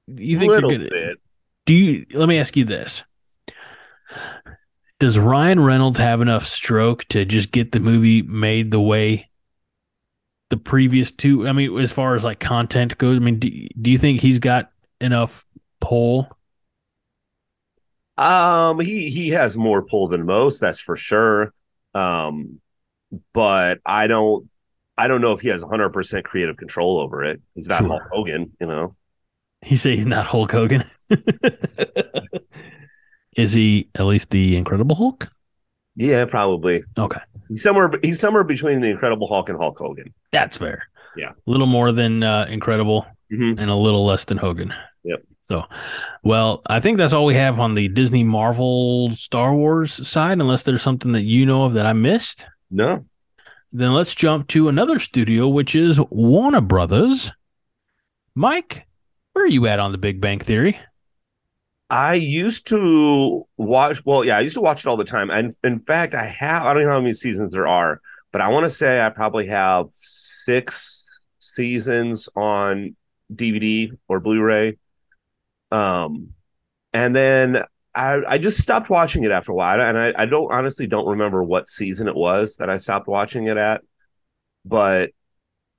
you 0.09 0.39
think 0.39 0.51
they're 0.51 0.63
little 0.63 0.71
gonna? 0.71 0.91
bit. 0.91 1.19
Do 1.67 1.75
you? 1.75 2.07
Let 2.13 2.29
me 2.29 2.39
ask 2.39 2.57
you 2.57 2.65
this: 2.65 3.05
Does 4.99 5.19
Ryan 5.19 5.61
Reynolds 5.61 5.99
have 5.99 6.21
enough 6.21 6.47
stroke 6.47 7.05
to 7.11 7.25
just 7.25 7.53
get 7.53 7.71
the 7.71 7.81
movie 7.81 8.23
made 8.23 8.71
the 8.71 8.81
way 8.81 9.31
the 10.49 10.57
previous 10.57 11.13
two? 11.13 11.47
I 11.47 11.53
mean, 11.53 11.79
as 11.79 11.93
far 11.93 12.17
as 12.17 12.25
like 12.25 12.41
content 12.41 12.99
goes, 12.99 13.17
I 13.17 13.21
mean, 13.21 13.39
do, 13.39 13.49
do 13.81 13.91
you 13.91 13.99
think 13.99 14.21
he's 14.21 14.41
got 14.41 14.73
enough 15.01 15.47
pull? 15.81 16.37
Um, 18.17 18.81
he 18.81 19.09
he 19.09 19.31
has 19.31 19.57
more 19.57 19.83
pull 19.83 20.09
than 20.09 20.27
most, 20.27 20.61
that's 20.61 20.81
for 20.81 20.97
sure. 20.97 21.55
Um, 21.95 22.61
but 23.35 23.81
I 23.85 24.07
don't 24.07 24.49
I 24.97 25.09
don't 25.09 25.21
know 25.21 25.33
if 25.33 25.41
he 25.41 25.49
has 25.49 25.63
100 25.63 25.91
percent 25.91 26.25
creative 26.25 26.57
control 26.57 27.01
over 27.01 27.25
it. 27.25 27.41
He's 27.55 27.69
not 27.69 27.79
Sure. 27.79 27.89
Hulk 27.89 28.03
Hogan, 28.13 28.53
you 28.61 28.67
know. 28.67 28.97
You 29.67 29.77
say 29.77 29.95
he's 29.97 30.07
not 30.07 30.27
Hulk 30.27 30.53
Hogan. 30.53 30.85
Is 33.37 33.53
he 33.53 33.89
at 33.95 34.05
least 34.07 34.31
the 34.31 34.57
Incredible 34.57 34.97
Hulk? 34.97 35.31
Yeah, 35.97 36.25
probably. 36.25 36.83
Okay, 36.99 37.21
He's 37.49 37.63
somewhere 37.63 37.91
he's 38.03 38.19
somewhere 38.21 38.45
between 38.45 38.81
the 38.81 38.89
Incredible 38.89 39.29
Hulk 39.29 39.49
and 39.49 39.59
Hulk 39.59 39.79
Hogan. 39.79 40.13
that's 40.33 40.57
fair. 40.57 40.85
Yeah. 41.17 41.31
a 41.31 41.51
little 41.51 41.67
more 41.67 41.91
than 41.93 42.23
uh, 42.23 42.47
Incredible 42.49 43.05
Mhm. 43.33 43.59
and 43.59 43.71
a 43.71 43.75
little 43.75 44.05
less 44.07 44.25
than 44.25 44.39
Hogan. 44.39 44.73
Yep. 45.05 45.23
So, 45.51 45.65
well, 46.23 46.63
I 46.69 46.79
think 46.79 46.97
that's 46.97 47.13
all 47.13 47.25
we 47.25 47.35
have 47.35 47.59
on 47.59 47.75
the 47.75 47.89
Disney 47.89 48.23
Marvel 48.23 49.11
Star 49.11 49.53
Wars 49.53 50.07
side, 50.07 50.39
unless 50.39 50.63
there's 50.63 50.81
something 50.81 51.11
that 51.11 51.25
you 51.25 51.45
know 51.45 51.65
of 51.65 51.75
that 51.75 51.87
I 51.87 51.93
missed. 51.93 52.47
No. 52.71 53.05
Then 53.73 53.93
let's 53.93 54.15
jump 54.15 54.47
to 54.49 54.69
another 54.69 55.01
studio, 55.01 55.49
which 55.49 55.75
is 55.75 56.01
Warner 56.09 56.61
Brothers. 56.61 57.33
Mike, 58.37 58.87
where 59.33 59.47
are 59.47 59.49
you 59.49 59.67
at 59.67 59.81
on 59.81 59.91
the 59.91 59.99
Big 59.99 60.21
Bang 60.21 60.39
Theory? 60.39 60.79
I 61.91 62.15
used 62.15 62.69
to 62.69 63.45
watch. 63.57 64.07
Well, 64.07 64.25
yeah, 64.25 64.37
I 64.37 64.43
used 64.43 64.55
to 64.55 64.61
watch 64.61 64.85
it 64.85 64.87
all 64.87 64.97
the 64.97 65.03
time. 65.03 65.31
And 65.31 65.57
in 65.65 65.81
fact, 65.81 66.15
I 66.15 66.27
have. 66.27 66.63
I 66.63 66.75
don't 66.75 66.85
know 66.85 66.91
how 66.91 67.01
many 67.01 67.13
seasons 67.13 67.55
there 67.55 67.67
are, 67.67 68.01
but 68.31 68.41
I 68.41 68.51
want 68.51 68.67
to 68.67 68.71
say 68.71 69.05
I 69.05 69.09
probably 69.09 69.49
have 69.49 69.87
six 69.95 71.21
seasons 71.41 72.29
on 72.37 72.95
DVD 73.35 73.91
or 74.07 74.21
Blu-ray. 74.21 74.77
Um, 75.71 76.31
and 76.93 77.15
then 77.15 77.65
I 77.95 78.21
I 78.27 78.39
just 78.39 78.59
stopped 78.59 78.91
watching 78.91 79.25
it 79.25 79.31
after 79.31 79.53
a 79.53 79.55
while, 79.55 79.81
and 79.81 79.97
I 79.99 80.13
I 80.17 80.27
don't 80.27 80.53
honestly 80.53 80.87
don't 80.87 81.09
remember 81.09 81.43
what 81.43 81.69
season 81.69 82.09
it 82.09 82.17
was 82.17 82.57
that 82.57 82.71
I 82.71 82.77
stopped 82.77 83.09
watching 83.09 83.47
it 83.47 83.57
at, 83.57 83.83
but 84.65 85.11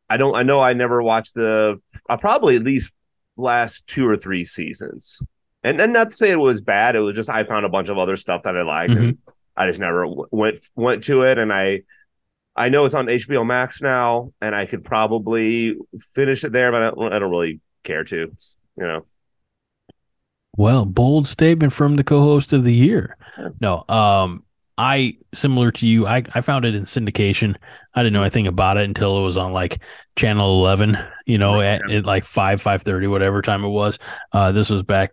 I 0.09 0.17
don't. 0.17 0.35
I 0.35 0.43
know 0.43 0.61
I 0.61 0.73
never 0.73 1.01
watched 1.01 1.35
the. 1.35 1.81
I 2.09 2.15
probably 2.15 2.55
at 2.55 2.63
least 2.63 2.91
last 3.37 3.87
two 3.87 4.07
or 4.07 4.17
three 4.17 4.43
seasons 4.43 5.21
and 5.63 5.79
and 5.79 5.93
not 5.93 6.09
to 6.09 6.15
say 6.15 6.31
it 6.31 6.39
was 6.39 6.61
bad. 6.61 6.95
It 6.95 6.99
was 6.99 7.15
just 7.15 7.29
I 7.29 7.43
found 7.43 7.65
a 7.65 7.69
bunch 7.69 7.89
of 7.89 7.97
other 7.97 8.15
stuff 8.15 8.43
that 8.43 8.57
I 8.57 8.63
liked, 8.63 8.93
mm-hmm. 8.93 9.03
and 9.03 9.17
I 9.55 9.67
just 9.67 9.79
never 9.79 10.05
w- 10.05 10.27
went 10.31 10.59
went 10.75 11.03
to 11.05 11.21
it. 11.21 11.37
And 11.37 11.53
I 11.53 11.81
I 12.55 12.69
know 12.69 12.85
it's 12.85 12.95
on 12.95 13.05
HBO 13.05 13.45
Max 13.45 13.81
now, 13.81 14.33
and 14.41 14.55
I 14.55 14.65
could 14.65 14.83
probably 14.83 15.75
finish 16.13 16.43
it 16.43 16.51
there, 16.51 16.71
but 16.71 16.81
I 16.81 16.89
don't, 16.89 17.13
I 17.13 17.19
don't 17.19 17.31
really 17.31 17.59
care 17.83 18.03
to. 18.03 18.23
It's, 18.23 18.57
you 18.77 18.83
know. 18.83 19.05
Well, 20.57 20.85
bold 20.85 21.27
statement 21.27 21.73
from 21.73 21.95
the 21.95 22.03
co-host 22.03 22.53
of 22.53 22.63
the 22.63 22.73
year. 22.73 23.17
No, 23.61 23.85
um, 23.87 24.43
I 24.77 25.17
similar 25.33 25.71
to 25.71 25.87
you. 25.87 26.07
I 26.07 26.23
I 26.33 26.41
found 26.41 26.65
it 26.65 26.75
in 26.75 26.83
syndication. 26.83 27.55
I 27.93 28.03
didn't 28.03 28.13
know 28.13 28.21
anything 28.21 28.47
about 28.47 28.77
it 28.77 28.83
until 28.83 29.17
it 29.17 29.21
was 29.21 29.37
on 29.37 29.53
like 29.53 29.81
channel 30.15 30.59
eleven. 30.59 30.97
You 31.25 31.37
know, 31.37 31.55
right, 31.55 31.65
at, 31.65 31.81
yeah. 31.87 31.97
at 31.97 32.05
like 32.05 32.25
five 32.25 32.61
five 32.61 32.81
thirty, 32.81 33.07
whatever 33.07 33.41
time 33.41 33.63
it 33.63 33.69
was. 33.69 33.99
Uh, 34.33 34.51
this 34.51 34.69
was 34.69 34.83
back 34.83 35.11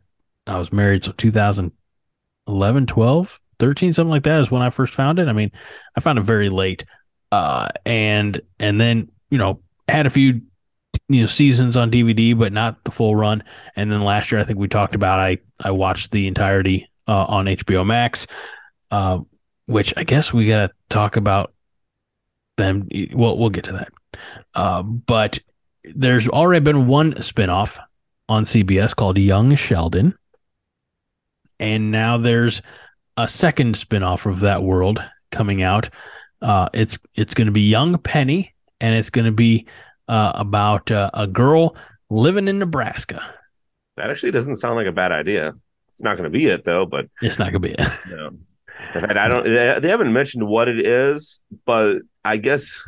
I 0.48 0.58
was 0.58 0.72
married, 0.72 1.04
so 1.04 1.12
2011, 1.12 2.86
12, 2.86 3.40
13, 3.58 3.92
something 3.92 4.10
like 4.10 4.22
that 4.22 4.40
is 4.40 4.50
when 4.50 4.62
I 4.62 4.70
first 4.70 4.94
found 4.94 5.18
it. 5.18 5.28
I 5.28 5.32
mean, 5.32 5.52
I 5.96 6.00
found 6.00 6.18
it 6.18 6.22
very 6.22 6.48
late. 6.48 6.84
Uh, 7.30 7.68
and, 7.84 8.40
and 8.58 8.80
then, 8.80 9.10
you 9.30 9.36
know, 9.36 9.60
had 9.88 10.06
a 10.06 10.10
few, 10.10 10.40
you 11.08 11.20
know, 11.20 11.26
seasons 11.26 11.76
on 11.76 11.90
DVD, 11.90 12.38
but 12.38 12.52
not 12.52 12.82
the 12.84 12.90
full 12.90 13.16
run. 13.16 13.42
And 13.76 13.90
then 13.90 14.02
last 14.02 14.30
year, 14.30 14.40
I 14.40 14.44
think 14.44 14.58
we 14.58 14.68
talked 14.68 14.94
about, 14.94 15.18
I, 15.18 15.38
I 15.60 15.70
watched 15.70 16.10
the 16.10 16.26
entirety 16.26 16.88
uh, 17.06 17.24
on 17.24 17.46
HBO 17.46 17.86
Max, 17.86 18.26
uh, 18.90 19.20
which 19.66 19.94
I 19.96 20.04
guess 20.04 20.32
we 20.32 20.46
got 20.46 20.68
to 20.68 20.74
talk 20.88 21.16
about 21.16 21.52
them. 22.56 22.88
Well, 23.14 23.38
we'll 23.38 23.50
get 23.50 23.64
to 23.64 23.72
that. 23.72 23.92
Uh, 24.54 24.82
but 24.82 25.38
there's 25.84 26.28
already 26.28 26.64
been 26.64 26.86
one 26.86 27.14
spinoff 27.14 27.78
on 28.28 28.44
CBS 28.44 28.94
called 28.94 29.16
Young 29.16 29.54
Sheldon 29.54 30.14
and 31.60 31.90
now 31.90 32.18
there's 32.18 32.62
a 33.16 33.26
second 33.26 33.74
spinoff 33.74 34.26
of 34.26 34.40
that 34.40 34.62
world 34.62 35.02
coming 35.30 35.62
out. 35.62 35.90
Uh, 36.40 36.68
it's 36.72 36.98
it's 37.14 37.34
going 37.34 37.46
to 37.46 37.52
be 37.52 37.68
Young 37.68 37.98
Penny, 37.98 38.54
and 38.80 38.94
it's 38.94 39.10
going 39.10 39.24
to 39.24 39.32
be 39.32 39.66
uh, 40.08 40.32
about 40.34 40.90
uh, 40.90 41.10
a 41.14 41.26
girl 41.26 41.76
living 42.10 42.48
in 42.48 42.58
Nebraska. 42.58 43.22
That 43.96 44.10
actually 44.10 44.32
doesn't 44.32 44.56
sound 44.56 44.76
like 44.76 44.86
a 44.86 44.92
bad 44.92 45.12
idea. 45.12 45.54
It's 45.90 46.02
not 46.02 46.16
going 46.16 46.30
to 46.30 46.36
be 46.36 46.46
it 46.46 46.64
though, 46.64 46.86
but 46.86 47.06
it's 47.20 47.38
not 47.38 47.52
going 47.52 47.62
to 47.62 47.68
be 47.68 47.74
it. 47.74 47.90
no. 48.10 48.30
In 48.94 49.00
fact, 49.00 49.16
I 49.16 49.26
don't. 49.26 49.44
They 49.44 49.88
haven't 49.88 50.12
mentioned 50.12 50.46
what 50.46 50.68
it 50.68 50.86
is, 50.86 51.42
but 51.66 51.98
I 52.24 52.36
guess 52.36 52.82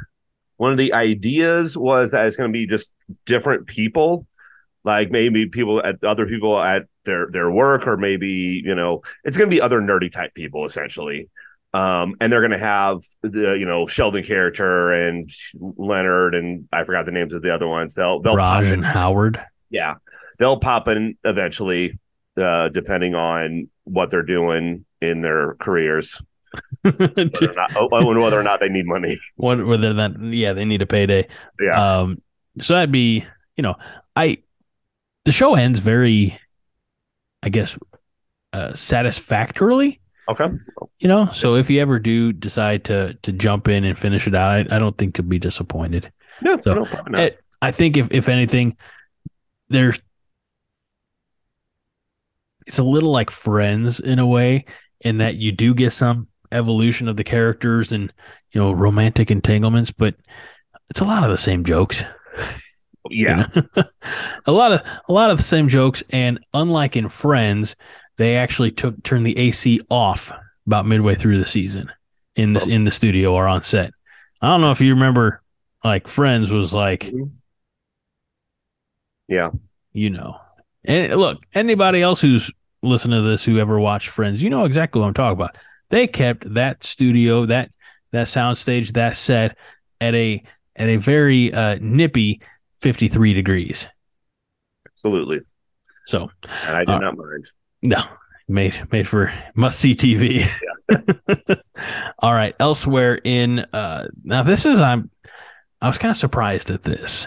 one 0.57 0.71
of 0.71 0.79
the 0.79 0.93
ideas 0.93 1.77
was 1.77 2.13
that 2.13 2.27
it's 2.27 2.37
going 2.37 2.51
to 2.51 2.57
be 2.57 2.67
just 2.67 2.89
different 3.25 3.67
people 3.67 4.27
like 4.85 5.11
maybe 5.11 5.47
people 5.47 5.83
at 5.85 6.03
other 6.05 6.27
people 6.27 6.61
at 6.61 6.83
their 7.05 7.29
their 7.31 7.51
work 7.51 7.87
or 7.87 7.97
maybe 7.97 8.63
you 8.65 8.75
know 8.75 9.03
it's 9.25 9.37
going 9.37 9.49
to 9.49 9.55
be 9.55 9.61
other 9.61 9.81
nerdy 9.81 10.11
type 10.11 10.35
people 10.35 10.65
essentially 10.65 11.29
um 11.73 12.15
and 12.21 12.33
they're 12.33 12.41
going 12.41 12.51
to 12.51 12.59
have 12.59 13.01
the 13.23 13.57
you 13.59 13.65
know 13.65 13.87
sheldon 13.87 14.25
character 14.25 14.93
and 14.93 15.31
leonard 15.77 16.35
and 16.35 16.69
i 16.73 16.83
forgot 16.83 17.07
the 17.07 17.13
names 17.13 17.33
of 17.35 17.43
the 17.43 17.55
other 17.55 17.69
ones. 17.69 17.95
They'll 17.95 18.21
they'll 18.21 18.35
raj 18.37 18.67
and 18.71 18.85
howard. 18.85 19.41
Yeah. 19.71 19.95
They'll 20.39 20.59
pop 20.59 20.89
in 20.89 21.17
eventually 21.25 21.99
uh 22.41 22.69
depending 22.69 23.15
on 23.15 23.69
what 23.85 24.11
they're 24.11 24.23
doing 24.23 24.85
in 25.01 25.21
their 25.21 25.55
careers. 25.55 26.21
Whether, 26.83 27.31
or 27.43 27.55
not, 27.55 27.77
oh, 27.77 27.87
whether 27.89 28.41
or 28.41 28.43
not 28.43 28.59
they 28.59 28.69
need 28.69 28.85
money. 28.85 29.21
Whether 29.37 29.93
that 29.95 30.21
yeah 30.21 30.53
they 30.53 30.65
need 30.65 30.83
a 30.83 30.87
payday. 30.87 31.29
Yeah. 31.61 31.99
Um 32.01 32.21
so 32.61 32.75
that'd 32.75 32.91
be 32.91 33.25
you 33.57 33.63
know 33.63 33.77
i 34.17 34.39
the 35.25 35.33
show 35.33 35.55
ends 35.55 35.81
very, 35.81 36.39
I 37.43 37.49
guess, 37.51 37.79
uh, 38.53 38.75
satisfactorily. 38.75 40.01
Okay. 40.31 40.49
You 41.01 41.09
know, 41.09 41.27
so 41.35 41.57
if 41.57 41.69
you 41.69 41.81
ever 41.81 41.99
do 41.99 42.33
decide 42.33 42.85
to 42.85 43.15
to 43.23 43.33
jump 43.33 43.69
in 43.69 43.85
and 43.85 43.99
finish 43.99 44.29
it 44.29 44.35
out, 44.35 44.73
I, 44.73 44.77
I 44.77 44.79
don't 44.79 44.97
think 44.97 45.19
you'll 45.19 45.27
be 45.27 45.41
disappointed. 45.41 46.13
No, 46.41 46.59
so, 46.63 46.75
no, 46.75 46.87
I, 47.15 47.23
eh, 47.23 47.31
I 47.61 47.73
think 47.73 47.97
if 47.97 48.09
if 48.13 48.29
anything, 48.29 48.77
there's 49.69 50.01
it's 52.67 52.79
a 52.79 52.85
little 52.85 53.11
like 53.11 53.31
Friends 53.31 53.99
in 53.99 54.21
a 54.21 54.27
way, 54.27 54.67
in 55.01 55.19
that 55.19 55.37
you 55.37 55.51
do 55.51 55.75
get 55.75 55.91
some 55.91 56.29
evolution 56.53 57.09
of 57.09 57.17
the 57.17 57.25
characters 57.25 57.91
and 57.91 58.13
you 58.53 58.61
know 58.61 58.71
romantic 58.71 59.33
entanglements, 59.33 59.91
but 59.91 60.15
it's 60.91 61.01
a 61.01 61.05
lot 61.05 61.25
of 61.25 61.31
the 61.31 61.39
same 61.39 61.65
jokes. 61.65 62.05
Yeah. 63.09 63.49
You 63.55 63.63
know? 63.77 63.85
a 64.47 64.53
lot 64.53 64.73
of 64.73 64.83
a 65.09 65.13
lot 65.13 65.31
of 65.31 65.39
the 65.39 65.43
same 65.43 65.69
jokes 65.69 66.05
and 66.11 66.39
unlike 66.55 66.97
in 66.97 67.09
Friends, 67.09 67.75
they 68.21 68.37
actually 68.37 68.71
took 68.71 69.03
turned 69.03 69.25
the 69.25 69.39
AC 69.39 69.81
off 69.89 70.31
about 70.67 70.85
midway 70.85 71.15
through 71.15 71.39
the 71.39 71.47
season 71.47 71.91
in 72.37 72.53
this 72.53 72.67
oh. 72.67 72.71
in 72.71 72.85
the 72.85 72.91
studio 72.91 73.33
or 73.33 73.49
on 73.49 73.63
set. 73.63 73.95
I 74.43 74.49
don't 74.49 74.61
know 74.61 74.73
if 74.73 74.81
you 74.83 74.93
remember 74.93 75.43
like 75.83 76.07
Friends 76.07 76.53
was 76.53 76.75
like 76.75 77.05
mm-hmm. 77.05 77.25
Yeah. 79.27 79.51
You 79.93 80.11
know. 80.11 80.37
And 80.85 81.15
look, 81.19 81.47
anybody 81.55 82.03
else 82.03 82.21
who's 82.21 82.51
listening 82.83 83.23
to 83.23 83.27
this 83.27 83.43
who 83.43 83.59
ever 83.59 83.81
watched 83.81 84.09
Friends, 84.09 84.43
you 84.43 84.51
know 84.51 84.67
exactly 84.67 85.01
what 85.01 85.07
I'm 85.07 85.15
talking 85.15 85.39
about. 85.39 85.57
They 85.89 86.07
kept 86.07 86.53
that 86.53 86.85
studio, 86.85 87.47
that 87.47 87.71
that 88.11 88.27
soundstage, 88.27 88.93
that 88.93 89.17
set 89.17 89.57
at 89.99 90.15
a 90.15 90.43
at 90.77 90.89
a 90.91 90.97
very 90.97 91.55
uh, 91.55 91.79
nippy 91.81 92.43
53 92.81 93.33
degrees. 93.33 93.87
Absolutely. 94.87 95.41
So, 96.07 96.31
and 96.67 96.77
I 96.77 96.85
do 96.85 96.93
uh, 96.93 96.99
not 96.99 97.17
mind. 97.17 97.51
No, 97.83 98.03
made 98.49 98.89
made 98.93 99.09
for 99.09 99.33
must 99.55 99.79
see 99.79 99.95
TV. 99.95 100.47
Yeah. 100.91 101.55
All 102.19 102.35
right. 102.35 102.55
Elsewhere 102.61 103.21
in 103.23 103.61
uh 103.73 104.09
now 104.23 104.43
this 104.43 104.67
is 104.67 104.81
I'm 104.81 105.11
I 105.81 105.87
was 105.87 105.99
kind 105.99 106.11
of 106.11 106.17
surprised 106.17 106.71
at 106.71 106.83
this. 106.83 107.27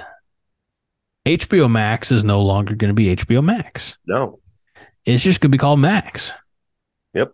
HBO 1.25 1.71
Max 1.71 2.11
is 2.11 2.23
no 2.23 2.41
longer 2.41 2.75
going 2.75 2.89
to 2.89 2.93
be 2.93 3.15
HBO 3.15 3.43
Max. 3.43 3.97
No. 4.05 4.39
It's 5.05 5.23
just 5.23 5.39
going 5.39 5.51
to 5.51 5.55
be 5.55 5.59
called 5.59 5.79
Max. 5.79 6.33
Yep. 7.13 7.33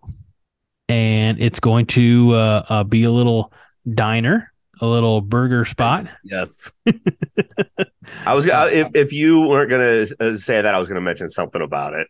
And 0.88 1.42
it's 1.42 1.60
going 1.60 1.88
to 1.88 2.34
uh, 2.34 2.66
uh, 2.70 2.84
be 2.84 3.04
a 3.04 3.12
little 3.12 3.52
diner 3.92 4.54
a 4.82 4.86
little 4.86 5.22
burger 5.22 5.66
spot. 5.66 6.08
Yes. 6.24 6.72
I 8.26 8.34
was 8.34 8.48
if 8.48 8.88
if 8.96 9.14
you 9.14 9.42
weren't 9.42 9.70
gonna 9.70 10.06
uh, 10.20 10.38
say 10.38 10.62
that, 10.62 10.74
I 10.74 10.80
was 10.80 10.88
gonna 10.88 11.02
mention 11.02 11.30
something 11.30 11.62
about 11.62 11.94
it. 11.94 12.08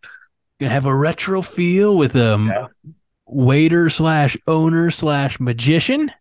Gonna 0.60 0.72
have 0.72 0.86
a 0.86 0.96
retro 0.96 1.42
feel 1.42 1.96
with 1.96 2.16
a 2.16 2.38
yeah. 2.38 2.94
waiter 3.26 3.90
slash 3.90 4.36
owner 4.48 4.92
slash 4.92 5.40
magician. 5.40 6.12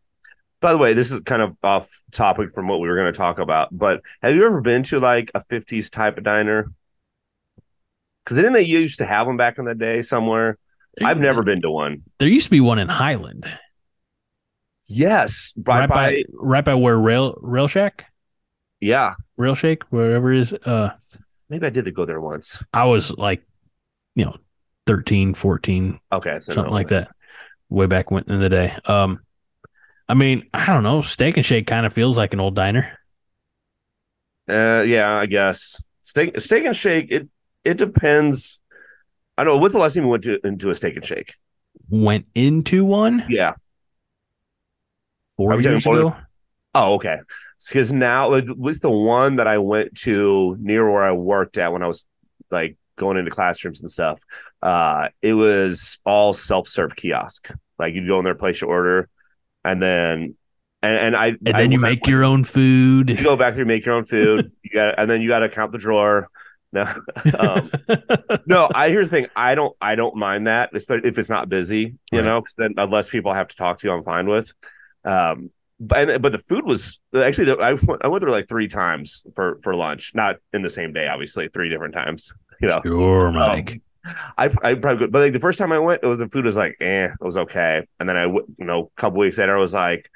By 0.61 0.72
the 0.72 0.78
way, 0.78 0.93
this 0.93 1.12
is 1.12 1.20
kind 1.20 1.43
of 1.43 1.57
off 1.62 1.89
topic 2.12 2.53
from 2.53 2.68
what 2.68 2.80
we 2.80 2.89
were 2.89 2.97
going 2.97 3.12
to 3.12 3.16
talk 3.16 3.39
about, 3.39 3.68
but 3.70 4.03
have 4.22 4.34
you 4.34 4.45
ever 4.45 4.61
been 4.61 4.82
to 4.84 4.99
like 4.99 5.30
a 5.34 5.41
50s 5.45 5.89
type 5.89 6.18
of 6.18 6.24
diner? 6.24 6.72
Because 8.24 8.36
didn't 8.36 8.55
they 8.55 8.62
used 8.62 8.99
to 8.99 9.07
have 9.07 9.28
them 9.28 9.36
back 9.36 9.59
in 9.59 9.64
the 9.64 9.74
day 9.76 10.03
somewhere? 10.03 10.59
I've 11.03 11.20
never 11.20 11.43
been 11.43 11.62
to 11.62 11.70
one. 11.70 12.03
There 12.18 12.28
used 12.28 12.47
to 12.47 12.51
be 12.51 12.61
one 12.61 12.78
in 12.78 12.89
Highland. 12.89 13.47
Yes, 14.89 15.53
right, 15.57 15.80
right 15.80 15.89
by, 15.89 15.95
by, 15.95 16.24
right 16.32 16.64
by 16.64 16.74
where 16.74 16.99
Rail 16.99 17.39
Rail 17.41 17.68
Shack. 17.68 18.07
Yeah, 18.80 19.14
Rail 19.36 19.55
Shake, 19.55 19.84
wherever 19.91 20.32
it 20.32 20.41
is. 20.41 20.53
Uh, 20.53 20.91
maybe 21.49 21.66
I 21.66 21.70
did 21.70 21.93
go 21.95 22.05
there 22.05 22.20
once. 22.20 22.62
I 22.72 22.84
was 22.84 23.11
like, 23.12 23.43
you 24.19 24.27
know, 24.27 24.37
13, 24.87 25.35
14. 25.35 26.01
Okay, 26.12 26.39
so 26.41 26.53
something 26.53 26.73
like 26.73 26.89
that. 26.89 27.09
Way 27.71 27.87
back 27.87 28.11
when 28.11 28.25
in 28.29 28.41
the 28.41 28.49
day. 28.49 28.77
Um, 28.85 29.21
I 30.09 30.14
mean, 30.14 30.49
I 30.53 30.66
don't 30.66 30.83
know. 30.83 31.03
Steak 31.03 31.37
and 31.37 31.45
Shake 31.45 31.66
kind 31.66 31.87
of 31.87 31.93
feels 31.93 32.16
like 32.16 32.33
an 32.33 32.41
old 32.41 32.55
diner. 32.55 32.99
Uh, 34.49 34.83
yeah, 34.87 35.14
I 35.14 35.27
guess 35.27 35.83
steak 36.01 36.41
steak 36.41 36.64
and 36.64 36.75
shake. 36.75 37.11
It 37.11 37.29
it 37.64 37.77
depends. 37.77 38.62
I 39.37 39.45
don't 39.45 39.55
know. 39.55 39.61
What's 39.61 39.75
the 39.75 39.81
last 39.81 39.95
time 39.95 40.05
you 40.05 40.09
went 40.09 40.25
to 40.25 40.47
into 40.47 40.71
a 40.71 40.75
steak 40.75 40.97
and 40.97 41.05
shake? 41.05 41.35
Went 41.91 42.27
into 42.35 42.85
one? 42.85 43.25
Yeah 43.29 43.55
four 45.39 45.61
years 45.61 45.87
ago. 45.87 46.14
Oh, 46.75 46.95
okay. 46.95 47.19
Because 47.66 47.93
now, 47.93 48.35
at 48.35 48.49
least 48.59 48.83
the 48.83 48.91
one 48.91 49.37
that 49.37 49.47
I 49.47 49.59
went 49.59 49.97
to 50.01 50.57
near 50.61 50.91
where 50.91 51.03
I 51.03 51.12
worked 51.12 51.57
at 51.57 51.73
when 51.73 51.83
I 51.83 51.87
was 51.87 52.05
like 52.51 52.77
going 52.99 53.16
into 53.16 53.30
classrooms 53.30 53.80
and 53.80 53.90
stuff, 53.90 54.20
uh, 54.62 55.09
it 55.22 55.32
was 55.34 55.99
all 56.05 56.32
self 56.32 56.68
serve 56.68 56.94
kiosk. 56.94 57.51
Like 57.78 57.94
you'd 57.94 58.07
go 58.07 58.18
in 58.18 58.24
there, 58.24 58.34
place 58.34 58.61
your 58.61 58.70
order, 58.70 59.09
and 59.64 59.80
then 59.82 60.34
and 60.82 60.96
and 60.96 61.16
I 61.16 61.28
And 61.28 61.38
I 61.55 61.62
then 61.62 61.72
you 61.72 61.80
went- 61.80 61.92
make 62.03 62.07
your 62.07 62.24
own 62.24 62.44
food. 62.44 63.09
you 63.11 63.22
go 63.22 63.36
back 63.36 63.55
there, 63.55 63.64
make 63.64 63.86
your 63.86 63.94
own 63.94 64.05
food. 64.05 64.53
You 64.62 64.70
got 64.74 64.96
and 64.99 65.11
then 65.11 65.22
you 65.22 65.28
got 65.28 65.38
to 65.40 65.49
count 65.49 65.72
the 65.72 65.78
drawer. 65.78 66.28
No, 66.70 66.82
um, 67.38 67.70
no. 68.44 68.68
I 68.74 68.90
here's 68.90 69.09
the 69.09 69.16
thing. 69.16 69.26
I 69.34 69.55
don't. 69.55 69.74
I 69.80 69.94
don't 69.94 70.14
mind 70.16 70.46
that, 70.46 70.68
especially 70.76 71.09
if 71.09 71.16
it's 71.18 71.30
not 71.30 71.49
busy. 71.49 71.94
You 72.12 72.18
Right. 72.18 72.24
know, 72.26 72.42
then 72.59 72.74
unless 72.76 73.09
people 73.09 73.32
have 73.32 73.49
to 73.49 73.57
talk 73.57 73.78
to 73.78 73.86
you, 73.88 73.94
I'm 73.94 74.03
fine 74.03 74.26
with. 74.28 74.53
Um, 75.05 75.51
but 75.80 76.11
and- 76.11 76.20
but 76.22 76.32
the 76.32 76.38
food 76.38 76.66
was 76.66 77.01
actually 77.16 77.51
I 77.62 77.72
went, 77.72 78.05
I 78.05 78.09
went 78.09 78.20
there 78.20 78.30
like 78.30 78.49
three 78.49 78.68
times 78.68 79.24
for 79.34 79.59
for 79.62 79.74
lunch, 79.74 80.12
not 80.14 80.36
in 80.53 80.61
the 80.61 80.68
same 80.68 80.92
day, 80.92 81.09
obviously, 81.09 81.49
three 81.49 81.70
different 81.70 81.94
times. 81.94 82.34
You 82.61 82.69
know, 82.69 82.81
Sure, 82.83 83.31
Mike. 83.33 83.81
I 84.39 84.45
I 84.63 84.75
probably 84.75 84.99
could, 84.99 85.13
but 85.13 85.21
like 85.21 85.33
the 85.33 85.41
first 85.41 85.59
time 85.59 85.71
I 85.73 85.79
went, 85.79 86.03
it 86.03 86.07
was 86.07 86.19
the 86.19 86.29
food 86.29 86.45
was 86.45 86.57
like, 86.57 86.77
eh, 86.81 87.07
it 87.07 87.21
was 87.25 87.37
okay. 87.37 87.87
And 88.01 88.09
then 88.09 88.17
I, 88.17 88.25
you 88.25 88.47
know, 88.61 88.91
a 88.97 89.01
couple 89.01 89.19
weeks 89.19 89.37
later, 89.39 89.57
I 89.57 89.61
was 89.61 89.75
like, 89.75 90.11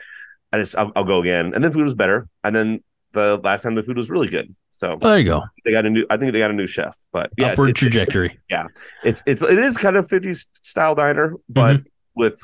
I 0.52 0.58
just 0.58 0.76
I'll, 0.76 0.92
I'll 0.96 1.04
go 1.04 1.20
again. 1.20 1.52
And 1.54 1.62
then 1.62 1.72
food 1.72 1.84
was 1.84 1.94
better. 1.94 2.26
And 2.42 2.54
then 2.56 2.82
the 3.12 3.38
last 3.42 3.62
time 3.62 3.74
the 3.74 3.82
food 3.82 3.98
was 3.98 4.08
really 4.08 4.28
good. 4.28 4.54
So 4.70 4.96
Well, 5.00 5.10
there 5.10 5.18
you 5.18 5.24
go. 5.26 5.42
they 5.64 5.72
got 5.72 5.84
a 5.84 5.90
new. 5.90 6.06
I 6.08 6.16
think 6.16 6.32
they 6.32 6.38
got 6.38 6.50
a 6.50 6.54
new 6.54 6.66
chef. 6.66 6.96
But 7.12 7.30
yeah, 7.36 7.52
Upward 7.52 7.70
it's, 7.70 7.80
trajectory. 7.80 8.38
It's 9.04 9.22
it's 9.26 9.42
it 9.42 9.58
is 9.58 9.76
kind 9.76 9.96
of 9.96 10.08
50s 10.08 10.48
style 10.62 10.94
diner, 10.94 11.34
but 11.48 11.76
Mm-hmm. 11.76 11.86
with 12.14 12.42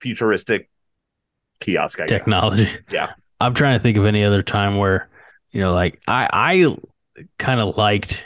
futuristic 0.00 0.70
kiosk. 1.60 2.00
I 2.00 2.06
guess. 2.06 2.10
technology. 2.20 2.68
Yeah. 2.90 3.12
I'm 3.40 3.54
trying 3.54 3.78
to 3.78 3.82
think 3.82 3.96
of 3.96 4.04
any 4.06 4.22
other 4.22 4.42
time 4.42 4.76
where, 4.76 5.08
you 5.50 5.60
know, 5.60 5.72
like 5.72 6.00
I 6.06 6.28
I 6.32 6.76
kind 7.38 7.60
of 7.60 7.76
liked 7.76 8.22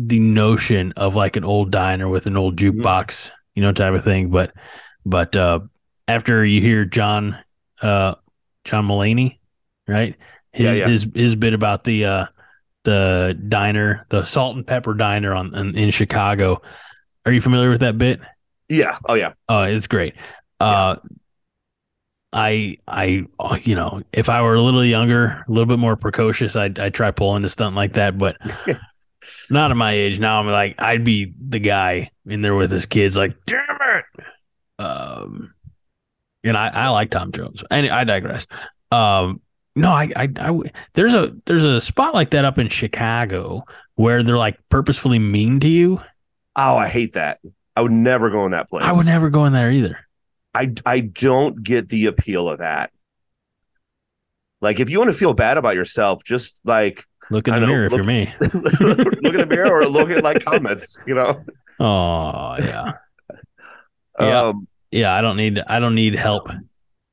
the 0.00 0.20
notion 0.20 0.92
of 0.96 1.14
like 1.16 1.36
an 1.36 1.44
old 1.44 1.70
diner 1.72 2.08
with 2.08 2.26
an 2.26 2.36
old 2.36 2.56
Mhm. 2.56 2.72
jukebox, 2.80 3.30
you 3.56 3.62
know, 3.62 3.72
type 3.72 3.94
of 3.94 4.04
thing. 4.04 4.30
But 4.30 4.52
but 5.04 5.36
uh 5.36 5.60
after 6.06 6.44
you 6.44 6.60
hear 6.60 6.84
John 6.84 7.36
uh 7.82 8.14
John 8.64 8.86
Mulaney, 8.86 9.38
right? 9.88 10.14
His 10.52 10.64
Yeah, 10.66 10.72
yeah. 10.72 10.88
his 10.88 11.06
his 11.14 11.36
bit 11.36 11.52
about 11.54 11.84
the 11.84 12.04
uh 12.04 12.26
the 12.84 13.38
diner, 13.48 14.06
the 14.08 14.24
salt 14.24 14.56
and 14.56 14.66
pepper 14.66 14.94
diner 14.94 15.34
on 15.34 15.54
in, 15.54 15.76
in 15.76 15.90
Chicago. 15.90 16.62
Are 17.26 17.32
you 17.32 17.40
familiar 17.40 17.68
with 17.70 17.80
that 17.80 17.98
bit? 17.98 18.20
Yeah. 18.68 18.96
Oh 19.08 19.14
yeah. 19.14 19.32
Oh, 19.48 19.64
it's 19.64 19.88
great. 19.88 20.14
Uh, 20.60 20.96
I, 22.32 22.76
I, 22.86 23.26
you 23.62 23.74
know, 23.74 24.02
if 24.12 24.28
I 24.28 24.42
were 24.42 24.54
a 24.54 24.60
little 24.62 24.84
younger, 24.84 25.44
a 25.48 25.50
little 25.50 25.66
bit 25.66 25.78
more 25.78 25.96
precocious, 25.96 26.56
I'd, 26.56 26.78
I'd 26.78 26.92
try 26.94 27.10
pulling 27.10 27.44
a 27.44 27.48
stunt 27.48 27.74
like 27.74 27.94
that. 27.94 28.18
But 28.18 28.36
not 29.50 29.70
at 29.70 29.76
my 29.76 29.92
age 29.92 30.18
now. 30.20 30.40
I'm 30.40 30.46
like, 30.46 30.74
I'd 30.78 31.04
be 31.04 31.32
the 31.48 31.58
guy 31.58 32.10
in 32.26 32.42
there 32.42 32.54
with 32.54 32.70
his 32.70 32.86
kids, 32.86 33.16
like, 33.16 33.36
damn 33.46 33.58
it. 33.80 34.04
Um, 34.78 35.54
and 36.44 36.56
I, 36.56 36.70
I 36.72 36.88
like 36.90 37.10
Tom 37.10 37.32
Jones. 37.32 37.62
And 37.70 37.88
I 37.88 38.04
digress. 38.04 38.46
Um, 38.92 39.40
no, 39.76 39.90
I, 39.90 40.10
I, 40.16 40.28
I, 40.40 40.50
would- 40.50 40.72
there's 40.94 41.14
a, 41.14 41.34
there's 41.46 41.64
a 41.64 41.80
spot 41.80 42.14
like 42.14 42.30
that 42.30 42.44
up 42.44 42.58
in 42.58 42.68
Chicago 42.68 43.64
where 43.96 44.22
they're 44.22 44.38
like 44.38 44.58
purposefully 44.68 45.18
mean 45.18 45.60
to 45.60 45.68
you. 45.68 46.00
Oh, 46.56 46.76
I 46.76 46.88
hate 46.88 47.12
that. 47.14 47.40
I 47.76 47.80
would 47.80 47.92
never 47.92 48.30
go 48.30 48.44
in 48.44 48.50
that 48.52 48.68
place. 48.68 48.84
I 48.84 48.92
would 48.92 49.06
never 49.06 49.30
go 49.30 49.44
in 49.44 49.52
there 49.52 49.70
either. 49.70 49.98
I 50.54 50.72
I 50.84 51.00
don't 51.00 51.62
get 51.62 51.88
the 51.88 52.06
appeal 52.06 52.48
of 52.48 52.58
that. 52.58 52.90
Like, 54.60 54.80
if 54.80 54.90
you 54.90 54.98
want 54.98 55.12
to 55.12 55.16
feel 55.16 55.34
bad 55.34 55.56
about 55.58 55.76
yourself, 55.76 56.24
just 56.24 56.60
like 56.64 57.04
Look 57.30 57.48
in 57.48 57.54
the 57.54 57.60
know, 57.60 57.66
mirror 57.66 57.84
if 57.86 57.92
you're 57.92 58.04
me. 58.04 58.32
look 58.40 58.52
in 58.52 59.36
the 59.36 59.46
mirror 59.48 59.82
or 59.82 59.86
look 59.86 60.10
at 60.10 60.22
like 60.24 60.44
comments. 60.44 60.98
You 61.06 61.14
know. 61.14 61.44
Oh 61.80 62.56
yeah, 62.58 62.92
Yeah. 64.20 64.40
Um, 64.42 64.68
yeah. 64.90 65.14
I 65.14 65.20
don't 65.20 65.36
need 65.36 65.60
I 65.66 65.78
don't 65.78 65.94
need 65.94 66.14
help 66.14 66.48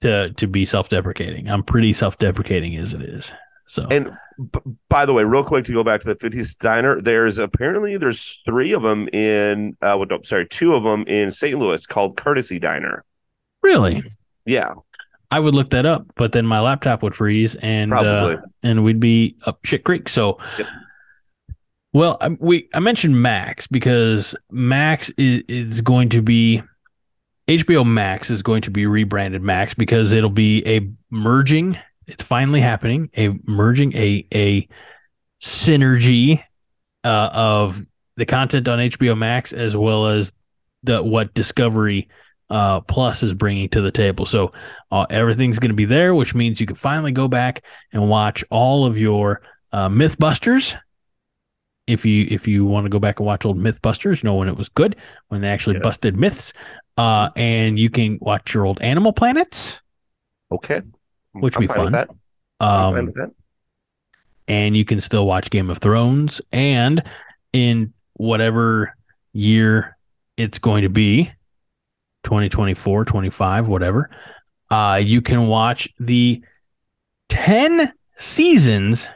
to 0.02 0.32
to 0.32 0.48
be 0.48 0.66
self 0.66 0.90
deprecating. 0.90 1.50
I'm 1.50 1.64
pretty 1.64 1.94
self 1.94 2.18
deprecating 2.18 2.76
as 2.78 2.94
it 2.94 3.02
is. 3.02 3.34
So 3.68 3.88
and 3.90 4.12
b- 4.52 4.60
by 4.90 5.06
the 5.06 5.14
way, 5.14 5.24
real 5.24 5.44
quick 5.44 5.66
to 5.66 5.74
go 5.74 5.84
back 5.84 6.02
to 6.02 6.08
the 6.08 6.16
50s 6.16 6.58
diner, 6.58 7.02
there's 7.02 7.38
apparently 7.40 7.98
there's 7.98 8.42
three 8.46 8.74
of 8.74 8.84
them 8.84 9.08
in 9.10 9.76
uh, 9.82 9.96
well, 9.98 10.06
no, 10.10 10.22
sorry, 10.24 10.48
two 10.48 10.74
of 10.74 10.84
them 10.84 11.04
in 11.08 11.32
St. 11.32 11.58
Louis 11.58 11.86
called 11.88 12.16
Courtesy 12.16 12.60
Diner. 12.60 13.04
really, 13.64 14.04
Yeah, 14.46 14.74
I 15.36 15.40
would 15.40 15.54
look 15.54 15.72
that 15.72 15.86
up, 15.86 16.06
but 16.16 16.32
then 16.32 16.46
my 16.46 16.62
laptop 16.62 17.04
would 17.04 17.14
freeze 17.14 17.56
and 17.56 17.92
uh, 17.92 18.38
and 18.64 18.86
we'd 18.86 19.02
be 19.02 19.36
up 19.46 19.60
shit 19.66 19.84
creek. 19.84 20.08
So. 20.08 20.38
Yep. 20.58 20.68
Well, 21.92 22.18
I, 22.22 22.30
we 22.40 22.70
I 22.74 22.80
mentioned 22.80 23.22
Max 23.22 23.68
because 23.68 24.34
Max 24.50 25.10
is, 25.18 25.44
is 25.50 25.82
going 25.82 26.08
to 26.10 26.22
be 26.22 26.64
HBO 27.50 27.86
Max 27.86 28.30
is 28.30 28.44
going 28.44 28.62
to 28.62 28.72
be 28.72 28.86
rebranded 28.86 29.42
Max 29.42 29.74
because 29.74 30.14
it'll 30.14 30.30
be 30.30 30.66
a 30.66 30.90
merging. 31.10 31.78
It's 32.08 32.24
finally 32.24 32.62
happening. 32.62 33.10
A 33.18 33.38
merging 33.44 33.94
a 33.94 34.26
a 34.34 34.70
synergy 35.42 36.42
uh, 37.04 37.30
of 37.34 37.86
the 38.16 38.26
content 38.26 38.70
on 38.70 38.80
HBO 38.80 39.18
Max 39.18 39.52
as 39.52 39.76
well 39.76 40.08
as 40.08 40.32
the 40.84 41.04
what 41.04 41.34
Discovery 41.34 42.08
uh, 42.50 42.82
Plus 42.82 43.24
is 43.24 43.34
bringing 43.34 43.70
to 43.70 43.82
the 43.82 43.92
table. 43.92 44.26
So 44.26 44.52
uh, 44.92 45.06
everything's 45.10 45.60
going 45.60 45.70
to 45.72 45.76
be 45.76 45.86
there, 45.86 46.14
which 46.14 46.36
means 46.36 46.60
you 46.60 46.68
can 46.68 46.76
finally 46.76 47.12
go 47.12 47.28
back 47.28 47.64
and 47.92 48.10
watch 48.10 48.44
all 48.50 48.86
of 48.86 48.98
your 48.98 49.42
uh, 49.72 49.90
MythBusters. 49.90 50.78
If 51.88 52.04
you 52.06 52.26
if 52.32 52.48
you 52.48 52.66
want 52.66 52.86
to 52.86 52.90
go 52.90 52.98
back 52.98 53.20
and 53.20 53.28
watch 53.28 53.46
old 53.46 53.60
MythBusters, 53.60 54.24
know 54.24 54.36
when 54.36 54.48
it 54.48 54.58
was 54.58 54.70
good, 54.70 54.96
when 55.28 55.42
they 55.42 55.50
actually 55.50 55.76
Yes. 55.76 55.84
busted 55.84 56.18
myths, 56.18 56.54
uh, 56.98 57.30
and 57.36 57.78
you 57.78 57.90
can 57.92 58.18
watch 58.22 58.54
your 58.56 58.66
old 58.66 58.82
Animal 58.82 59.14
Planets, 59.14 59.82
okay, 60.52 60.82
Which 61.34 61.58
would 61.58 61.68
be 61.68 61.74
fun. 61.74 61.92
That. 61.92 62.10
Um, 62.60 63.12
that. 63.16 63.32
and 64.48 64.76
you 64.76 64.84
can 64.86 65.00
still 65.00 65.28
watch 65.28 65.52
Game 65.52 65.70
of 65.70 65.78
Thrones, 65.78 66.42
and 66.52 67.04
in 67.54 67.94
whatever 68.14 68.96
year 69.34 69.96
it's 70.38 70.58
going 70.58 70.82
to 70.84 70.90
be 70.90 71.32
2024 72.26 73.06
25 73.06 73.68
whatever 73.68 74.10
uh 74.72 75.00
you 75.02 75.22
can 75.22 75.48
watch 75.48 75.88
the 76.00 76.44
10 77.30 77.92
seasons 78.18 79.08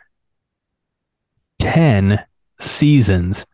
10 1.59 2.23
seasons 2.59 3.45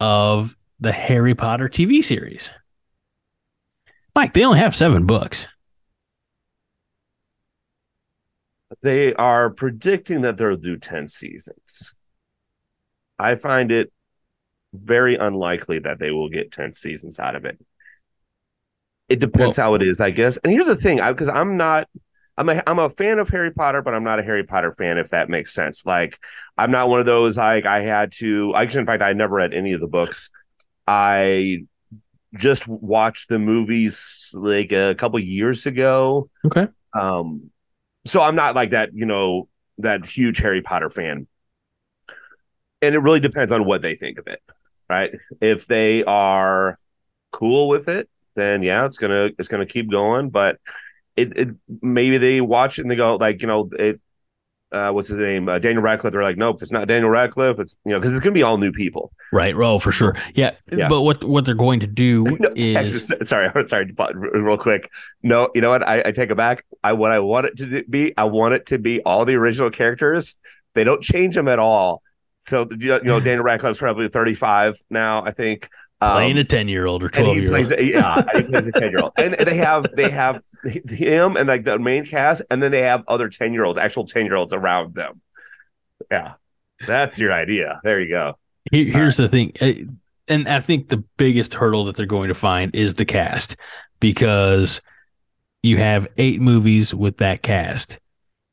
of 0.00 0.56
the 0.80 0.92
Harry 0.92 1.34
Potter 1.34 1.68
TV 1.68 2.02
series 2.02 2.50
Mike 4.14 4.32
they 4.32 4.44
only 4.44 4.58
have 4.58 4.74
7 4.74 5.06
books 5.06 5.46
They 8.82 9.14
are 9.14 9.50
predicting 9.50 10.22
that 10.22 10.36
they'll 10.36 10.56
do 10.56 10.76
10 10.76 11.06
seasons. 11.06 11.94
I 13.18 13.36
find 13.36 13.70
it 13.70 13.92
very 14.72 15.14
unlikely 15.14 15.78
that 15.80 16.00
they 16.00 16.10
will 16.10 16.28
get 16.28 16.50
10 16.50 16.72
seasons 16.72 17.20
out 17.20 17.36
of 17.36 17.44
it. 17.44 17.58
It 19.08 19.20
depends 19.20 19.56
how 19.56 19.74
it 19.74 19.82
is, 19.82 20.00
I 20.00 20.10
guess. 20.10 20.36
And 20.38 20.52
here's 20.52 20.66
the 20.66 20.76
thing, 20.76 20.96
because 20.96 21.28
I'm 21.28 21.56
not 21.56 21.88
I'm 22.36 22.48
a 22.48 22.62
I'm 22.66 22.78
a 22.78 22.88
fan 22.88 23.18
of 23.18 23.28
Harry 23.28 23.50
Potter, 23.50 23.82
but 23.82 23.94
I'm 23.94 24.04
not 24.04 24.18
a 24.18 24.22
Harry 24.22 24.44
Potter 24.44 24.72
fan, 24.72 24.98
if 24.98 25.10
that 25.10 25.28
makes 25.28 25.52
sense. 25.52 25.84
Like 25.84 26.18
I'm 26.56 26.70
not 26.70 26.88
one 26.88 27.00
of 27.00 27.06
those 27.06 27.36
like 27.36 27.66
I 27.66 27.80
had 27.80 28.12
to 28.18 28.54
actually 28.56 28.80
in 28.80 28.86
fact 28.86 29.02
I 29.02 29.12
never 29.12 29.34
read 29.36 29.52
any 29.52 29.72
of 29.72 29.80
the 29.80 29.86
books. 29.86 30.30
I 30.86 31.66
just 32.34 32.66
watched 32.66 33.28
the 33.28 33.38
movies 33.38 34.30
like 34.34 34.72
a 34.72 34.94
couple 34.94 35.18
years 35.18 35.66
ago. 35.66 36.30
okay 36.46 36.68
Um, 36.94 37.50
so 38.06 38.20
I'm 38.20 38.34
not 38.34 38.54
like 38.54 38.70
that, 38.70 38.94
you 38.94 39.06
know, 39.06 39.48
that 39.78 40.06
huge 40.06 40.38
Harry 40.38 40.62
Potter 40.62 40.90
fan. 40.90 41.26
And 42.80 42.94
it 42.94 42.98
really 42.98 43.20
depends 43.20 43.52
on 43.52 43.64
what 43.64 43.82
they 43.82 43.94
think 43.94 44.18
of 44.18 44.26
it, 44.26 44.42
right? 44.88 45.12
If 45.40 45.66
they 45.66 46.02
are 46.04 46.78
cool 47.30 47.68
with 47.68 47.88
it, 47.88 48.08
then 48.34 48.62
yeah, 48.62 48.86
it's 48.86 48.98
gonna 48.98 49.30
it's 49.38 49.48
gonna 49.48 49.66
keep 49.66 49.90
going. 49.90 50.30
But 50.30 50.58
it, 51.16 51.36
it 51.36 51.48
maybe 51.82 52.18
they 52.18 52.40
watch 52.40 52.78
it 52.78 52.82
and 52.82 52.90
they 52.90 52.96
go 52.96 53.16
like, 53.16 53.42
you 53.42 53.48
know, 53.48 53.68
it. 53.78 54.00
Uh, 54.70 54.90
what's 54.90 55.08
his 55.08 55.18
name? 55.18 55.50
Uh, 55.50 55.58
Daniel 55.58 55.82
Radcliffe. 55.82 56.12
They're 56.14 56.22
like, 56.22 56.38
nope, 56.38 56.62
it's 56.62 56.72
not 56.72 56.88
Daniel 56.88 57.10
Radcliffe. 57.10 57.60
It's 57.60 57.76
you 57.84 57.92
know 57.92 58.00
because 58.00 58.14
it's 58.14 58.24
gonna 58.24 58.32
be 58.32 58.42
all 58.42 58.56
new 58.56 58.72
people. 58.72 59.12
right 59.30 59.54
oh 59.54 59.78
for 59.78 59.92
sure 59.92 60.16
yeah, 60.34 60.52
Yeah. 60.70 60.88
but 60.88 61.02
what 61.02 61.22
what 61.24 61.44
they're 61.44 61.54
going 61.54 61.80
to 61.80 61.86
do 61.86 62.24
No, 62.40 62.48
is 62.56 63.10
actually, 63.10 63.26
sorry, 63.26 63.50
sorry, 63.68 63.92
but 63.92 64.16
real 64.16 64.56
quick. 64.56 64.90
No, 65.22 65.50
you 65.54 65.60
know 65.60 65.68
what? 65.68 65.86
I, 65.86 66.04
I 66.06 66.12
take 66.12 66.30
it 66.30 66.36
back. 66.36 66.64
I 66.82 66.94
what 66.94 67.10
I 67.10 67.18
want 67.18 67.44
it 67.48 67.56
to 67.58 67.84
be. 67.86 68.14
I 68.16 68.24
want 68.24 68.54
it 68.54 68.64
to 68.68 68.78
be 68.78 69.02
all 69.02 69.26
the 69.26 69.34
original 69.34 69.68
characters. 69.70 70.36
They 70.72 70.84
don't 70.84 71.02
change 71.02 71.34
them 71.34 71.48
at 71.48 71.58
all. 71.58 72.00
So 72.40 72.66
you 72.70 72.88
know, 72.88 72.96
you 72.96 73.02
know 73.04 73.20
Daniel 73.28 73.44
Radcliffe's 73.44 73.78
probably 73.78 74.08
thirty 74.08 74.32
five 74.32 74.78
now. 74.88 75.22
I 75.22 75.32
think. 75.32 75.68
Um, 76.02 76.14
playing 76.14 76.38
a 76.38 76.42
10 76.42 76.66
year 76.66 76.86
old 76.86 77.04
or 77.04 77.08
twelve 77.08 77.36
year 77.36 77.54
old. 77.56 77.70
yeah, 77.80 78.24
he 78.34 78.42
plays 78.42 78.66
a 78.66 78.72
ten 78.72 78.90
year 78.90 78.98
old, 78.98 79.12
and 79.18 79.34
they 79.34 79.56
have 79.56 79.86
they 79.94 80.10
have 80.10 80.42
him 80.64 81.36
and 81.36 81.46
like 81.46 81.64
the 81.64 81.78
main 81.78 82.04
cast, 82.04 82.42
and 82.50 82.60
then 82.60 82.72
they 82.72 82.82
have 82.82 83.04
other 83.06 83.28
ten 83.28 83.52
year 83.52 83.64
olds, 83.64 83.78
actual 83.78 84.04
ten 84.04 84.24
year 84.24 84.34
olds 84.34 84.52
around 84.52 84.96
them. 84.96 85.20
Yeah, 86.10 86.32
that's 86.88 87.20
your 87.20 87.32
idea. 87.32 87.80
There 87.84 88.00
you 88.00 88.08
go. 88.08 88.36
Here, 88.72 88.92
here's 88.92 89.16
the 89.16 89.28
thing, 89.28 89.52
and 90.26 90.48
I 90.48 90.58
think 90.58 90.88
the 90.88 91.04
biggest 91.18 91.54
hurdle 91.54 91.84
that 91.84 91.94
they're 91.94 92.04
going 92.04 92.28
to 92.28 92.34
find 92.34 92.74
is 92.74 92.94
the 92.94 93.04
cast 93.04 93.54
because 94.00 94.80
you 95.62 95.76
have 95.76 96.08
eight 96.16 96.40
movies 96.40 96.92
with 96.92 97.18
that 97.18 97.42
cast, 97.42 98.00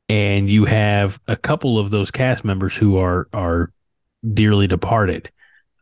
and 0.08 0.48
you 0.48 0.66
have 0.66 1.20
a 1.28 1.36
couple 1.36 1.80
of 1.80 1.90
those 1.90 2.12
cast 2.12 2.46
members 2.46 2.78
who 2.78 2.98
are 2.98 3.28
are 3.34 3.72
dearly 4.36 4.68
departed. 4.68 5.32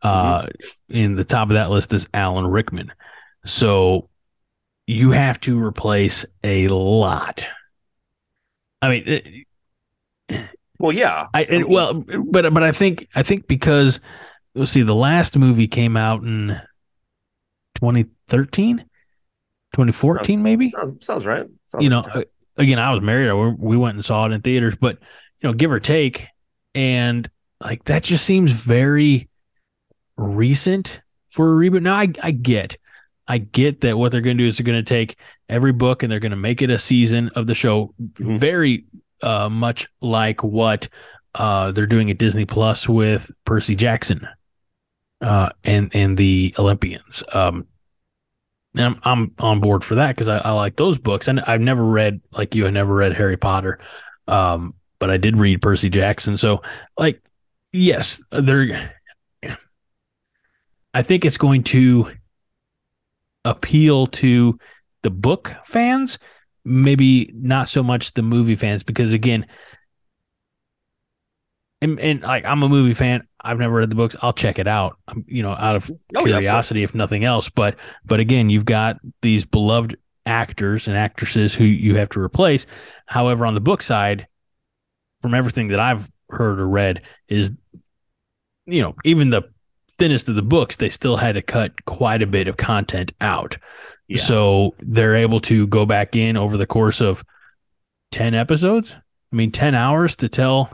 Uh, 0.02 0.46
in 0.88 1.16
the 1.16 1.24
top 1.24 1.48
of 1.48 1.54
that 1.54 1.70
list 1.70 1.92
is 1.92 2.08
Alan 2.14 2.46
Rickman. 2.46 2.92
So 3.44 4.08
you 4.86 5.10
have 5.10 5.40
to 5.40 5.60
replace 5.62 6.24
a 6.44 6.68
lot. 6.68 7.46
I 8.80 8.88
mean, 8.88 9.02
it- 9.06 9.46
Well, 10.78 10.92
yeah. 10.92 11.26
I 11.34 11.42
and, 11.44 11.68
well, 11.68 11.94
but 12.30 12.54
but 12.54 12.62
I 12.62 12.70
think 12.72 13.08
I 13.16 13.22
think 13.24 13.48
because 13.48 13.98
let's 14.54 14.70
see, 14.70 14.82
the 14.82 14.94
last 14.94 15.36
movie 15.36 15.66
came 15.66 15.96
out 15.96 16.22
in 16.22 16.60
2013, 17.76 18.78
2014, 19.74 20.24
Sounds- 20.36 20.42
maybe. 20.42 20.68
Sounds, 20.70 21.04
sounds 21.06 21.26
right. 21.26 21.46
Sounds 21.66 21.82
You 21.84 21.90
know, 21.90 22.02
right. 22.02 22.16
uh, 22.18 22.22
again, 22.62 22.78
I 22.78 22.92
was 22.92 23.02
married. 23.02 23.28
I, 23.30 23.34
we 23.34 23.76
went 23.76 23.96
and 23.96 24.04
saw 24.04 24.26
it 24.26 24.32
in 24.32 24.40
theaters, 24.40 24.74
but 24.80 24.98
you 25.40 25.48
know, 25.48 25.52
give 25.52 25.70
or 25.70 25.80
take, 25.80 26.26
and 26.74 27.28
like 27.62 27.84
that 27.84 28.04
just 28.04 28.24
seems 28.24 28.52
very 28.52 29.27
recent 30.18 31.00
for 31.30 31.54
a 31.54 31.56
reboot. 31.70 31.80
Now, 31.82 31.94
I 31.94 32.08
I 32.22 32.30
get. 32.32 32.76
I 33.26 33.38
get 33.38 33.82
that 33.82 33.96
what 33.98 34.10
they're 34.12 34.22
going 34.22 34.38
to 34.38 34.42
do 34.44 34.48
is 34.48 34.56
they're 34.56 34.64
going 34.64 34.82
to 34.82 34.88
take 34.88 35.18
every 35.50 35.72
book 35.72 36.02
and 36.02 36.10
they're 36.10 36.18
going 36.18 36.30
to 36.30 36.36
make 36.36 36.62
it 36.62 36.70
a 36.70 36.78
season 36.78 37.28
of 37.34 37.46
the 37.46 37.54
show, 37.54 37.94
Mhm. 38.00 38.38
very 38.38 38.84
uh, 39.22 39.48
much 39.50 39.86
like 40.00 40.42
what 40.42 40.88
uh, 41.34 41.70
they're 41.72 41.86
doing 41.86 42.10
at 42.10 42.18
Disney 42.18 42.46
Plus 42.46 42.88
with 42.88 43.30
Percy 43.44 43.76
Jackson 43.76 44.26
uh, 45.20 45.50
and 45.62 45.94
and 45.94 46.16
the 46.16 46.54
Olympians. 46.58 47.22
Um, 47.32 47.66
and 48.74 48.86
I'm 48.86 49.00
I'm 49.04 49.34
on 49.38 49.60
board 49.60 49.84
for 49.84 49.96
that 49.96 50.16
because 50.16 50.28
I, 50.28 50.38
I 50.38 50.52
like 50.52 50.76
those 50.76 50.98
books. 50.98 51.28
And 51.28 51.40
I've 51.40 51.60
never 51.60 51.84
read 51.84 52.20
like 52.32 52.54
you. 52.54 52.66
I 52.66 52.70
never 52.70 52.94
read 52.94 53.12
Harry 53.14 53.36
Potter, 53.36 53.78
um, 54.26 54.74
but 54.98 55.10
I 55.10 55.16
did 55.16 55.36
read 55.36 55.60
Percy 55.62 55.90
Jackson. 55.90 56.36
So 56.38 56.62
like, 56.96 57.20
yes, 57.72 58.22
they're. 58.30 58.94
I 60.98 61.02
think 61.02 61.24
it's 61.24 61.36
going 61.36 61.62
to 61.62 62.10
appeal 63.44 64.08
to 64.08 64.58
the 65.02 65.10
book 65.10 65.54
fans, 65.64 66.18
maybe 66.64 67.30
not 67.36 67.68
so 67.68 67.84
much 67.84 68.14
the 68.14 68.22
movie 68.22 68.56
fans, 68.56 68.82
because 68.82 69.12
again, 69.12 69.46
and, 71.80 72.00
and 72.00 72.22
like 72.22 72.44
I'm 72.44 72.64
a 72.64 72.68
movie 72.68 72.94
fan. 72.94 73.28
I've 73.40 73.60
never 73.60 73.74
read 73.74 73.90
the 73.90 73.94
books. 73.94 74.16
I'll 74.22 74.32
check 74.32 74.58
it 74.58 74.66
out. 74.66 74.98
I'm, 75.06 75.24
you 75.28 75.40
know, 75.40 75.52
out 75.52 75.76
of 75.76 75.88
Oh, 76.16 76.26
yeah, 76.26 76.34
of 76.34 76.40
curiosity, 76.40 76.82
if 76.82 76.96
nothing 76.96 77.22
else. 77.22 77.48
But 77.48 77.76
but 78.04 78.18
again, 78.18 78.50
you've 78.50 78.64
got 78.64 78.96
these 79.22 79.44
beloved 79.44 79.96
actors 80.26 80.88
and 80.88 80.96
actresses 80.96 81.54
who 81.54 81.62
you 81.62 81.94
have 81.94 82.08
to 82.08 82.20
replace. 82.20 82.66
However, 83.06 83.46
on 83.46 83.54
the 83.54 83.60
book 83.60 83.82
side, 83.82 84.26
from 85.22 85.32
everything 85.32 85.68
that 85.68 85.78
I've 85.78 86.10
heard 86.28 86.58
or 86.58 86.66
read, 86.66 87.02
is 87.28 87.52
you 88.66 88.82
know 88.82 88.96
even 89.04 89.30
the 89.30 89.44
thinnest 89.98 90.28
of 90.28 90.34
the 90.36 90.42
books, 90.42 90.76
they 90.76 90.88
still 90.88 91.16
had 91.16 91.34
to 91.34 91.42
cut 91.42 91.84
quite 91.84 92.22
a 92.22 92.26
bit 92.26 92.48
of 92.48 92.56
content 92.56 93.12
out. 93.20 93.58
Yeah. 94.06 94.18
So 94.22 94.74
they're 94.80 95.16
able 95.16 95.40
to 95.40 95.66
go 95.66 95.84
back 95.84 96.16
in 96.16 96.36
over 96.36 96.56
the 96.56 96.66
course 96.66 97.00
of 97.00 97.24
10 98.12 98.34
episodes. 98.34 98.96
I 99.32 99.36
mean, 99.36 99.50
10 99.50 99.74
hours 99.74 100.16
to 100.16 100.28
tell, 100.28 100.70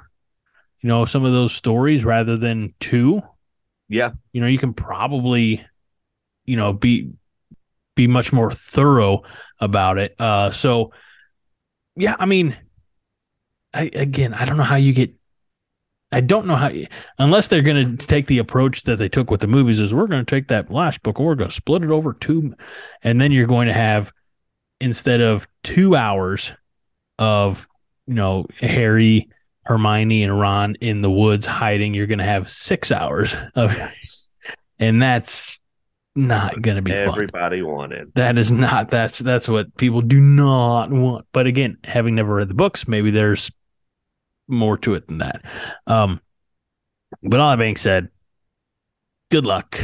you 0.80 0.88
know, 0.88 1.04
some 1.04 1.24
of 1.24 1.32
those 1.32 1.52
stories 1.52 2.04
rather 2.04 2.36
than 2.36 2.74
two. 2.78 3.22
yeah. 3.88 4.12
You 4.32 4.40
know, 4.40 4.46
you 4.46 4.58
can 4.58 4.74
probably, 4.74 5.64
you 6.44 6.56
know, 6.56 6.72
be 6.72 7.10
be 7.96 8.06
much 8.08 8.32
more 8.32 8.50
thorough 8.50 9.22
about 9.60 9.98
it. 9.98 10.14
Uh 10.18 10.50
so 10.50 10.92
yeah, 11.96 12.16
I 12.18 12.26
mean 12.26 12.56
I 13.72 13.90
again, 13.92 14.34
I 14.34 14.44
don't 14.44 14.56
know 14.56 14.64
how 14.64 14.76
you 14.76 14.92
get 14.92 15.14
I 16.14 16.20
don't 16.20 16.46
know 16.46 16.54
how 16.54 16.70
unless 17.18 17.48
they're 17.48 17.60
going 17.60 17.96
to 17.96 18.06
take 18.06 18.28
the 18.28 18.38
approach 18.38 18.84
that 18.84 19.00
they 19.00 19.08
took 19.08 19.32
with 19.32 19.40
the 19.40 19.48
movies 19.48 19.80
is 19.80 19.92
we're 19.92 20.06
going 20.06 20.24
to 20.24 20.30
take 20.30 20.46
that 20.46 20.70
last 20.70 21.02
book 21.02 21.18
and 21.18 21.26
we're 21.26 21.34
going 21.34 21.50
to 21.50 21.54
split 21.54 21.82
it 21.82 21.90
over 21.90 22.12
two 22.12 22.54
and 23.02 23.20
then 23.20 23.32
you're 23.32 23.48
going 23.48 23.66
to 23.66 23.74
have 23.74 24.12
instead 24.80 25.20
of 25.20 25.48
2 25.64 25.96
hours 25.96 26.52
of 27.18 27.66
you 28.06 28.14
know 28.14 28.46
Harry, 28.60 29.28
Hermione 29.64 30.22
and 30.22 30.38
Ron 30.38 30.76
in 30.76 31.02
the 31.02 31.10
woods 31.10 31.46
hiding, 31.46 31.94
you're 31.94 32.06
going 32.06 32.20
to 32.20 32.24
have 32.24 32.48
6 32.48 32.92
hours 32.92 33.36
of 33.56 33.76
and 34.78 35.02
that's 35.02 35.58
not 36.14 36.62
going 36.62 36.76
to 36.76 36.82
be 36.82 36.92
fun. 36.92 37.08
Everybody 37.08 37.62
wanted. 37.62 38.12
That 38.14 38.38
is 38.38 38.52
not 38.52 38.88
that's 38.88 39.18
that's 39.18 39.48
what 39.48 39.76
people 39.76 40.00
do 40.00 40.20
not 40.20 40.92
want. 40.92 41.26
But 41.32 41.48
again, 41.48 41.78
having 41.82 42.14
never 42.14 42.36
read 42.36 42.48
the 42.48 42.54
books, 42.54 42.86
maybe 42.86 43.10
there's 43.10 43.50
more 44.48 44.76
to 44.78 44.94
it 44.94 45.08
than 45.08 45.18
that. 45.18 45.44
Um 45.86 46.20
but 47.22 47.40
all 47.40 47.50
that 47.50 47.58
being 47.58 47.76
said, 47.76 48.08
good 49.30 49.46
luck. 49.46 49.80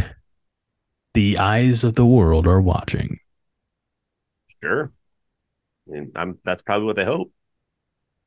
The 1.15 1.39
eyes 1.39 1.85
of 1.85 1.95
the 1.95 2.07
world 2.07 2.47
are 2.47 2.61
watching. 2.61 3.19
Sure. 4.63 4.93
I 5.89 5.93
mean, 5.93 6.13
I'm, 6.15 6.39
that's 6.45 6.63
probably 6.63 6.87
what 6.87 6.97
they 6.97 7.05
hope. 7.05 7.33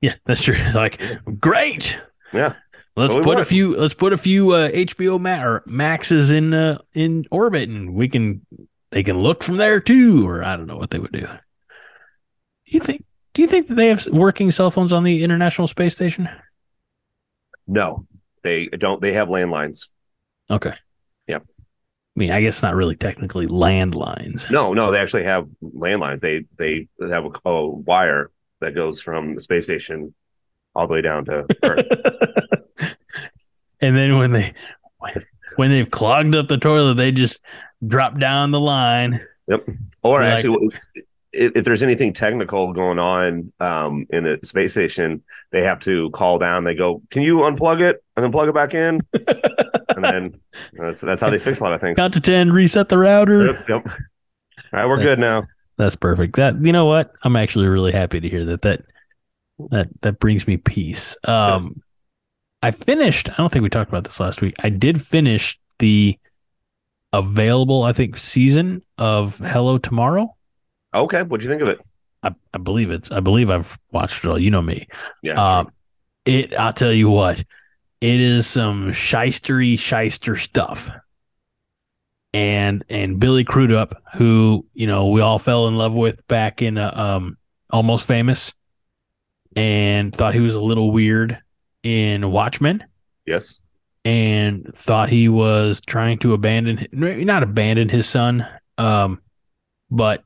Yeah, 0.01 0.15
that's 0.25 0.41
true. 0.41 0.57
Like, 0.73 1.01
great. 1.39 1.97
Yeah. 2.33 2.55
Let's 2.95 3.13
put 3.13 3.39
a 3.39 3.45
few. 3.45 3.75
Let's 3.75 3.95
put 3.95 4.13
a 4.13 4.17
few 4.17 4.51
uh, 4.51 4.69
HBO 4.69 5.19
Ma- 5.19 5.43
or 5.43 5.63
Maxes 5.65 6.29
in 6.29 6.53
uh, 6.53 6.77
in 6.93 7.25
orbit, 7.31 7.67
and 7.67 7.95
we 7.95 8.07
can 8.07 8.45
they 8.91 9.01
can 9.01 9.17
look 9.17 9.43
from 9.43 9.57
there 9.57 9.79
too. 9.79 10.27
Or 10.27 10.43
I 10.43 10.55
don't 10.55 10.67
know 10.67 10.77
what 10.77 10.91
they 10.91 10.99
would 10.99 11.11
do. 11.11 11.21
Do 11.21 11.27
you 12.65 12.79
think? 12.79 13.03
Do 13.33 13.41
you 13.41 13.47
think 13.47 13.67
that 13.67 13.75
they 13.75 13.87
have 13.87 14.05
working 14.07 14.51
cell 14.51 14.69
phones 14.69 14.93
on 14.93 15.03
the 15.03 15.23
International 15.23 15.67
Space 15.67 15.95
Station? 15.95 16.29
No, 17.67 18.05
they 18.43 18.67
don't. 18.67 19.01
They 19.01 19.13
have 19.13 19.27
landlines. 19.27 19.87
Okay. 20.49 20.73
Yep. 21.27 21.43
I 21.47 22.19
mean, 22.19 22.31
I 22.31 22.41
guess 22.41 22.61
not 22.61 22.75
really 22.75 22.95
technically 22.95 23.47
landlines. 23.47 24.49
No, 24.51 24.73
no, 24.73 24.91
they 24.91 24.99
actually 24.99 25.23
have 25.23 25.47
landlines. 25.63 26.19
They 26.19 26.45
they 26.57 26.87
have 27.09 27.25
a, 27.25 27.49
a 27.49 27.67
wire 27.69 28.29
that 28.61 28.75
goes 28.75 29.01
from 29.01 29.35
the 29.35 29.41
space 29.41 29.63
station 29.65 30.13
all 30.75 30.87
the 30.87 30.93
way 30.93 31.01
down 31.01 31.25
to 31.25 31.45
Earth. 31.63 31.87
and 33.81 33.95
then 33.97 34.17
when 34.17 34.31
they 34.31 34.53
when, 34.99 35.25
when 35.55 35.71
they've 35.71 35.89
clogged 35.89 36.35
up 36.35 36.47
the 36.49 36.57
toilet, 36.57 36.95
they 36.95 37.11
just 37.11 37.43
drop 37.85 38.19
down 38.19 38.51
the 38.51 38.59
line. 38.59 39.19
Yep. 39.47 39.67
Or 40.03 40.19
Like- 40.21 40.33
actually, 40.33 40.65
it's- 40.67 40.87
if, 41.33 41.51
if 41.55 41.65
there's 41.65 41.83
anything 41.83 42.13
technical 42.13 42.71
going 42.73 42.99
on 42.99 43.51
um, 43.59 44.05
in 44.11 44.23
the 44.23 44.39
space 44.43 44.71
station, 44.71 45.23
they 45.51 45.63
have 45.63 45.79
to 45.81 46.09
call 46.11 46.39
down. 46.39 46.63
They 46.63 46.75
go, 46.75 47.01
"Can 47.09 47.23
you 47.23 47.37
unplug 47.37 47.81
it 47.81 48.03
and 48.15 48.23
then 48.23 48.31
plug 48.31 48.49
it 48.49 48.55
back 48.55 48.73
in?" 48.73 48.99
and 49.95 50.03
then 50.03 50.39
that's 50.73 51.01
that's 51.01 51.21
how 51.21 51.29
they 51.29 51.39
fix 51.39 51.59
a 51.59 51.63
lot 51.63 51.73
of 51.73 51.81
things. 51.81 51.95
Count 51.95 52.13
to 52.13 52.21
ten, 52.21 52.51
reset 52.51 52.89
the 52.89 52.97
router. 52.97 53.47
Yep, 53.47 53.69
yep. 53.69 53.87
All 53.87 53.93
right, 54.73 54.85
we're 54.87 55.01
good 55.01 55.19
now. 55.19 55.43
That's 55.77 55.95
perfect. 55.95 56.35
That 56.35 56.63
you 56.63 56.71
know 56.71 56.85
what? 56.85 57.11
I'm 57.23 57.35
actually 57.35 57.67
really 57.67 57.91
happy 57.91 58.19
to 58.19 58.29
hear 58.29 58.45
that. 58.45 58.61
That 58.61 58.85
that 59.71 59.89
that 60.01 60.19
brings 60.19 60.47
me 60.47 60.57
peace. 60.57 61.17
Um, 61.25 61.81
I 62.61 62.71
finished. 62.71 63.29
I 63.29 63.35
don't 63.35 63.51
think 63.51 63.63
we 63.63 63.69
talked 63.69 63.89
about 63.89 64.03
this 64.03 64.19
last 64.19 64.41
week. 64.41 64.53
I 64.59 64.69
did 64.69 65.01
finish 65.01 65.59
the 65.79 66.17
available, 67.11 67.83
I 67.83 67.93
think, 67.93 68.17
season 68.17 68.81
of 68.97 69.37
Hello 69.39 69.77
Tomorrow. 69.77 70.35
Okay, 70.93 71.23
what'd 71.23 71.43
you 71.43 71.49
think 71.49 71.61
of 71.61 71.67
it? 71.67 71.79
I, 72.23 72.33
I 72.53 72.57
believe 72.57 72.91
it's. 72.91 73.11
I 73.11 73.19
believe 73.19 73.49
I've 73.49 73.77
watched 73.91 74.23
it 74.23 74.29
all. 74.29 74.39
You 74.39 74.51
know 74.51 74.61
me. 74.61 74.87
Yeah, 75.21 75.33
Um, 75.33 75.71
it. 76.25 76.53
I'll 76.53 76.73
tell 76.73 76.93
you 76.93 77.09
what. 77.09 77.43
It 78.01 78.19
is 78.19 78.47
some 78.47 78.91
shystery 78.91 79.79
shyster 79.79 80.35
stuff. 80.35 80.89
And 82.33 82.83
and 82.89 83.19
Billy 83.19 83.43
Crudup, 83.43 84.01
who 84.15 84.65
you 84.73 84.87
know 84.87 85.07
we 85.07 85.21
all 85.21 85.39
fell 85.39 85.67
in 85.67 85.75
love 85.75 85.93
with 85.93 86.25
back 86.27 86.61
in 86.61 86.77
uh, 86.77 86.91
um 86.95 87.37
Almost 87.69 88.07
Famous, 88.07 88.53
and 89.55 90.15
thought 90.15 90.33
he 90.33 90.39
was 90.39 90.55
a 90.55 90.61
little 90.61 90.91
weird 90.91 91.39
in 91.83 92.31
Watchmen, 92.31 92.83
yes. 93.25 93.61
and 94.03 94.71
thought 94.73 95.09
he 95.09 95.29
was 95.29 95.81
trying 95.81 96.17
to 96.19 96.33
abandon 96.33 96.87
not 96.91 97.43
abandon 97.43 97.89
his 97.89 98.07
son, 98.07 98.47
um, 98.77 99.21
but 99.91 100.23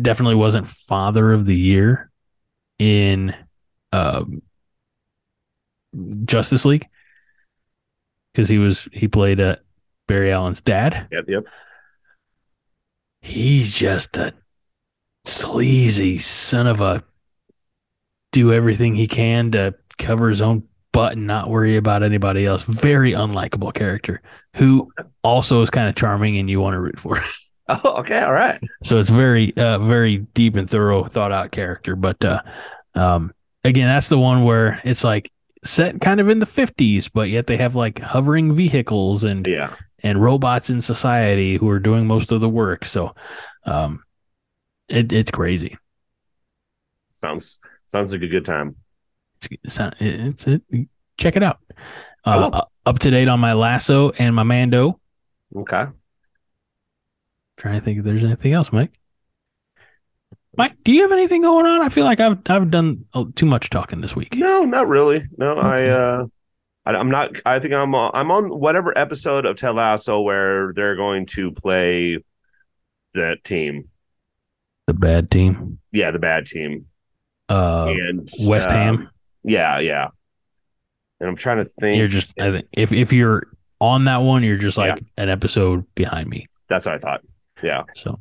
definitely 0.00 0.34
wasn't 0.34 0.66
Father 0.66 1.32
of 1.32 1.46
the 1.46 1.56
Year 1.56 2.10
in 2.78 3.34
um, 3.92 4.42
Justice 6.24 6.64
League 6.64 6.88
because 8.32 8.48
he 8.48 8.58
was 8.58 8.88
he 8.92 9.08
played 9.08 9.40
uh, 9.40 9.56
Barry 10.08 10.32
Allen's 10.32 10.62
dad. 10.62 11.08
Yep, 11.12 11.24
yep. 11.28 11.44
He's 13.20 13.72
just 13.72 14.16
a 14.16 14.34
sleazy 15.24 16.18
son 16.18 16.66
of 16.66 16.80
a 16.80 17.04
do 18.32 18.52
everything 18.52 18.94
he 18.94 19.06
can 19.06 19.52
to 19.52 19.74
cover 19.98 20.28
his 20.28 20.40
own 20.40 20.64
butt 20.92 21.12
and 21.12 21.26
not 21.26 21.50
worry 21.50 21.76
about 21.76 22.02
anybody 22.02 22.46
else. 22.46 22.62
Very 22.62 23.12
unlikable 23.12 23.72
character 23.72 24.22
who 24.56 24.90
also 25.22 25.62
is 25.62 25.70
kind 25.70 25.88
of 25.88 25.94
charming 25.94 26.36
and 26.38 26.50
you 26.50 26.60
want 26.60 26.74
to 26.74 26.80
root 26.80 26.98
for. 26.98 27.18
Oh, 27.84 27.96
okay, 28.00 28.20
all 28.20 28.32
right. 28.32 28.60
so 28.82 28.98
it's 28.98 29.08
very, 29.10 29.56
uh, 29.56 29.78
very 29.78 30.18
deep 30.34 30.56
and 30.56 30.68
thorough, 30.68 31.04
thought 31.04 31.32
out 31.32 31.52
character. 31.52 31.96
But 31.96 32.24
uh, 32.24 32.42
um, 32.94 33.32
again, 33.64 33.86
that's 33.86 34.08
the 34.08 34.18
one 34.18 34.44
where 34.44 34.80
it's 34.84 35.04
like 35.04 35.30
set 35.64 36.00
kind 36.00 36.20
of 36.20 36.28
in 36.28 36.38
the 36.40 36.46
50s, 36.46 37.08
but 37.12 37.28
yet 37.30 37.46
they 37.46 37.56
have 37.56 37.76
like 37.76 38.00
hovering 38.00 38.54
vehicles 38.54 39.24
and 39.24 39.46
Yeah, 39.46 39.74
and 40.02 40.20
robots 40.20 40.70
in 40.70 40.80
society 40.82 41.56
who 41.56 41.68
are 41.70 41.78
doing 41.78 42.06
most 42.06 42.32
of 42.32 42.40
the 42.40 42.48
work. 42.48 42.84
So, 42.84 43.14
um, 43.64 44.02
it, 44.88 45.12
it's 45.12 45.30
crazy. 45.30 45.78
sounds 47.12 47.58
sounds 47.86 48.12
like 48.12 48.22
a 48.22 48.28
good 48.28 48.44
time. 48.44 48.76
It's, 49.36 49.48
it's, 49.64 49.78
not- 49.78 49.96
it's 50.00 50.46
it, 50.46 50.62
check 51.18 51.36
it 51.36 51.42
out. 51.42 51.60
Uh, 52.24 52.50
uh, 52.52 52.64
up 52.86 52.98
to 53.00 53.10
date 53.10 53.28
on 53.28 53.40
my 53.40 53.52
lasso 53.52 54.10
and 54.10 54.34
my 54.34 54.42
Mando. 54.42 55.00
Okay. 55.54 55.86
Trying 57.62 57.74
to 57.78 57.80
think 57.80 58.00
if 58.00 58.04
there's 58.04 58.24
anything 58.24 58.54
else, 58.54 58.72
Mike. 58.72 58.90
Mike, 60.56 60.74
do 60.82 60.90
you 60.90 61.02
have 61.02 61.12
anything 61.12 61.42
going 61.42 61.64
on? 61.64 61.80
I 61.80 61.90
feel 61.90 62.04
like 62.04 62.18
I've 62.18 62.38
I've 62.50 62.72
done 62.72 63.04
uh, 63.14 63.26
too 63.36 63.46
much 63.46 63.70
talking 63.70 64.00
this 64.00 64.16
week. 64.16 64.34
No, 64.34 64.64
not 64.64 64.88
really. 64.88 65.24
No, 65.38 65.56
I 65.56 65.82
Okay. 65.82 65.90
uh 65.92 66.24
I, 66.86 66.90
I'm 66.96 67.08
not 67.08 67.36
I 67.46 67.60
think 67.60 67.72
I'm 67.72 67.94
uh, 67.94 68.10
I'm 68.12 68.32
on 68.32 68.48
whatever 68.48 68.98
episode 68.98 69.46
of 69.46 69.56
Ted 69.58 69.76
Lasso 69.76 70.22
where 70.22 70.72
they're 70.74 70.96
going 70.96 71.26
to 71.26 71.52
play 71.52 72.18
that 73.14 73.44
team. 73.44 73.90
The 74.88 74.94
bad 74.94 75.30
team, 75.30 75.78
Yeah, 75.92 76.10
the 76.10 76.18
bad 76.18 76.46
team. 76.46 76.86
uh, 77.48 77.86
and 77.86 78.28
West 78.40 78.70
um, 78.70 78.74
Ham. 78.74 79.10
Yeah, 79.44 79.78
yeah. 79.78 80.08
And 81.20 81.28
I'm 81.28 81.36
trying 81.36 81.58
to 81.58 81.70
think 81.78 81.98
You're 81.98 82.08
just 82.08 82.32
I 82.40 82.50
think 82.50 82.66
if 82.72 82.92
if 82.92 83.12
you're 83.12 83.46
on 83.80 84.06
that 84.06 84.22
one, 84.22 84.42
you're 84.42 84.56
just 84.56 84.76
like 84.78 85.00
an 85.16 85.28
episode 85.28 85.86
behind 85.94 86.28
me. 86.28 86.48
that's 86.68 86.86
what 86.86 86.96
I 86.96 86.98
thought. 86.98 87.20
Yeah. 87.62 87.82
So 87.94 88.18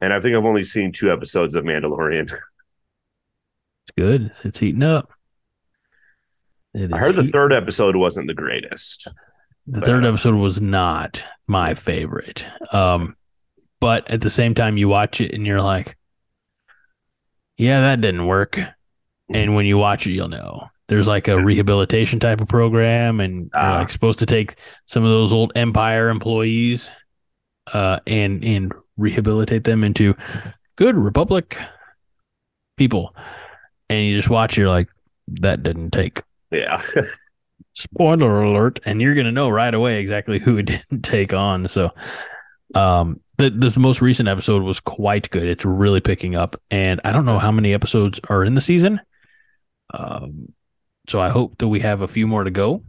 And 0.00 0.12
I 0.12 0.20
think 0.20 0.36
I've 0.36 0.44
only 0.44 0.64
seen 0.64 0.92
two 0.92 1.12
episodes 1.12 1.54
of 1.56 1.64
Mandalorian. 1.64 2.24
it's 2.30 3.90
good. 3.96 4.32
It's 4.44 4.58
heating 4.58 4.82
up. 4.82 5.10
It 6.74 6.92
I 6.92 6.98
heard 6.98 7.16
the 7.16 7.22
heat- 7.22 7.32
third 7.32 7.52
episode 7.52 7.96
wasn't 7.96 8.26
the 8.26 8.34
greatest. 8.34 9.08
The 9.66 9.80
third 9.80 10.04
episode 10.04 10.34
was 10.34 10.60
not 10.60 11.24
my 11.46 11.72
favorite. 11.74 12.44
Um, 12.70 13.16
but 13.80 14.10
at 14.10 14.20
the 14.20 14.28
same 14.30 14.54
time, 14.54 14.76
you 14.76 14.88
watch 14.88 15.20
it 15.22 15.32
and 15.32 15.46
you're 15.46 15.62
like, 15.62 15.96
yeah, 17.56 17.80
that 17.80 18.00
didn't 18.00 18.26
work. 18.26 18.60
And 19.32 19.54
when 19.54 19.64
you 19.64 19.78
watch 19.78 20.06
it, 20.06 20.12
you'll 20.12 20.28
know. 20.28 20.68
There's 20.88 21.08
like 21.08 21.28
a 21.28 21.42
rehabilitation 21.42 22.20
type 22.20 22.42
of 22.42 22.48
program, 22.48 23.20
and 23.20 23.44
you're 23.44 23.50
Ah. 23.54 23.78
like 23.78 23.90
supposed 23.90 24.18
to 24.18 24.26
take 24.26 24.56
some 24.84 25.02
of 25.02 25.08
those 25.08 25.32
old 25.32 25.52
Empire 25.54 26.10
employees, 26.10 26.90
uh, 27.72 28.00
and 28.06 28.44
and 28.44 28.72
rehabilitate 28.96 29.64
them 29.64 29.82
into 29.84 30.14
good 30.76 30.96
Republic 30.96 31.58
people. 32.76 33.14
And 33.88 34.06
you 34.06 34.14
just 34.14 34.30
watch, 34.30 34.56
you're 34.56 34.68
like, 34.68 34.88
that 35.28 35.62
didn't 35.62 35.90
take. 35.90 36.22
Yeah. 36.50 36.80
spoiler 37.74 38.42
alert 38.42 38.78
and 38.84 39.00
you're 39.00 39.14
going 39.14 39.26
to 39.26 39.32
know 39.32 39.48
right 39.48 39.74
away 39.74 40.00
exactly 40.00 40.38
who 40.38 40.58
it 40.58 40.66
didn't 40.90 41.02
take 41.02 41.32
on. 41.32 41.68
So 41.68 41.90
um 42.74 43.20
the 43.36 43.50
the 43.50 43.78
most 43.78 44.00
recent 44.00 44.28
episode 44.28 44.62
was 44.62 44.80
quite 44.80 45.30
good. 45.30 45.46
It's 45.46 45.64
really 45.64 46.00
picking 46.00 46.34
up 46.36 46.56
and 46.70 47.00
i 47.04 47.12
don't 47.12 47.26
know 47.26 47.38
how 47.38 47.50
many 47.50 47.74
episodes 47.74 48.20
are 48.28 48.44
in 48.44 48.54
the 48.54 48.60
season. 48.60 49.00
Um 49.92 50.52
so 51.08 51.20
i 51.20 51.28
hope 51.28 51.58
that 51.58 51.68
we 51.68 51.80
have 51.80 52.00
a 52.00 52.08
few 52.08 52.26
more 52.26 52.44
to 52.44 52.50
go. 52.50 52.82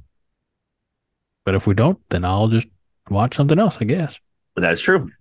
But 1.45 1.55
if 1.55 1.67
we 1.67 1.73
don't 1.73 1.99
then 2.09 2.23
i'll 2.23 2.47
just 2.47 2.67
watch 3.09 3.36
something 3.36 3.59
else 3.59 3.78
i 3.80 3.86
guess 3.86 4.19
That's 4.56 4.82
true. 4.82 5.12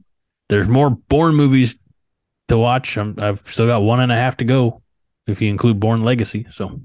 there's 0.49 0.68
more 0.68 0.91
Bourne 0.91 1.35
movies 1.35 1.76
to 2.49 2.59
watch 2.59 2.97
I'm, 2.97 3.14
i've 3.18 3.43
still 3.47 3.66
got 3.66 3.80
one 3.82 4.01
and 4.01 4.12
a 4.12 4.16
half 4.16 4.37
to 4.39 4.45
go 4.45 4.82
if 5.26 5.41
you 5.41 5.49
include 5.49 5.80
Bourne 5.80 6.03
legacy 6.03 6.47
so 6.53 6.80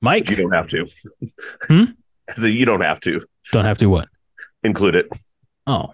mike 0.00 0.28
You 0.30 0.36
don't 0.36 0.52
have 0.54 0.68
to. 0.68 0.86
Hmm? 1.68 1.84
So 2.36 2.46
you 2.46 2.64
don't 2.64 2.80
have 2.80 3.00
to 3.00 3.20
don't 3.52 3.66
have 3.66 3.76
to 3.78 3.86
what 3.86 4.08
include 4.62 4.94
it. 4.94 5.08
Oh, 5.66 5.92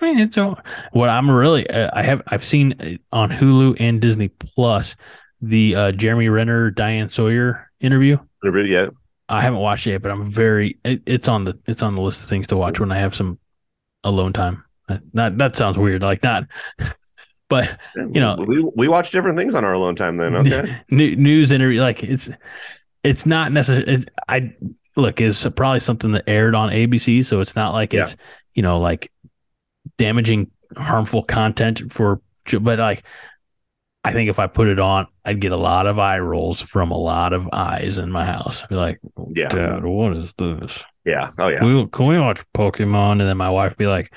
I 0.00 0.04
mean, 0.04 0.18
it's 0.18 0.36
all, 0.36 0.58
what 0.90 1.08
I'm 1.08 1.30
really. 1.30 1.70
Uh, 1.70 1.88
I 1.92 2.02
have 2.02 2.20
I've 2.26 2.44
seen 2.44 2.74
uh, 2.80 3.16
on 3.16 3.30
Hulu 3.30 3.76
and 3.78 4.00
Disney 4.00 4.26
Plus 4.26 4.96
the 5.40 5.76
uh, 5.76 5.92
Jeremy 5.92 6.28
Renner 6.28 6.72
Diane 6.72 7.10
Sawyer 7.10 7.70
interview. 7.78 8.18
Yeah. 8.42 8.88
I 9.28 9.40
haven't 9.40 9.60
watched 9.60 9.86
it 9.86 9.92
yet, 9.92 10.02
but 10.02 10.10
I'm 10.10 10.28
very. 10.28 10.80
It, 10.84 11.02
it's 11.06 11.28
on 11.28 11.44
the 11.44 11.56
it's 11.66 11.82
on 11.84 11.94
the 11.94 12.02
list 12.02 12.24
of 12.24 12.28
things 12.28 12.48
to 12.48 12.56
watch 12.56 12.80
when 12.80 12.90
I 12.90 12.98
have 12.98 13.14
some 13.14 13.38
alone 14.04 14.32
time. 14.32 14.64
Uh, 14.88 14.98
Not 15.12 15.38
that 15.38 15.56
sounds 15.56 15.78
weird, 15.78 16.02
like 16.02 16.22
not. 16.22 16.44
but 17.48 17.78
You 17.96 18.20
know- 18.20 18.36
we 18.46 18.60
we 18.76 18.88
watch 18.88 19.10
different 19.10 19.38
things 19.38 19.54
on 19.54 19.64
our 19.64 19.72
alone 19.72 19.96
time 19.96 20.16
then. 20.16 20.34
Okay. 20.46 20.76
new, 20.90 21.16
news 21.16 21.52
interview, 21.52 21.80
like 21.80 22.02
it's 22.02 22.30
it's 23.02 23.26
not 23.26 23.52
necessary. 23.52 24.04
I 24.28 24.54
look, 24.96 25.20
it's 25.20 25.46
probably 25.56 25.80
something 25.80 26.12
that 26.12 26.24
aired 26.28 26.54
on 26.54 26.70
ABC, 26.70 27.24
so 27.24 27.40
it's 27.40 27.56
not 27.56 27.72
like 27.72 27.92
Yeah. 27.92 28.02
it's 28.02 28.16
you 28.54 28.62
know 28.62 28.80
like 28.80 29.10
damaging, 29.98 30.50
harmful 30.76 31.22
content 31.22 31.92
for. 31.92 32.20
But 32.60 32.78
like, 32.80 33.04
I 34.02 34.12
think 34.12 34.30
if 34.30 34.38
I 34.38 34.46
put 34.46 34.68
it 34.68 34.78
on, 34.78 35.06
I'd 35.24 35.40
get 35.40 35.52
a 35.52 35.56
lot 35.56 35.86
of 35.86 35.98
eye 35.98 36.18
rolls 36.18 36.60
from 36.60 36.90
a 36.90 36.96
lot 36.96 37.32
of 37.34 37.48
eyes 37.52 37.98
in 37.98 38.10
my 38.10 38.24
house. 38.24 38.64
Be 38.66 38.74
like, 38.76 38.98
oh, 39.18 39.30
Yeah. 39.34 39.48
Dad, 39.48 39.84
what 39.84 40.16
is 40.16 40.32
this? 40.38 40.82
yeah. 41.04 41.30
Oh 41.38 41.48
yeah. 41.48 41.62
We, 41.64 41.86
can 41.88 42.06
we 42.06 42.18
watch 42.18 42.42
Pokemon? 42.54 43.12
And 43.12 43.20
then 43.22 43.36
my 43.36 43.50
wife 43.50 43.76
be 43.76 43.86
like, 43.86 44.12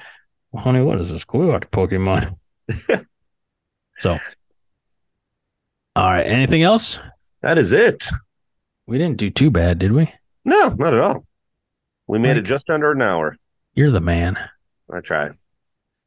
well, 0.51 0.63
honey, 0.63 0.81
what 0.81 1.01
is 1.01 1.09
this? 1.09 1.25
Can 1.25 1.41
we 1.41 1.47
watch 1.47 1.63
Pokemon? 1.71 2.37
so, 3.97 4.17
all 5.95 6.09
right. 6.11 6.25
Anything 6.25 6.63
else? 6.63 6.99
That 7.41 7.57
is 7.57 7.73
it. 7.73 8.07
We 8.87 8.97
didn't 8.97 9.17
do 9.17 9.29
too 9.29 9.51
bad, 9.51 9.79
did 9.79 9.91
we? 9.91 10.11
No, 10.45 10.69
not 10.69 10.93
at 10.93 10.99
all. 11.01 11.25
We 12.07 12.19
made 12.19 12.37
it 12.37 12.41
just 12.43 12.69
under 12.69 12.91
an 12.91 13.01
hour. 13.01 13.37
You're 13.75 13.91
the 13.91 14.01
man, 14.01 14.37
I 14.93 14.99
tried. 14.99 15.33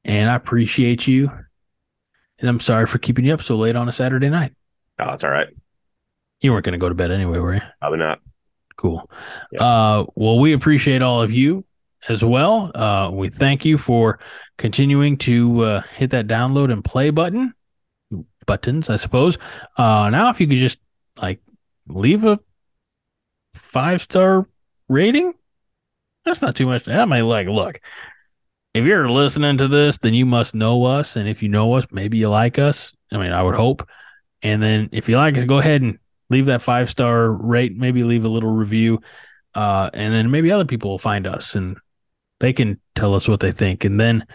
and 0.04 0.30
I 0.30 0.34
appreciate 0.34 1.06
you. 1.06 1.30
And 2.38 2.48
I'm 2.48 2.60
sorry 2.60 2.86
for 2.86 2.98
keeping 2.98 3.26
you 3.26 3.34
up 3.34 3.42
so 3.42 3.56
late 3.56 3.76
on 3.76 3.88
a 3.88 3.92
Saturday 3.92 4.28
night. 4.28 4.52
Oh, 4.98 5.06
that's 5.06 5.24
all 5.24 5.30
right. 5.30 5.48
You 6.40 6.52
weren't 6.52 6.64
going 6.64 6.72
to 6.72 6.78
go 6.78 6.88
to 6.88 6.94
bed 6.94 7.10
anyway, 7.10 7.38
were 7.38 7.54
you? 7.54 7.62
Probably 7.80 7.98
not. 7.98 8.20
Cool. 8.76 9.10
Uh, 9.58 10.04
well, 10.14 10.38
we 10.38 10.52
appreciate 10.52 11.02
all 11.02 11.22
of 11.22 11.32
you 11.32 11.64
as 12.08 12.22
well. 12.22 12.70
Uh, 12.74 13.10
we 13.10 13.30
thank 13.30 13.64
you 13.64 13.78
for 13.78 14.18
continuing 14.58 15.16
to 15.18 15.64
uh, 15.64 15.80
hit 15.94 16.10
that 16.10 16.26
download 16.26 16.70
and 16.70 16.84
play 16.84 17.08
button 17.08 17.54
buttons, 18.46 18.88
I 18.88 18.96
suppose. 18.96 19.38
Uh, 19.76 20.08
now, 20.10 20.30
if 20.30 20.40
you 20.40 20.46
could 20.46 20.56
just 20.56 20.78
like 21.20 21.40
leave 21.86 22.24
a 22.24 22.38
five 23.54 24.00
star 24.00 24.48
rating, 24.88 25.34
that's 26.24 26.40
not 26.40 26.54
too 26.54 26.66
much. 26.66 26.84
That 26.84 27.08
might 27.08 27.22
like, 27.22 27.48
look, 27.48 27.80
if 28.76 28.84
you're 28.84 29.10
listening 29.10 29.56
to 29.58 29.68
this, 29.68 29.96
then 29.98 30.12
you 30.12 30.26
must 30.26 30.54
know 30.54 30.84
us, 30.84 31.16
and 31.16 31.26
if 31.26 31.42
you 31.42 31.48
know 31.48 31.72
us, 31.74 31.86
maybe 31.90 32.18
you 32.18 32.28
like 32.28 32.58
us. 32.58 32.92
I 33.10 33.16
mean, 33.16 33.32
I 33.32 33.42
would 33.42 33.54
hope. 33.54 33.88
And 34.42 34.62
then 34.62 34.90
if 34.92 35.08
you 35.08 35.16
like 35.16 35.38
us, 35.38 35.46
go 35.46 35.58
ahead 35.58 35.80
and 35.80 35.98
leave 36.28 36.46
that 36.46 36.60
five 36.60 36.90
star 36.90 37.32
rate. 37.32 37.74
Maybe 37.74 38.04
leave 38.04 38.26
a 38.26 38.28
little 38.28 38.50
review, 38.50 39.00
uh, 39.54 39.88
and 39.94 40.12
then 40.12 40.30
maybe 40.30 40.52
other 40.52 40.66
people 40.66 40.90
will 40.90 40.98
find 40.98 41.26
us 41.26 41.54
and 41.54 41.78
they 42.38 42.52
can 42.52 42.78
tell 42.94 43.14
us 43.14 43.26
what 43.26 43.40
they 43.40 43.50
think. 43.50 43.86
And 43.86 43.98
then 43.98 44.26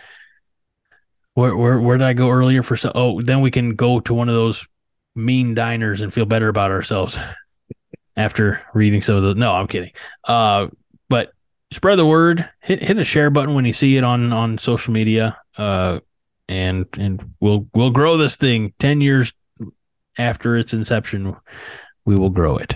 where 1.35 1.55
where 1.55 1.79
where 1.79 1.97
did 1.99 2.07
I 2.07 2.13
go 2.13 2.29
earlier 2.29 2.63
for? 2.63 2.75
So 2.75 2.91
oh, 2.95 3.21
then 3.21 3.41
we 3.41 3.51
can 3.51 3.75
go 3.75 3.99
to 3.99 4.13
one 4.13 4.27
of 4.27 4.33
those 4.33 4.67
mean 5.13 5.53
diners 5.53 6.01
and 6.01 6.11
feel 6.11 6.25
better 6.25 6.47
about 6.47 6.71
ourselves 6.71 7.19
after 8.17 8.65
reading 8.73 9.03
some 9.03 9.17
of 9.17 9.23
the. 9.23 9.35
No, 9.35 9.53
I'm 9.53 9.67
kidding. 9.67 9.91
Uh, 10.27 10.67
spread 11.71 11.97
the 11.97 12.05
word. 12.05 12.47
Hit 12.61 12.81
hit 12.83 12.97
a 12.99 13.03
share 13.03 13.29
button 13.29 13.53
when 13.55 13.65
you 13.65 13.73
see 13.73 13.97
it 13.97 14.03
on 14.03 14.31
on 14.33 14.57
social 14.57 14.93
media. 14.93 15.37
Uh, 15.57 15.99
and 16.47 16.85
and 16.97 17.33
we'll 17.39 17.67
we'll 17.73 17.89
grow 17.91 18.17
this 18.17 18.35
thing 18.35 18.73
ten 18.79 19.01
years 19.01 19.33
after 20.17 20.57
its 20.57 20.73
inception. 20.73 21.35
We 22.05 22.15
will 22.17 22.29
grow 22.29 22.57
it. 22.57 22.75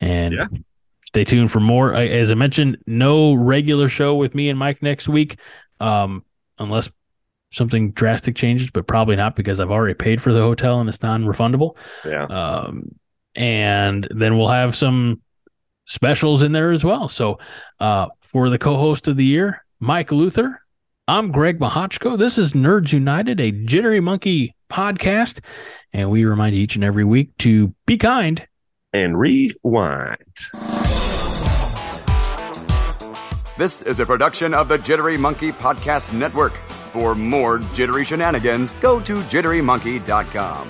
And 0.00 0.34
Yeah. 0.34 0.46
stay 1.06 1.24
tuned 1.24 1.52
for 1.52 1.60
more. 1.60 1.94
I- 1.94 2.06
As 2.08 2.30
I 2.32 2.34
mentioned, 2.34 2.78
no 2.86 3.34
regular 3.34 3.88
show 3.88 4.16
with 4.16 4.34
me 4.34 4.48
and 4.48 4.58
Mike 4.58 4.82
next 4.82 5.08
week, 5.08 5.38
um, 5.78 6.24
unless 6.58 6.90
something 7.52 7.92
drastic 7.92 8.34
changes, 8.34 8.70
but 8.70 8.86
probably 8.88 9.14
not 9.14 9.36
because 9.36 9.60
I've 9.60 9.70
already 9.70 9.94
paid 9.94 10.20
for 10.22 10.32
the 10.32 10.40
hotel 10.40 10.80
and 10.80 10.88
it's 10.88 11.02
non-refundable. 11.02 11.76
Yeah. 12.04 12.24
Um, 12.24 12.94
and 13.36 14.08
then 14.10 14.38
we'll 14.38 14.48
have 14.48 14.74
some 14.74 15.20
specials 15.92 16.42
in 16.42 16.52
there 16.52 16.72
as 16.72 16.84
well. 16.84 17.08
So, 17.08 17.38
uh, 17.78 18.06
for 18.20 18.48
the 18.48 18.58
co-host 18.58 19.08
of 19.08 19.16
the 19.16 19.24
year, 19.24 19.64
Mike 19.78 20.10
Luther, 20.10 20.60
I'm 21.06 21.30
Greg 21.32 21.58
Mahochko. 21.58 22.18
This 22.18 22.38
is 22.38 22.52
Nerds 22.52 22.92
United, 22.92 23.40
a 23.40 23.52
Jittery 23.52 24.00
Monkey 24.00 24.54
podcast, 24.70 25.40
and 25.92 26.10
we 26.10 26.24
remind 26.24 26.54
each 26.54 26.76
and 26.76 26.84
every 26.84 27.04
week 27.04 27.36
to 27.38 27.74
be 27.86 27.98
kind 27.98 28.46
and 28.92 29.18
rewind. 29.18 30.18
This 33.58 33.82
is 33.82 34.00
a 34.00 34.06
production 34.06 34.54
of 34.54 34.68
the 34.68 34.78
Jittery 34.78 35.18
Monkey 35.18 35.52
Podcast 35.52 36.12
Network. 36.18 36.54
For 36.92 37.14
more 37.14 37.58
jittery 37.58 38.04
shenanigans, 38.04 38.72
go 38.74 39.00
to 39.00 39.16
jitterymonkey.com. 39.22 40.68